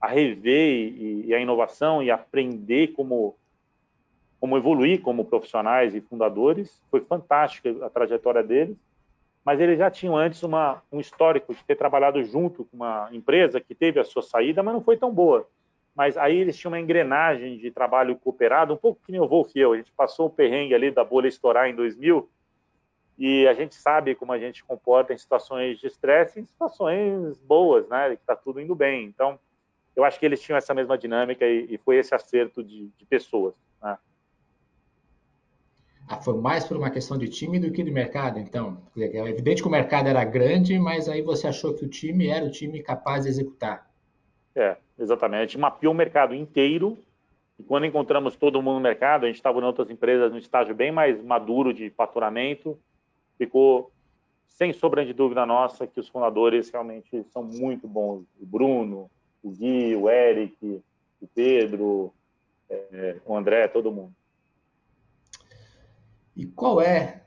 a 0.00 0.06
rever 0.06 0.92
e, 0.92 1.26
e 1.26 1.34
a 1.34 1.40
inovação 1.40 2.02
e 2.02 2.10
aprender 2.10 2.88
como 2.88 3.36
como 4.40 4.58
evoluir 4.58 5.00
como 5.00 5.24
profissionais 5.24 5.94
e 5.94 6.02
fundadores. 6.02 6.78
Foi 6.90 7.00
fantástica 7.00 7.74
a 7.82 7.88
trajetória 7.88 8.42
deles, 8.42 8.76
mas 9.42 9.58
eles 9.58 9.78
já 9.78 9.90
tinham 9.90 10.14
antes 10.14 10.42
uma, 10.42 10.82
um 10.92 11.00
histórico 11.00 11.54
de 11.54 11.64
ter 11.64 11.76
trabalhado 11.76 12.22
junto 12.22 12.66
com 12.66 12.76
uma 12.76 13.08
empresa 13.10 13.58
que 13.58 13.74
teve 13.74 13.98
a 13.98 14.04
sua 14.04 14.20
saída, 14.20 14.62
mas 14.62 14.74
não 14.74 14.82
foi 14.82 14.98
tão 14.98 15.10
boa. 15.10 15.48
Mas 15.94 16.18
aí 16.18 16.36
eles 16.36 16.58
tinham 16.58 16.72
uma 16.72 16.80
engrenagem 16.80 17.56
de 17.56 17.70
trabalho 17.70 18.16
cooperado, 18.16 18.74
um 18.74 18.76
pouco 18.76 19.00
que 19.06 19.12
nem 19.12 19.20
o 19.20 19.26
Wolf 19.26 19.54
e 19.56 19.60
eu. 19.60 19.72
A 19.72 19.76
gente 19.78 19.92
passou 19.92 20.26
o 20.26 20.30
perrengue 20.30 20.74
ali 20.74 20.90
da 20.90 21.04
bolha 21.04 21.28
estourar 21.28 21.70
em 21.70 21.74
2000 21.74 22.28
e 23.18 23.46
a 23.46 23.54
gente 23.54 23.74
sabe 23.74 24.14
como 24.14 24.32
a 24.32 24.38
gente 24.38 24.64
comporta 24.64 25.12
em 25.12 25.18
situações 25.18 25.78
de 25.78 25.86
estresse, 25.86 26.40
em 26.40 26.44
situações 26.44 27.38
boas, 27.38 27.88
né, 27.88 28.08
que 28.10 28.22
está 28.22 28.34
tudo 28.34 28.60
indo 28.60 28.74
bem. 28.74 29.04
Então, 29.04 29.38
eu 29.94 30.04
acho 30.04 30.18
que 30.18 30.26
eles 30.26 30.40
tinham 30.40 30.58
essa 30.58 30.74
mesma 30.74 30.98
dinâmica 30.98 31.46
e, 31.46 31.74
e 31.74 31.78
foi 31.78 31.96
esse 31.96 32.14
acerto 32.14 32.62
de, 32.62 32.88
de 32.96 33.06
pessoas. 33.06 33.54
Né? 33.80 33.96
Ah, 36.08 36.16
foi 36.16 36.34
mais 36.36 36.64
por 36.64 36.76
uma 36.76 36.90
questão 36.90 37.16
de 37.16 37.28
time 37.28 37.58
do 37.58 37.70
que 37.70 37.82
de 37.82 37.90
mercado, 37.90 38.38
então. 38.38 38.82
É 38.96 39.28
evidente 39.28 39.62
que 39.62 39.68
o 39.68 39.70
mercado 39.70 40.08
era 40.08 40.24
grande, 40.24 40.78
mas 40.78 41.08
aí 41.08 41.22
você 41.22 41.46
achou 41.46 41.72
que 41.72 41.84
o 41.84 41.88
time 41.88 42.26
era 42.26 42.44
o 42.44 42.50
time 42.50 42.82
capaz 42.82 43.22
de 43.22 43.30
executar. 43.30 43.88
É, 44.54 44.76
exatamente. 44.98 45.38
A 45.38 45.46
gente 45.46 45.58
mapeou 45.58 45.94
o 45.94 45.96
mercado 45.96 46.34
inteiro 46.34 46.98
e 47.58 47.62
quando 47.62 47.86
encontramos 47.86 48.36
todo 48.36 48.60
mundo 48.60 48.74
no 48.74 48.80
mercado, 48.80 49.24
a 49.24 49.26
gente 49.28 49.36
estava 49.36 49.58
em 49.60 49.64
outras 49.64 49.88
empresas 49.88 50.32
no 50.32 50.38
estágio 50.38 50.74
bem 50.74 50.90
mais 50.92 51.22
maduro 51.22 51.72
de 51.72 51.88
faturamento, 51.90 52.78
ficou 53.44 53.90
sem 54.48 54.72
sombra 54.72 55.04
de 55.04 55.12
dúvida 55.12 55.44
nossa 55.44 55.86
que 55.86 56.00
os 56.00 56.08
fundadores 56.08 56.70
realmente 56.70 57.24
são 57.32 57.42
muito 57.42 57.86
bons. 57.86 58.24
O 58.40 58.46
Bruno, 58.46 59.10
o 59.42 59.50
Gui, 59.50 59.94
o 59.96 60.08
Eric, 60.08 60.82
o 61.20 61.26
Pedro, 61.34 62.12
é, 62.70 63.16
o 63.26 63.36
André, 63.36 63.68
todo 63.68 63.92
mundo. 63.92 64.14
E 66.36 66.46
qual 66.46 66.80
é, 66.80 67.22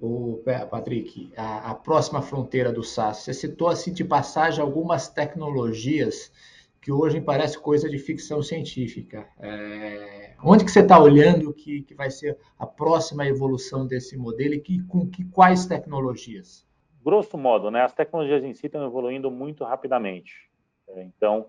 o 0.00 0.42
Patrick, 0.70 1.32
a, 1.36 1.70
a 1.70 1.74
próxima 1.74 2.22
fronteira 2.22 2.72
do 2.72 2.82
SaaS? 2.82 3.18
Você 3.18 3.34
citou 3.34 3.68
assim 3.68 3.92
de 3.92 4.04
passagem 4.04 4.60
algumas 4.60 5.08
tecnologias 5.08 6.32
que 6.80 6.90
hoje 6.90 7.20
parece 7.20 7.58
coisa 7.58 7.88
de 7.88 7.98
ficção 7.98 8.42
científica. 8.42 9.28
É, 9.38 10.19
onde 10.42 10.64
que 10.64 10.70
você 10.70 10.80
está 10.80 10.98
olhando 10.98 11.52
que, 11.52 11.82
que 11.82 11.94
vai 11.94 12.10
ser 12.10 12.38
a 12.58 12.66
próxima 12.66 13.26
evolução 13.26 13.86
desse 13.86 14.16
modelo 14.16 14.54
e 14.54 14.60
que, 14.60 14.82
com 14.84 15.08
que, 15.08 15.24
quais 15.24 15.66
tecnologias? 15.66 16.66
Grosso 17.04 17.38
modo, 17.38 17.70
né, 17.70 17.82
as 17.82 17.92
tecnologias 17.92 18.44
em 18.44 18.52
si 18.52 18.66
estão 18.66 18.84
evoluindo 18.84 19.30
muito 19.30 19.64
rapidamente. 19.64 20.50
É, 20.88 21.02
então, 21.02 21.46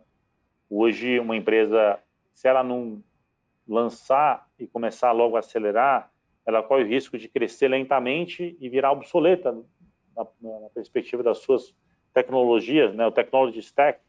hoje, 0.70 1.20
uma 1.20 1.36
empresa, 1.36 2.00
se 2.34 2.48
ela 2.48 2.64
não 2.64 3.04
lançar 3.68 4.48
e 4.58 4.68
começar 4.68 5.12
logo 5.12 5.36
a 5.36 5.40
acelerar, 5.40 6.12
ela 6.46 6.64
corre 6.64 6.84
o 6.84 6.88
risco 6.88 7.18
de 7.18 7.28
crescer 7.28 7.68
lentamente 7.68 8.58
e 8.60 8.70
virar 8.70 8.92
obsoleta 8.92 9.52
na, 10.16 10.26
na 10.42 10.70
perspectiva 10.74 11.22
das 11.22 11.40
suas 11.40 11.76
tecnologias, 12.14 12.96
né, 12.96 13.06
o 13.06 13.12
technology 13.12 13.60
stack, 13.60 14.00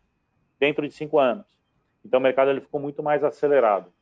dentro 0.58 0.86
de 0.86 0.94
cinco 0.94 1.18
anos. 1.18 1.46
Então, 2.04 2.18
o 2.18 2.22
mercado 2.22 2.50
ele 2.50 2.60
ficou 2.60 2.80
muito 2.80 3.02
mais 3.02 3.22
acelerado. 3.22 3.92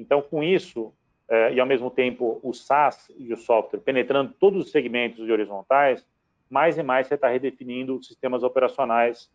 Então, 0.00 0.22
com 0.22 0.42
isso, 0.42 0.92
é, 1.28 1.52
e 1.52 1.60
ao 1.60 1.66
mesmo 1.66 1.90
tempo 1.90 2.40
o 2.42 2.52
SaaS 2.52 3.10
e 3.16 3.32
o 3.32 3.36
software 3.36 3.80
penetrando 3.80 4.34
todos 4.40 4.66
os 4.66 4.72
segmentos 4.72 5.28
horizontais, 5.28 6.04
mais 6.48 6.76
e 6.78 6.82
mais 6.82 7.06
você 7.06 7.14
está 7.14 7.28
redefinindo 7.28 8.02
sistemas 8.02 8.42
operacionais 8.42 9.30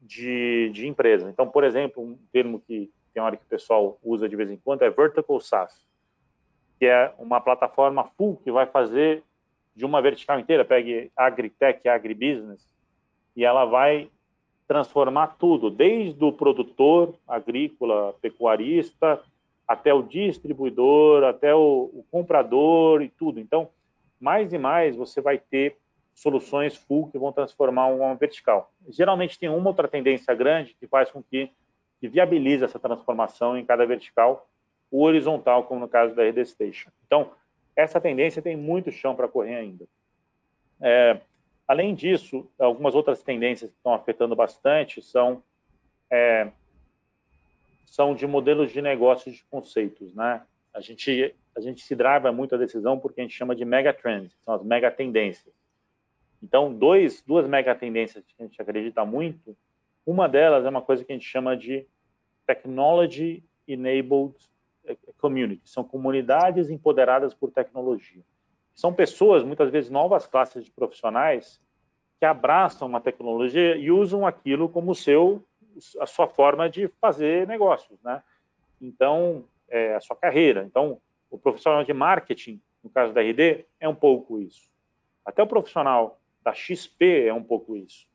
de, 0.00 0.70
de 0.72 0.86
empresa. 0.86 1.28
Então, 1.28 1.48
por 1.48 1.64
exemplo, 1.64 2.02
um 2.02 2.18
termo 2.32 2.60
que 2.60 2.90
tem 3.12 3.22
hora 3.22 3.36
que 3.36 3.44
o 3.44 3.48
pessoal 3.48 3.98
usa 4.04 4.28
de 4.28 4.36
vez 4.36 4.50
em 4.50 4.56
quando 4.56 4.82
é 4.82 4.90
Vertical 4.90 5.40
SaaS, 5.40 5.74
que 6.78 6.86
é 6.86 7.12
uma 7.18 7.40
plataforma 7.40 8.04
full 8.16 8.36
que 8.36 8.52
vai 8.52 8.66
fazer 8.66 9.24
de 9.74 9.84
uma 9.84 10.00
vertical 10.00 10.38
inteira, 10.38 10.64
pegue 10.64 11.10
agritech, 11.16 11.88
agribusiness, 11.88 12.68
e 13.34 13.44
ela 13.44 13.64
vai 13.64 14.10
transformar 14.68 15.36
tudo, 15.38 15.68
desde 15.68 16.22
o 16.24 16.32
produtor 16.32 17.14
agrícola, 17.26 18.14
pecuarista, 18.20 19.20
até 19.70 19.94
o 19.94 20.02
distribuidor, 20.02 21.22
até 21.22 21.54
o, 21.54 21.90
o, 21.94 22.04
comprador 22.10 23.02
e 23.02 23.08
tudo. 23.08 23.38
Então, 23.38 23.68
mais 24.18 24.52
e 24.52 24.58
mais 24.58 24.96
você 24.96 25.20
vai 25.20 25.38
ter 25.38 25.76
soluções 26.12 26.74
full 26.76 27.08
que 27.08 27.18
vão 27.18 27.32
transformar 27.32 27.86
uma 27.86 28.14
vertical. 28.14 28.72
Geralmente 28.88 29.38
tem 29.38 29.48
uma 29.48 29.68
outra 29.68 29.86
tendência 29.86 30.34
grande 30.34 30.74
que 30.74 30.86
faz 30.86 31.10
com 31.10 31.22
que, 31.22 31.50
que 32.00 32.08
viabilize 32.08 32.64
essa 32.64 32.80
transformação 32.80 33.56
em 33.56 33.64
cada 33.64 33.86
vertical, 33.86 34.48
o 34.90 35.02
horizontal, 35.02 35.62
como 35.64 35.80
no 35.82 35.88
caso 35.88 36.16
da 36.16 36.24
RD 36.24 36.46
Station. 36.46 36.90
Então, 37.06 37.30
essa 37.76 38.00
tendência 38.00 38.42
tem 38.42 38.56
muito 38.56 38.90
chão 38.90 39.14
para 39.14 39.28
correr 39.28 39.54
ainda. 39.54 39.86
É, 40.80 41.20
Além 41.70 41.94
disso, 41.94 42.50
algumas 42.58 42.96
outras 42.96 43.22
tendências 43.22 43.70
que 43.70 43.76
estão 43.76 43.94
afetando 43.94 44.34
bastante 44.34 45.00
são 45.00 45.40
é, 46.10 46.50
são 47.90 48.14
de 48.14 48.24
modelos 48.24 48.70
de 48.70 48.80
negócios 48.80 49.34
de 49.34 49.44
conceitos, 49.50 50.14
né? 50.14 50.42
A 50.72 50.80
gente 50.80 51.34
a 51.54 51.60
gente 51.60 51.82
se 51.82 51.96
driva 51.96 52.30
muito 52.30 52.54
a 52.54 52.58
decisão 52.58 52.98
porque 52.98 53.20
a 53.20 53.24
gente 53.24 53.36
chama 53.36 53.56
de 53.56 53.64
mega 53.64 53.92
trends, 53.92 54.32
são 54.44 54.54
as 54.54 54.62
mega 54.62 54.88
tendências. 54.88 55.52
Então, 56.40 56.72
dois 56.72 57.20
duas 57.26 57.46
mega 57.48 57.74
tendências 57.74 58.24
que 58.24 58.40
a 58.40 58.46
gente 58.46 58.62
acredita 58.62 59.04
muito, 59.04 59.56
uma 60.06 60.28
delas 60.28 60.64
é 60.64 60.68
uma 60.68 60.80
coisa 60.80 61.04
que 61.04 61.12
a 61.12 61.16
gente 61.16 61.28
chama 61.28 61.56
de 61.56 61.84
technology 62.46 63.42
enabled 63.66 64.34
community, 65.18 65.68
são 65.68 65.84
comunidades 65.84 66.70
empoderadas 66.70 67.34
por 67.34 67.50
tecnologia. 67.50 68.22
São 68.72 68.94
pessoas, 68.94 69.42
muitas 69.42 69.68
vezes 69.70 69.90
novas 69.90 70.26
classes 70.26 70.64
de 70.64 70.70
profissionais, 70.70 71.60
que 72.18 72.24
abraçam 72.24 72.88
uma 72.88 73.00
tecnologia 73.00 73.76
e 73.76 73.90
usam 73.90 74.24
aquilo 74.26 74.68
como 74.68 74.94
seu 74.94 75.44
a 76.00 76.06
sua 76.06 76.26
forma 76.26 76.68
de 76.68 76.88
fazer 77.00 77.46
negócios, 77.46 78.00
né? 78.02 78.22
Então, 78.80 79.44
é 79.68 79.94
a 79.94 80.00
sua 80.00 80.16
carreira. 80.16 80.64
Então, 80.64 81.00
o 81.30 81.38
profissional 81.38 81.84
de 81.84 81.92
marketing, 81.92 82.60
no 82.82 82.90
caso 82.90 83.12
da 83.12 83.20
RD, 83.20 83.64
é 83.78 83.88
um 83.88 83.94
pouco 83.94 84.38
isso. 84.40 84.68
Até 85.24 85.42
o 85.42 85.46
profissional 85.46 86.20
da 86.42 86.52
XP 86.52 87.26
é 87.26 87.34
um 87.34 87.42
pouco 87.42 87.76
isso. 87.76 88.06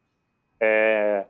É, 0.60 1.26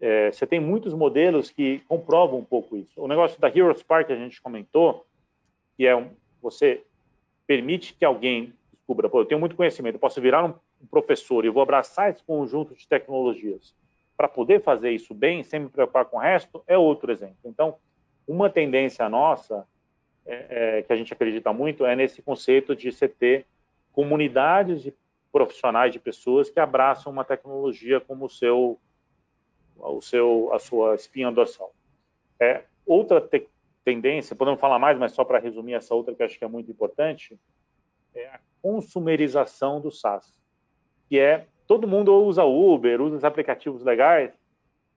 é, 0.00 0.30
você 0.30 0.46
tem 0.46 0.60
muitos 0.60 0.92
modelos 0.92 1.50
que 1.50 1.78
comprovam 1.88 2.40
um 2.40 2.44
pouco 2.44 2.76
isso. 2.76 3.00
O 3.00 3.08
negócio 3.08 3.40
da 3.40 3.48
Hero 3.48 3.76
Spark 3.76 4.08
que 4.08 4.12
a 4.12 4.16
gente 4.16 4.42
comentou, 4.42 5.06
que 5.76 5.86
é 5.86 5.96
um, 5.96 6.10
você 6.40 6.84
permite 7.46 7.94
que 7.94 8.04
alguém 8.04 8.52
descubra, 8.72 9.08
pô, 9.08 9.20
eu 9.20 9.26
tenho 9.26 9.40
muito 9.40 9.56
conhecimento, 9.56 9.94
eu 9.94 10.00
posso 10.00 10.20
virar 10.20 10.44
um 10.44 10.86
professor 10.90 11.44
e 11.44 11.50
vou 11.50 11.62
abraçar 11.62 12.10
esse 12.10 12.22
conjunto 12.24 12.74
de 12.74 12.86
tecnologias 12.88 13.74
para 14.22 14.28
poder 14.28 14.62
fazer 14.62 14.92
isso 14.92 15.12
bem, 15.12 15.42
sem 15.42 15.58
me 15.58 15.68
preocupar 15.68 16.04
com 16.04 16.16
o 16.16 16.20
resto, 16.20 16.62
é 16.68 16.78
outro 16.78 17.10
exemplo. 17.10 17.38
Então, 17.44 17.74
uma 18.24 18.48
tendência 18.48 19.08
nossa, 19.08 19.66
é, 20.24 20.78
é, 20.78 20.82
que 20.82 20.92
a 20.92 20.96
gente 20.96 21.12
acredita 21.12 21.52
muito, 21.52 21.84
é 21.84 21.96
nesse 21.96 22.22
conceito 22.22 22.76
de 22.76 22.92
você 22.92 23.08
ter 23.08 23.48
comunidades 23.90 24.80
de 24.80 24.94
profissionais, 25.32 25.92
de 25.92 25.98
pessoas 25.98 26.48
que 26.48 26.60
abraçam 26.60 27.10
uma 27.10 27.24
tecnologia 27.24 28.00
como 28.00 28.26
o 28.26 28.30
seu, 28.30 28.78
o 29.76 30.00
seu, 30.00 30.50
a 30.52 30.60
sua 30.60 30.94
espinha 30.94 31.32
dorsal. 31.32 31.74
É, 32.38 32.62
outra 32.86 33.20
te 33.20 33.48
tendência, 33.84 34.36
podemos 34.36 34.60
falar 34.60 34.78
mais, 34.78 34.96
mas 34.96 35.10
só 35.10 35.24
para 35.24 35.40
resumir 35.40 35.72
essa 35.72 35.96
outra 35.96 36.14
que 36.14 36.22
acho 36.22 36.38
que 36.38 36.44
é 36.44 36.48
muito 36.48 36.70
importante, 36.70 37.36
é 38.14 38.26
a 38.26 38.38
consumerização 38.62 39.80
do 39.80 39.90
SaaS, 39.90 40.40
que 41.08 41.18
é 41.18 41.48
todo 41.66 41.88
mundo 41.88 42.14
usa 42.24 42.44
Uber, 42.44 43.00
usa 43.00 43.16
os 43.16 43.24
aplicativos 43.24 43.82
legais, 43.82 44.32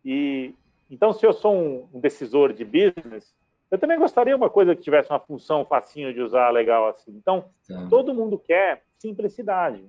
e 0.04 0.54
então 0.90 1.14
se 1.14 1.26
eu 1.26 1.34
sou 1.34 1.56
um, 1.56 1.88
um 1.94 2.00
decisor 2.00 2.54
de 2.54 2.64
business, 2.64 3.34
eu 3.72 3.80
também 3.80 3.98
gostaria 3.98 4.34
de 4.34 4.38
uma 4.38 4.50
coisa 4.50 4.76
que 4.76 4.82
tivesse 4.82 5.10
uma 5.10 5.20
função 5.20 5.66
facinho 5.66 6.14
de 6.14 6.22
usar, 6.22 6.50
legal 6.52 6.88
assim. 6.88 7.12
Então, 7.12 7.46
tá. 7.68 7.88
todo 7.90 8.14
mundo 8.14 8.38
quer 8.38 8.84
simplicidade. 8.98 9.84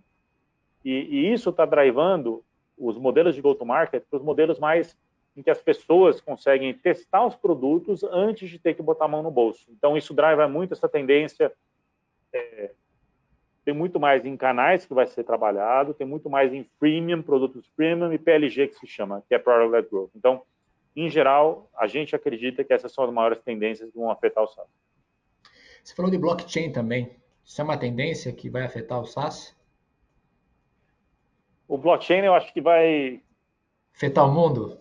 E, 0.84 0.90
e 0.90 1.32
isso 1.32 1.50
está 1.50 1.66
drivando 1.66 2.42
os 2.78 2.96
modelos 2.98 3.34
de 3.34 3.42
go-to-market 3.42 4.02
para 4.08 4.16
os 4.16 4.22
modelos 4.22 4.58
mais 4.58 4.96
em 5.36 5.42
que 5.42 5.50
as 5.50 5.60
pessoas 5.60 6.20
conseguem 6.20 6.72
testar 6.72 7.26
os 7.26 7.34
produtos 7.34 8.02
antes 8.04 8.48
de 8.48 8.58
ter 8.58 8.74
que 8.74 8.82
botar 8.82 9.04
a 9.04 9.08
mão 9.08 9.22
no 9.22 9.30
bolso. 9.30 9.66
Então, 9.70 9.96
isso 9.96 10.14
driva 10.14 10.48
muito 10.48 10.72
essa 10.72 10.88
tendência. 10.88 11.52
É, 12.32 12.70
tem 13.66 13.74
muito 13.74 13.98
mais 13.98 14.24
em 14.24 14.36
canais 14.36 14.86
que 14.86 14.94
vai 14.94 15.08
ser 15.08 15.24
trabalhado, 15.24 15.92
tem 15.92 16.06
muito 16.06 16.30
mais 16.30 16.54
em 16.54 16.62
premium, 16.78 17.20
produtos 17.20 17.68
premium 17.76 18.12
e 18.12 18.18
PLG 18.18 18.68
que 18.68 18.76
se 18.76 18.86
chama, 18.86 19.24
que 19.28 19.34
é 19.34 19.40
Product 19.40 19.72
Led 19.72 19.88
Growth. 19.90 20.10
Então, 20.14 20.42
em 20.94 21.10
geral, 21.10 21.68
a 21.76 21.88
gente 21.88 22.14
acredita 22.14 22.62
que 22.62 22.72
essas 22.72 22.92
são 22.92 23.02
as 23.02 23.12
maiores 23.12 23.40
tendências 23.40 23.90
que 23.90 23.98
vão 23.98 24.08
afetar 24.08 24.44
o 24.44 24.46
SaaS. 24.46 24.68
Você 25.82 25.96
falou 25.96 26.12
de 26.12 26.16
blockchain 26.16 26.70
também. 26.70 27.10
Isso 27.44 27.60
é 27.60 27.64
uma 27.64 27.76
tendência 27.76 28.32
que 28.32 28.48
vai 28.48 28.62
afetar 28.62 29.00
o 29.00 29.04
SaaS? 29.04 29.52
O 31.66 31.76
blockchain 31.76 32.20
eu 32.20 32.34
acho 32.34 32.52
que 32.52 32.60
vai... 32.60 33.20
Afetar 33.92 34.28
o 34.28 34.32
mundo? 34.32 34.78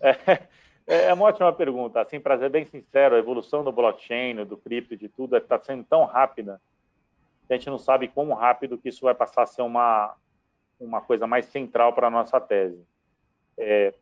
É, 0.86 1.04
é 1.04 1.14
uma 1.14 1.26
ótima 1.26 1.52
pergunta. 1.52 2.00
Assim, 2.00 2.18
para 2.18 2.36
ser 2.36 2.50
bem 2.50 2.64
sincero, 2.64 3.14
a 3.14 3.18
evolução 3.18 3.62
do 3.62 3.70
blockchain, 3.70 4.44
do 4.44 4.56
cripto, 4.56 4.96
de 4.96 5.08
tudo, 5.08 5.36
está 5.36 5.56
sendo 5.60 5.84
tão 5.84 6.04
rápida 6.04 6.60
a 7.52 7.56
gente 7.56 7.70
não 7.70 7.78
sabe 7.78 8.08
como 8.08 8.34
rápido 8.34 8.78
que 8.78 8.88
isso 8.88 9.02
vai 9.02 9.14
passar 9.14 9.42
a 9.42 9.46
ser 9.46 9.62
uma, 9.62 10.16
uma 10.78 11.00
coisa 11.00 11.26
mais 11.26 11.46
central 11.46 11.92
para 11.92 12.06
a 12.06 12.10
nossa 12.10 12.40
tese. 12.40 12.84
É, 13.58 13.94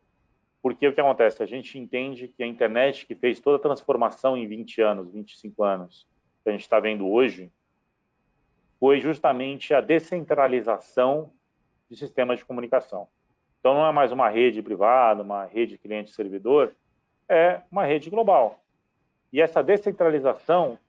porque 0.61 0.87
o 0.87 0.93
que 0.93 1.01
acontece? 1.01 1.41
A 1.41 1.45
gente 1.45 1.77
entende 1.77 2.27
que 2.27 2.43
a 2.43 2.47
internet, 2.47 3.05
que 3.05 3.15
fez 3.15 3.39
toda 3.39 3.57
a 3.57 3.61
transformação 3.61 4.37
em 4.37 4.47
20 4.47 4.81
anos, 4.81 5.11
25 5.11 5.63
anos, 5.63 6.07
que 6.43 6.49
a 6.49 6.51
gente 6.51 6.61
está 6.61 6.79
vendo 6.79 7.07
hoje, 7.07 7.51
foi 8.79 8.99
justamente 8.99 9.73
a 9.73 9.81
descentralização 9.81 11.31
de 11.89 11.97
sistemas 11.97 12.39
de 12.39 12.45
comunicação. 12.45 13.07
Então, 13.59 13.73
não 13.73 13.85
é 13.85 13.91
mais 13.91 14.11
uma 14.11 14.29
rede 14.29 14.61
privada, 14.61 15.21
uma 15.21 15.45
rede 15.45 15.77
cliente-servidor, 15.77 16.73
é 17.27 17.61
uma 17.69 17.85
rede 17.85 18.09
global. 18.09 18.63
E 19.31 19.41
essa 19.41 19.61
descentralização 19.61 20.79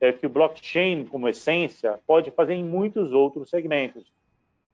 é 0.00 0.12
que 0.12 0.26
o 0.26 0.30
blockchain, 0.30 1.04
como 1.04 1.28
essência, 1.28 1.98
pode 2.06 2.30
fazer 2.30 2.54
em 2.54 2.64
muitos 2.64 3.12
outros 3.12 3.50
segmentos. 3.50 4.10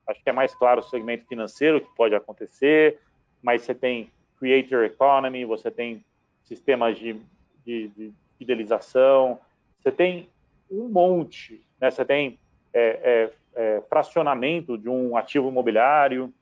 Acho 0.07 0.23
que 0.23 0.29
é 0.29 0.33
mais 0.33 0.55
claro 0.55 0.79
o 0.79 0.83
segmento 0.83 1.27
financeiro 1.27 1.81
que 1.81 1.95
pode 1.95 2.15
acontecer, 2.15 2.99
mas 3.41 3.61
você 3.61 3.75
tem 3.75 4.09
creator 4.39 4.85
economy, 4.85 5.43
você 5.43 5.69
tem 5.69 6.03
sistemas 6.45 6.97
de, 6.97 7.19
de, 7.65 7.89
de 7.89 8.13
fidelização, 8.37 9.39
você 9.79 9.91
tem 9.91 10.29
um 10.71 10.87
monte, 10.87 11.61
né? 11.79 11.91
você 11.91 12.05
tem 12.05 12.39
é, 12.73 12.79
é, 13.03 13.31
é, 13.55 13.81
fracionamento 13.89 14.77
de 14.77 14.87
um 14.87 15.17
ativo 15.17 15.49
imobiliário. 15.49 16.33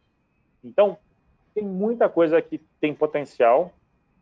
Então, 0.63 0.97
tem 1.53 1.63
muita 1.63 2.09
coisa 2.09 2.41
que 2.41 2.59
tem 2.79 2.93
potencial. 2.93 3.71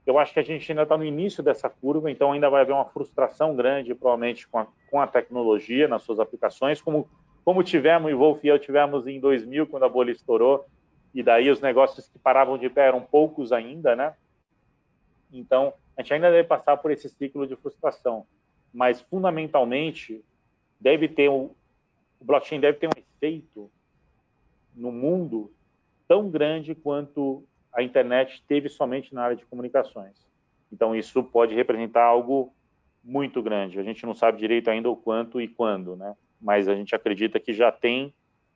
Eu 0.05 0.19
acho 0.19 0.33
que 0.33 0.39
a 0.39 0.43
gente 0.43 0.69
ainda 0.71 0.83
está 0.83 0.97
no 0.97 1.05
início 1.05 1.41
dessa 1.41 1.69
curva, 1.69 2.11
então 2.11 2.31
ainda 2.31 2.49
vai 2.49 2.61
haver 2.61 2.73
uma 2.73 2.85
frustração 2.85 3.55
grande, 3.55 3.95
provavelmente, 3.95 4.47
com 4.47 4.59
a, 4.59 4.67
com 4.89 4.99
a 4.99 5.07
tecnologia 5.07 5.87
nas 5.87 6.03
suas 6.03 6.19
aplicações, 6.19 6.81
como, 6.81 7.09
como 7.45 7.63
tivemos, 7.63 8.11
e 8.11 8.13
Wolf 8.13 8.43
e 8.43 8.47
eu 8.47 8.59
tivemos 8.59 9.07
em 9.07 9.19
2000, 9.19 9.67
quando 9.67 9.83
a 9.83 9.89
bolha 9.89 10.11
estourou, 10.11 10.65
e 11.13 11.23
daí 11.23 11.49
os 11.49 11.61
negócios 11.61 12.09
que 12.09 12.19
paravam 12.19 12.57
de 12.57 12.69
pé 12.69 12.87
eram 12.87 13.01
poucos 13.01 13.51
ainda, 13.53 13.95
né? 13.95 14.13
Então, 15.31 15.73
a 15.95 16.01
gente 16.01 16.13
ainda 16.15 16.31
deve 16.31 16.47
passar 16.47 16.77
por 16.77 16.91
esse 16.91 17.07
ciclo 17.07 17.47
de 17.47 17.55
frustração, 17.55 18.25
mas 18.73 18.99
fundamentalmente 19.01 20.23
deve 20.79 21.07
ter 21.07 21.29
um, 21.29 21.51
o 22.19 22.25
blockchain 22.25 22.59
deve 22.59 22.77
ter 22.77 22.87
um 22.87 22.97
efeito 22.97 23.71
no 24.75 24.91
mundo 24.91 25.51
tão 26.07 26.29
grande 26.29 26.75
quanto 26.75 27.43
a 27.73 27.81
internet 27.81 28.43
teve 28.47 28.69
somente 28.69 29.13
na 29.13 29.23
área 29.23 29.35
de 29.35 29.45
comunicações. 29.45 30.15
Então, 30.71 30.95
isso 30.95 31.23
pode 31.23 31.53
representar 31.55 32.03
algo 32.03 32.53
muito 33.03 33.41
grande. 33.41 33.79
A 33.79 33.83
gente 33.83 34.05
não 34.05 34.13
sabe 34.13 34.39
direito 34.39 34.69
ainda 34.69 34.89
o 34.89 34.95
quanto 34.95 35.41
e 35.41 35.47
quando, 35.47 35.95
né? 35.95 36.15
Mas 36.39 36.67
a 36.67 36.75
gente 36.75 36.95
acredita 36.95 37.39
que 37.39 37.53
já 37.53 37.71
tem 37.71 38.13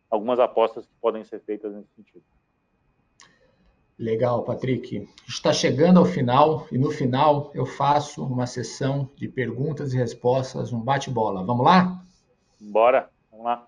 algumas 0.10 0.40
apostas 0.40 0.86
que 0.86 0.94
podem 1.02 1.24
ser 1.24 1.42
feitas 1.42 1.74
nesse 1.74 1.90
sentido. 1.96 2.24
Legal, 4.00 4.44
Patrick. 4.44 5.10
Está 5.28 5.52
chegando 5.52 5.98
ao 5.98 6.06
final 6.06 6.68
e 6.72 6.78
no 6.78 6.92
final 6.92 7.52
eu 7.56 7.66
faço 7.66 8.24
uma 8.24 8.46
sessão 8.46 9.10
de 9.16 9.28
perguntas 9.28 9.92
e 9.92 9.98
respostas, 9.98 10.72
um 10.72 10.80
bate-bola. 10.80 11.44
Vamos 11.44 11.66
lá? 11.66 12.00
Bora, 12.60 13.10
vamos 13.32 13.46
lá. 13.46 13.68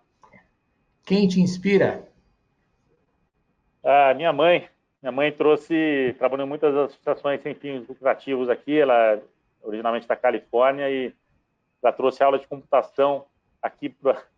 Quem 1.04 1.28
te 1.28 1.42
inspira? 1.42 2.08
Ah, 3.84 4.14
minha 4.14 4.32
mãe. 4.32 4.70
Minha 5.02 5.12
mãe 5.12 5.32
trouxe, 5.32 6.16
trabalhou 6.18 6.46
em 6.46 6.50
muitas 6.50 6.76
associações 6.76 7.42
sem 7.42 7.56
fins 7.56 7.88
lucrativos 7.88 8.50
aqui. 8.50 8.80
Ela 8.80 9.14
é 9.14 9.22
originalmente 9.64 10.08
da 10.08 10.16
Califórnia 10.16 10.90
e 10.90 11.14
ela 11.82 11.94
trouxe 11.94 12.24
aula 12.24 12.38
de 12.38 12.48
computação 12.48 13.26
aqui 13.62 13.90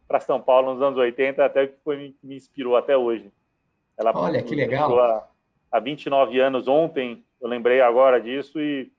para 0.08 0.20
São 0.20 0.42
Paulo 0.42 0.74
nos 0.74 0.82
anos 0.82 0.98
80, 0.98 1.44
até 1.44 1.68
que 1.68 1.76
foi 1.84 2.14
me 2.22 2.36
inspirou 2.36 2.76
até 2.76 2.96
hoje. 2.96 3.32
Ela 3.98 4.12
Olha 4.16 4.42
que 4.42 4.56
legal 4.56 5.28
há 5.72 5.80
29 5.80 6.40
anos. 6.40 6.68
Ontem 6.68 7.24
eu 7.40 7.48
lembrei 7.48 7.82
agora 7.82 8.20
disso 8.20 8.60
e 8.60 8.92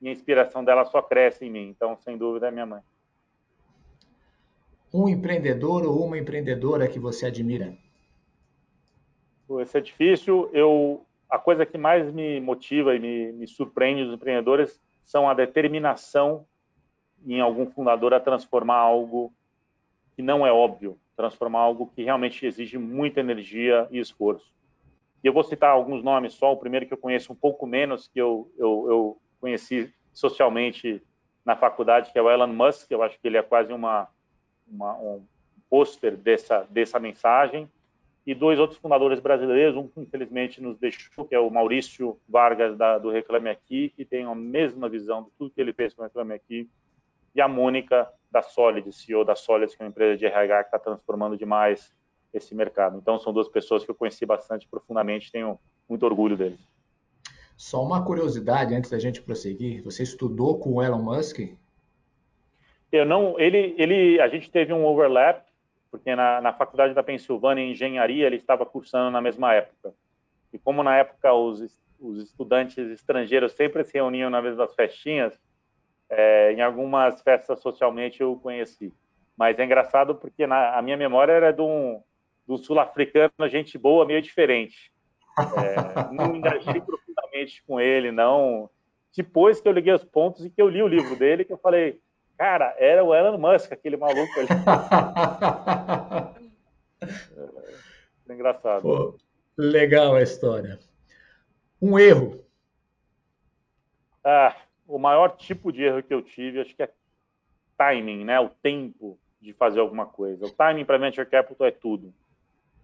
minha 0.00 0.12
inspiração 0.12 0.64
dela 0.64 0.84
só 0.84 1.02
cresce 1.02 1.44
em 1.44 1.50
mim. 1.50 1.68
Então, 1.68 1.96
sem 2.04 2.16
dúvida, 2.16 2.48
é 2.48 2.50
minha 2.50 2.66
mãe. 2.66 2.80
Um 4.92 5.08
empreendedor 5.08 5.84
ou 5.84 6.04
uma 6.06 6.16
empreendedora 6.16 6.88
que 6.88 6.98
você 6.98 7.26
admira? 7.26 7.76
Isso 9.60 9.76
é 9.76 9.80
difícil. 9.80 10.50
Eu, 10.52 11.04
a 11.28 11.38
coisa 11.38 11.66
que 11.66 11.76
mais 11.76 12.12
me 12.12 12.40
motiva 12.40 12.94
e 12.94 12.98
me, 12.98 13.32
me 13.32 13.46
surpreende 13.46 14.04
nos 14.04 14.14
empreendedores 14.14 14.80
são 15.04 15.28
a 15.28 15.34
determinação 15.34 16.46
em 17.26 17.40
algum 17.40 17.66
fundador 17.66 18.14
a 18.14 18.20
transformar 18.20 18.76
algo 18.76 19.32
que 20.14 20.22
não 20.22 20.46
é 20.46 20.52
óbvio, 20.52 20.98
transformar 21.16 21.60
algo 21.60 21.90
que 21.94 22.02
realmente 22.02 22.44
exige 22.46 22.78
muita 22.78 23.20
energia 23.20 23.86
e 23.90 23.98
esforço. 23.98 24.52
E 25.22 25.26
eu 25.26 25.32
vou 25.32 25.42
citar 25.42 25.70
alguns 25.70 26.02
nomes 26.02 26.34
só. 26.34 26.52
O 26.52 26.56
primeiro 26.56 26.86
que 26.86 26.92
eu 26.92 26.98
conheço 26.98 27.32
um 27.32 27.36
pouco 27.36 27.66
menos, 27.66 28.08
que 28.08 28.20
eu, 28.20 28.50
eu, 28.56 28.86
eu 28.88 29.20
conheci 29.40 29.92
socialmente 30.12 31.02
na 31.44 31.56
faculdade, 31.56 32.12
que 32.12 32.18
é 32.18 32.22
o 32.22 32.30
Elon 32.30 32.48
Musk. 32.48 32.90
Eu 32.90 33.02
acho 33.02 33.18
que 33.20 33.26
ele 33.26 33.36
é 33.36 33.42
quase 33.42 33.72
uma, 33.72 34.08
uma 34.66 34.96
um 34.98 35.24
pôster 35.68 36.16
dessa, 36.16 36.66
dessa 36.70 36.98
mensagem. 36.98 37.68
E 38.28 38.34
dois 38.34 38.58
outros 38.60 38.78
fundadores 38.78 39.20
brasileiros, 39.20 39.74
um 39.74 39.88
que 39.88 39.98
infelizmente 40.00 40.60
nos 40.60 40.76
deixou, 40.78 41.24
que 41.24 41.34
é 41.34 41.40
o 41.40 41.48
Maurício 41.48 42.18
Vargas, 42.28 42.76
da, 42.76 42.98
do 42.98 43.10
Reclame 43.10 43.48
Aqui, 43.48 43.88
que 43.96 44.04
tem 44.04 44.26
a 44.26 44.34
mesma 44.34 44.86
visão 44.86 45.22
de 45.22 45.30
tudo 45.38 45.50
que 45.50 45.58
ele 45.58 45.72
fez 45.72 45.94
com 45.94 46.02
o 46.02 46.04
Reclame 46.04 46.34
Aqui, 46.34 46.68
e 47.34 47.40
a 47.40 47.48
Mônica 47.48 48.06
da 48.30 48.42
Solid, 48.42 48.92
CEO 48.92 49.24
da 49.24 49.34
Solid, 49.34 49.74
que 49.74 49.82
é 49.82 49.86
uma 49.86 49.88
empresa 49.88 50.18
de 50.18 50.26
RH 50.26 50.64
que 50.64 50.68
está 50.68 50.78
transformando 50.78 51.38
demais 51.38 51.90
esse 52.34 52.54
mercado. 52.54 52.98
Então, 52.98 53.18
são 53.18 53.32
duas 53.32 53.48
pessoas 53.48 53.82
que 53.82 53.90
eu 53.90 53.94
conheci 53.94 54.26
bastante 54.26 54.68
profundamente, 54.68 55.32
tenho 55.32 55.58
muito 55.88 56.04
orgulho 56.04 56.36
deles. 56.36 56.60
Só 57.56 57.82
uma 57.82 58.04
curiosidade 58.04 58.74
antes 58.74 58.90
da 58.90 58.98
gente 58.98 59.22
prosseguir, 59.22 59.82
você 59.82 60.02
estudou 60.02 60.58
com 60.58 60.74
o 60.74 60.82
Elon 60.82 61.00
Musk? 61.00 61.48
Eu 62.92 63.06
não, 63.06 63.40
ele, 63.40 63.74
ele, 63.78 64.20
a 64.20 64.28
gente 64.28 64.50
teve 64.50 64.70
um 64.70 64.84
overlap, 64.84 65.47
porque 65.90 66.14
na, 66.14 66.40
na 66.40 66.52
faculdade 66.52 66.94
da 66.94 67.02
Pensilvânia 67.02 67.62
em 67.62 67.72
engenharia 67.72 68.26
ele 68.26 68.36
estava 68.36 68.66
cursando 68.66 69.10
na 69.10 69.20
mesma 69.20 69.54
época. 69.54 69.94
E 70.52 70.58
como 70.58 70.82
na 70.82 70.96
época 70.96 71.32
os, 71.32 71.60
os 72.00 72.22
estudantes 72.22 72.78
estrangeiros 72.90 73.52
sempre 73.52 73.84
se 73.84 73.94
reuniam 73.94 74.30
na 74.30 74.40
vez 74.40 74.56
das 74.56 74.74
festinhas, 74.74 75.38
é, 76.10 76.52
em 76.52 76.60
algumas 76.60 77.20
festas 77.22 77.60
socialmente 77.60 78.20
eu 78.20 78.32
o 78.32 78.40
conheci. 78.40 78.92
Mas 79.36 79.58
é 79.58 79.64
engraçado 79.64 80.14
porque 80.14 80.46
na, 80.46 80.76
a 80.76 80.82
minha 80.82 80.96
memória 80.96 81.32
era 81.32 81.52
de 81.52 81.60
um, 81.60 82.02
um 82.48 82.56
sul-africano, 82.56 83.48
gente 83.48 83.78
boa, 83.78 84.06
meio 84.06 84.22
diferente. 84.22 84.90
É, 85.38 86.12
não 86.12 86.32
me 86.32 86.38
engajei 86.38 86.80
profundamente 86.80 87.62
com 87.66 87.80
ele, 87.80 88.10
não. 88.10 88.68
Depois 89.16 89.60
que 89.60 89.68
eu 89.68 89.72
liguei 89.72 89.92
os 89.92 90.04
pontos 90.04 90.44
e 90.44 90.50
que 90.50 90.60
eu 90.60 90.68
li 90.68 90.82
o 90.82 90.88
livro 90.88 91.16
dele, 91.16 91.44
que 91.44 91.52
eu 91.52 91.58
falei, 91.58 92.00
cara, 92.38 92.74
era 92.78 93.04
o 93.04 93.14
Elon 93.14 93.36
Musk, 93.36 93.72
aquele 93.72 93.96
maluco 93.96 94.32
ali. 94.38 94.48
é, 97.02 98.30
é 98.30 98.34
engraçado. 98.34 98.82
Pô, 98.82 99.18
legal 99.56 100.14
a 100.14 100.22
história. 100.22 100.78
Um 101.82 101.98
erro. 101.98 102.44
Ah, 104.24 104.54
o 104.86 104.98
maior 104.98 105.36
tipo 105.36 105.72
de 105.72 105.82
erro 105.82 106.02
que 106.02 106.14
eu 106.14 106.22
tive, 106.22 106.60
acho 106.60 106.74
que 106.74 106.82
é 106.82 106.90
timing, 107.76 108.24
né? 108.24 108.38
O 108.38 108.48
tempo 108.48 109.18
de 109.40 109.52
fazer 109.52 109.80
alguma 109.80 110.06
coisa. 110.06 110.46
O 110.46 110.50
timing 110.50 110.84
para 110.84 110.98
venture 110.98 111.26
capital 111.26 111.66
é 111.66 111.70
tudo. 111.70 112.14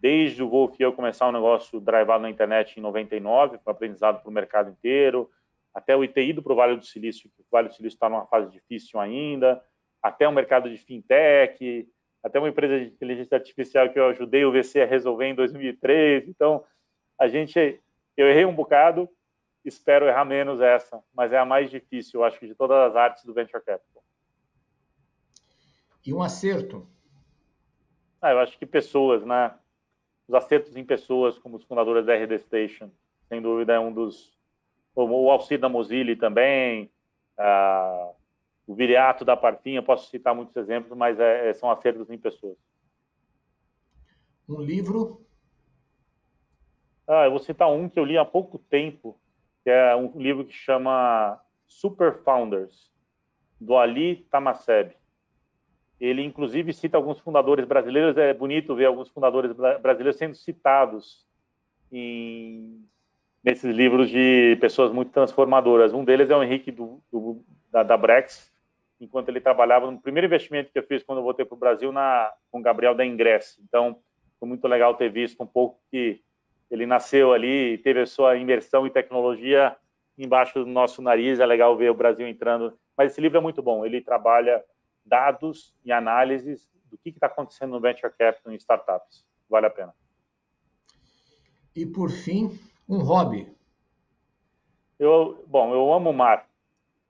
Desde 0.00 0.42
o 0.42 0.48
Wolf 0.48 0.78
eu 0.78 0.92
começar 0.92 1.28
um 1.28 1.32
negócio 1.32 1.80
drivado 1.80 2.22
na 2.22 2.30
internet 2.30 2.76
em 2.76 2.82
99, 2.82 3.58
foi 3.58 3.72
aprendizado 3.72 4.20
para 4.20 4.28
o 4.28 4.32
mercado 4.32 4.70
inteiro, 4.70 5.30
até 5.74 5.96
o 5.96 6.04
ITI 6.04 6.40
para 6.40 6.52
o 6.52 6.56
Vale 6.56 6.76
do 6.76 6.86
Silício, 6.86 7.28
que 7.30 7.42
o 7.42 7.46
Vale 7.50 7.68
do 7.68 7.74
Silício 7.74 7.96
está 7.96 8.08
numa 8.08 8.26
fase 8.26 8.50
difícil 8.50 9.00
ainda, 9.00 9.62
até 10.00 10.28
o 10.28 10.32
mercado 10.32 10.70
de 10.70 10.78
fintech, 10.78 11.88
até 12.22 12.38
uma 12.38 12.48
empresa 12.48 12.78
de 12.78 12.86
inteligência 12.86 13.36
artificial 13.36 13.90
que 13.90 13.98
eu 13.98 14.06
ajudei 14.06 14.44
o 14.44 14.52
VC 14.52 14.82
a 14.82 14.86
resolver 14.86 15.26
em 15.26 15.34
2013. 15.34 16.30
Então, 16.30 16.64
a 17.18 17.26
gente, 17.26 17.82
eu 18.16 18.28
errei 18.28 18.44
um 18.44 18.54
bocado, 18.54 19.08
espero 19.64 20.06
errar 20.06 20.24
menos 20.24 20.60
essa, 20.60 21.02
mas 21.12 21.32
é 21.32 21.38
a 21.38 21.44
mais 21.44 21.70
difícil, 21.70 22.20
eu 22.20 22.24
acho, 22.24 22.46
de 22.46 22.54
todas 22.54 22.76
as 22.90 22.96
artes 22.96 23.24
do 23.24 23.34
venture 23.34 23.62
capital. 23.62 24.02
E 26.06 26.12
um 26.12 26.22
acerto? 26.22 26.86
Ah, 28.20 28.32
eu 28.32 28.38
acho 28.38 28.58
que 28.58 28.66
pessoas, 28.66 29.24
né? 29.24 29.54
Os 30.28 30.34
acertos 30.34 30.76
em 30.76 30.84
pessoas, 30.84 31.38
como 31.38 31.56
os 31.56 31.64
fundadores 31.64 32.06
da 32.06 32.14
RD 32.14 32.38
Station, 32.38 32.90
sem 33.28 33.42
dúvida 33.42 33.74
é 33.74 33.80
um 33.80 33.92
dos 33.92 34.33
o 34.94 35.30
Alcide 35.30 35.60
da 35.60 35.68
Mozilla 35.68 36.16
também, 36.16 36.90
o 38.66 38.74
Viriato 38.74 39.24
da 39.24 39.36
Partinha, 39.36 39.82
posso 39.82 40.10
citar 40.10 40.34
muitos 40.34 40.56
exemplos, 40.56 40.96
mas 40.96 41.18
é, 41.18 41.50
é, 41.50 41.54
são 41.54 41.70
acertos 41.70 42.08
em 42.10 42.18
pessoas. 42.18 42.56
Um 44.48 44.60
livro? 44.60 45.24
Ah, 47.06 47.24
eu 47.24 47.30
vou 47.30 47.40
citar 47.40 47.70
um 47.70 47.88
que 47.88 47.98
eu 47.98 48.04
li 48.04 48.16
há 48.16 48.24
pouco 48.24 48.58
tempo, 48.58 49.18
que 49.62 49.70
é 49.70 49.94
um 49.94 50.18
livro 50.18 50.44
que 50.44 50.54
chama 50.54 51.40
Super 51.66 52.22
Founders, 52.22 52.90
do 53.60 53.76
Ali 53.76 54.26
Tamaseb. 54.30 54.94
Ele, 56.00 56.22
inclusive, 56.22 56.72
cita 56.72 56.96
alguns 56.96 57.18
fundadores 57.20 57.66
brasileiros. 57.66 58.16
É 58.16 58.34
bonito 58.34 58.74
ver 58.74 58.86
alguns 58.86 59.08
fundadores 59.08 59.52
brasileiros 59.52 60.16
sendo 60.16 60.34
citados 60.34 61.24
em 61.90 62.84
nesses 63.44 63.76
livros 63.76 64.08
de 64.08 64.56
pessoas 64.60 64.90
muito 64.90 65.12
transformadoras. 65.12 65.92
Um 65.92 66.04
deles 66.04 66.30
é 66.30 66.36
o 66.36 66.42
Henrique 66.42 66.72
do, 66.72 67.02
do, 67.12 67.44
da, 67.70 67.82
da, 67.82 67.96
Brex, 67.96 68.50
enquanto 68.98 69.28
ele 69.28 69.40
trabalhava 69.40 69.90
no 69.90 70.00
primeiro 70.00 70.26
investimento 70.26 70.72
que 70.72 70.78
eu 70.78 70.82
fiz 70.82 71.02
quando 71.02 71.18
eu 71.18 71.24
voltei 71.24 71.44
para 71.44 71.54
o 71.54 71.58
Brasil 71.58 71.92
na, 71.92 72.32
com 72.50 72.58
o 72.58 72.62
Gabriel 72.62 72.94
da 72.94 73.04
Ingress. 73.04 73.60
Então, 73.62 73.98
foi 74.40 74.48
muito 74.48 74.66
legal 74.66 74.94
ter 74.94 75.10
visto 75.10 75.42
um 75.42 75.46
pouco 75.46 75.78
que 75.90 76.22
ele 76.70 76.86
nasceu 76.86 77.32
ali, 77.32 77.78
teve 77.78 78.00
a 78.00 78.06
sua 78.06 78.36
imersão 78.36 78.86
em 78.86 78.90
tecnologia 78.90 79.76
embaixo 80.16 80.64
do 80.64 80.66
nosso 80.66 81.02
nariz. 81.02 81.38
É 81.38 81.46
legal 81.46 81.76
ver 81.76 81.90
o 81.90 81.94
Brasil 81.94 82.26
entrando. 82.26 82.76
Mas 82.96 83.12
esse 83.12 83.20
livro 83.20 83.38
é 83.38 83.40
muito 83.40 83.62
bom. 83.62 83.84
Ele 83.84 84.00
trabalha 84.00 84.64
dados 85.04 85.74
e 85.84 85.92
análises 85.92 86.66
do 86.90 86.96
que 86.96 87.10
está 87.10 87.26
acontecendo 87.26 87.72
no 87.72 87.80
venture 87.80 88.12
capital 88.16 88.52
em 88.52 88.56
startups. 88.56 89.24
Vale 89.50 89.66
a 89.66 89.70
pena. 89.70 89.94
E 91.76 91.84
por 91.84 92.10
fim, 92.10 92.58
um 92.88 92.98
hobby? 92.98 93.52
Eu, 94.98 95.44
bom, 95.46 95.72
eu 95.74 95.92
amo 95.92 96.10
o 96.10 96.14
mar. 96.14 96.46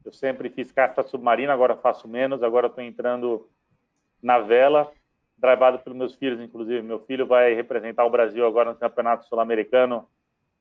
Eu 0.05 0.13
sempre 0.13 0.51
fiz 0.51 0.71
caça 0.71 1.03
submarina, 1.03 1.53
agora 1.53 1.77
faço 1.77 2.07
menos. 2.07 2.43
Agora 2.43 2.67
estou 2.67 2.83
entrando 2.83 3.49
na 4.23 4.39
vela, 4.39 4.91
drivado 5.37 5.79
pelos 5.79 5.99
meus 5.99 6.15
filhos, 6.15 6.41
inclusive. 6.41 6.83
Meu 6.83 7.01
filho 7.01 7.27
vai 7.27 7.55
representar 7.55 8.05
o 8.05 8.11
Brasil 8.11 8.47
agora 8.47 8.71
no 8.71 8.79
Campeonato 8.79 9.27
Sul-Americano. 9.27 10.07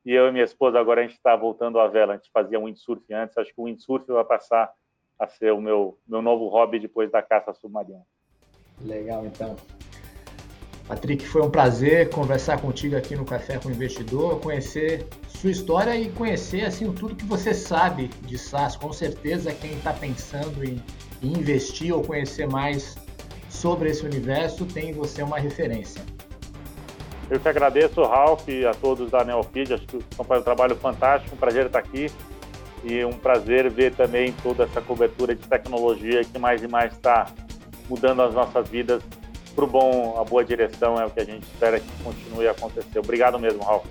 E 0.06 0.12
eu 0.12 0.28
e 0.28 0.32
minha 0.32 0.44
esposa 0.44 0.80
agora 0.80 1.02
a 1.02 1.04
gente 1.04 1.16
está 1.16 1.36
voltando 1.36 1.80
à 1.80 1.88
vela. 1.88 2.14
A 2.14 2.18
gente 2.18 2.32
fazia 2.32 2.60
windsurf 2.60 3.14
antes. 3.14 3.38
Acho 3.38 3.54
que 3.54 3.62
o 3.62 3.66
windsurf 3.66 4.06
vai 4.12 4.24
passar 4.24 4.74
a 5.20 5.28
ser 5.28 5.52
o 5.52 5.62
meu, 5.62 5.98
meu 6.08 6.22
novo 6.22 6.48
hobby 6.48 6.80
depois 6.80 7.10
da 7.12 7.22
caça 7.22 7.54
submarina. 7.54 8.02
Legal, 8.82 9.26
então. 9.26 9.56
Patrick, 10.88 11.26
foi 11.26 11.42
um 11.42 11.50
prazer 11.50 12.10
conversar 12.10 12.60
contigo 12.60 12.98
aqui 12.98 13.16
no 13.16 13.24
Café 13.24 13.58
com 13.58 13.70
o 13.70 13.72
Investidor, 13.72 14.40
conhecer 14.40 15.08
sua 15.28 15.50
história 15.50 15.96
e 15.96 16.10
conhecer 16.10 16.66
assim 16.66 16.92
tudo 16.92 17.16
que 17.16 17.26
você 17.26 17.54
sabe 17.54 18.10
de 18.24 18.38
SaaS. 18.38 18.76
Com 18.76 18.92
certeza, 18.92 19.54
quem 19.54 19.74
está 19.74 19.94
pensando 19.94 20.64
em, 20.64 20.84
em 21.22 21.30
investir 21.30 21.96
ou 21.96 22.04
conhecer 22.04 22.50
mais 22.50 22.98
sobre 23.50 23.90
esse 23.90 24.06
universo 24.06 24.66
tem 24.66 24.90
em 24.90 24.94
você 24.94 25.24
uma 25.24 25.40
referência. 25.40 26.02
Eu 27.30 27.40
que 27.40 27.48
agradeço, 27.48 28.04
Ralph, 28.04 28.48
e 28.50 28.66
a 28.66 28.74
todos 28.74 29.10
da 29.10 29.24
Neofeed. 29.24 29.74
Acho 29.74 29.88
que 29.88 29.98
estão 29.98 30.26
fazendo 30.26 30.42
um 30.42 30.46
trabalho 30.46 30.76
fantástico. 30.76 31.34
Um 31.34 31.40
prazer 31.40 31.68
estar 31.68 31.80
aqui 31.80 32.12
e 32.84 33.04
um 33.06 33.14
prazer 33.14 33.70
ver 33.70 33.96
também 33.96 34.34
toda 34.44 34.66
essa 34.66 34.82
cobertura 34.82 35.34
de 35.34 35.48
tecnologia 35.48 36.26
que 36.26 36.38
mais 36.38 36.62
e 36.62 36.68
mais 36.68 36.92
está 36.92 37.28
mudando 37.90 38.22
as 38.22 38.34
nossas 38.34 38.68
vidas 38.68 39.02
para 39.56 39.66
o 39.66 39.68
bom, 39.68 40.20
a 40.20 40.24
boa 40.24 40.44
direção 40.44 41.00
é 41.00 41.06
o 41.06 41.10
que 41.10 41.20
a 41.20 41.26
gente 41.26 41.44
espera 41.44 41.80
que 41.80 42.04
continue 42.04 42.48
a 42.48 42.52
acontecer. 42.52 43.00
Obrigado 43.00 43.40
mesmo, 43.40 43.64
Ralf. 43.64 43.86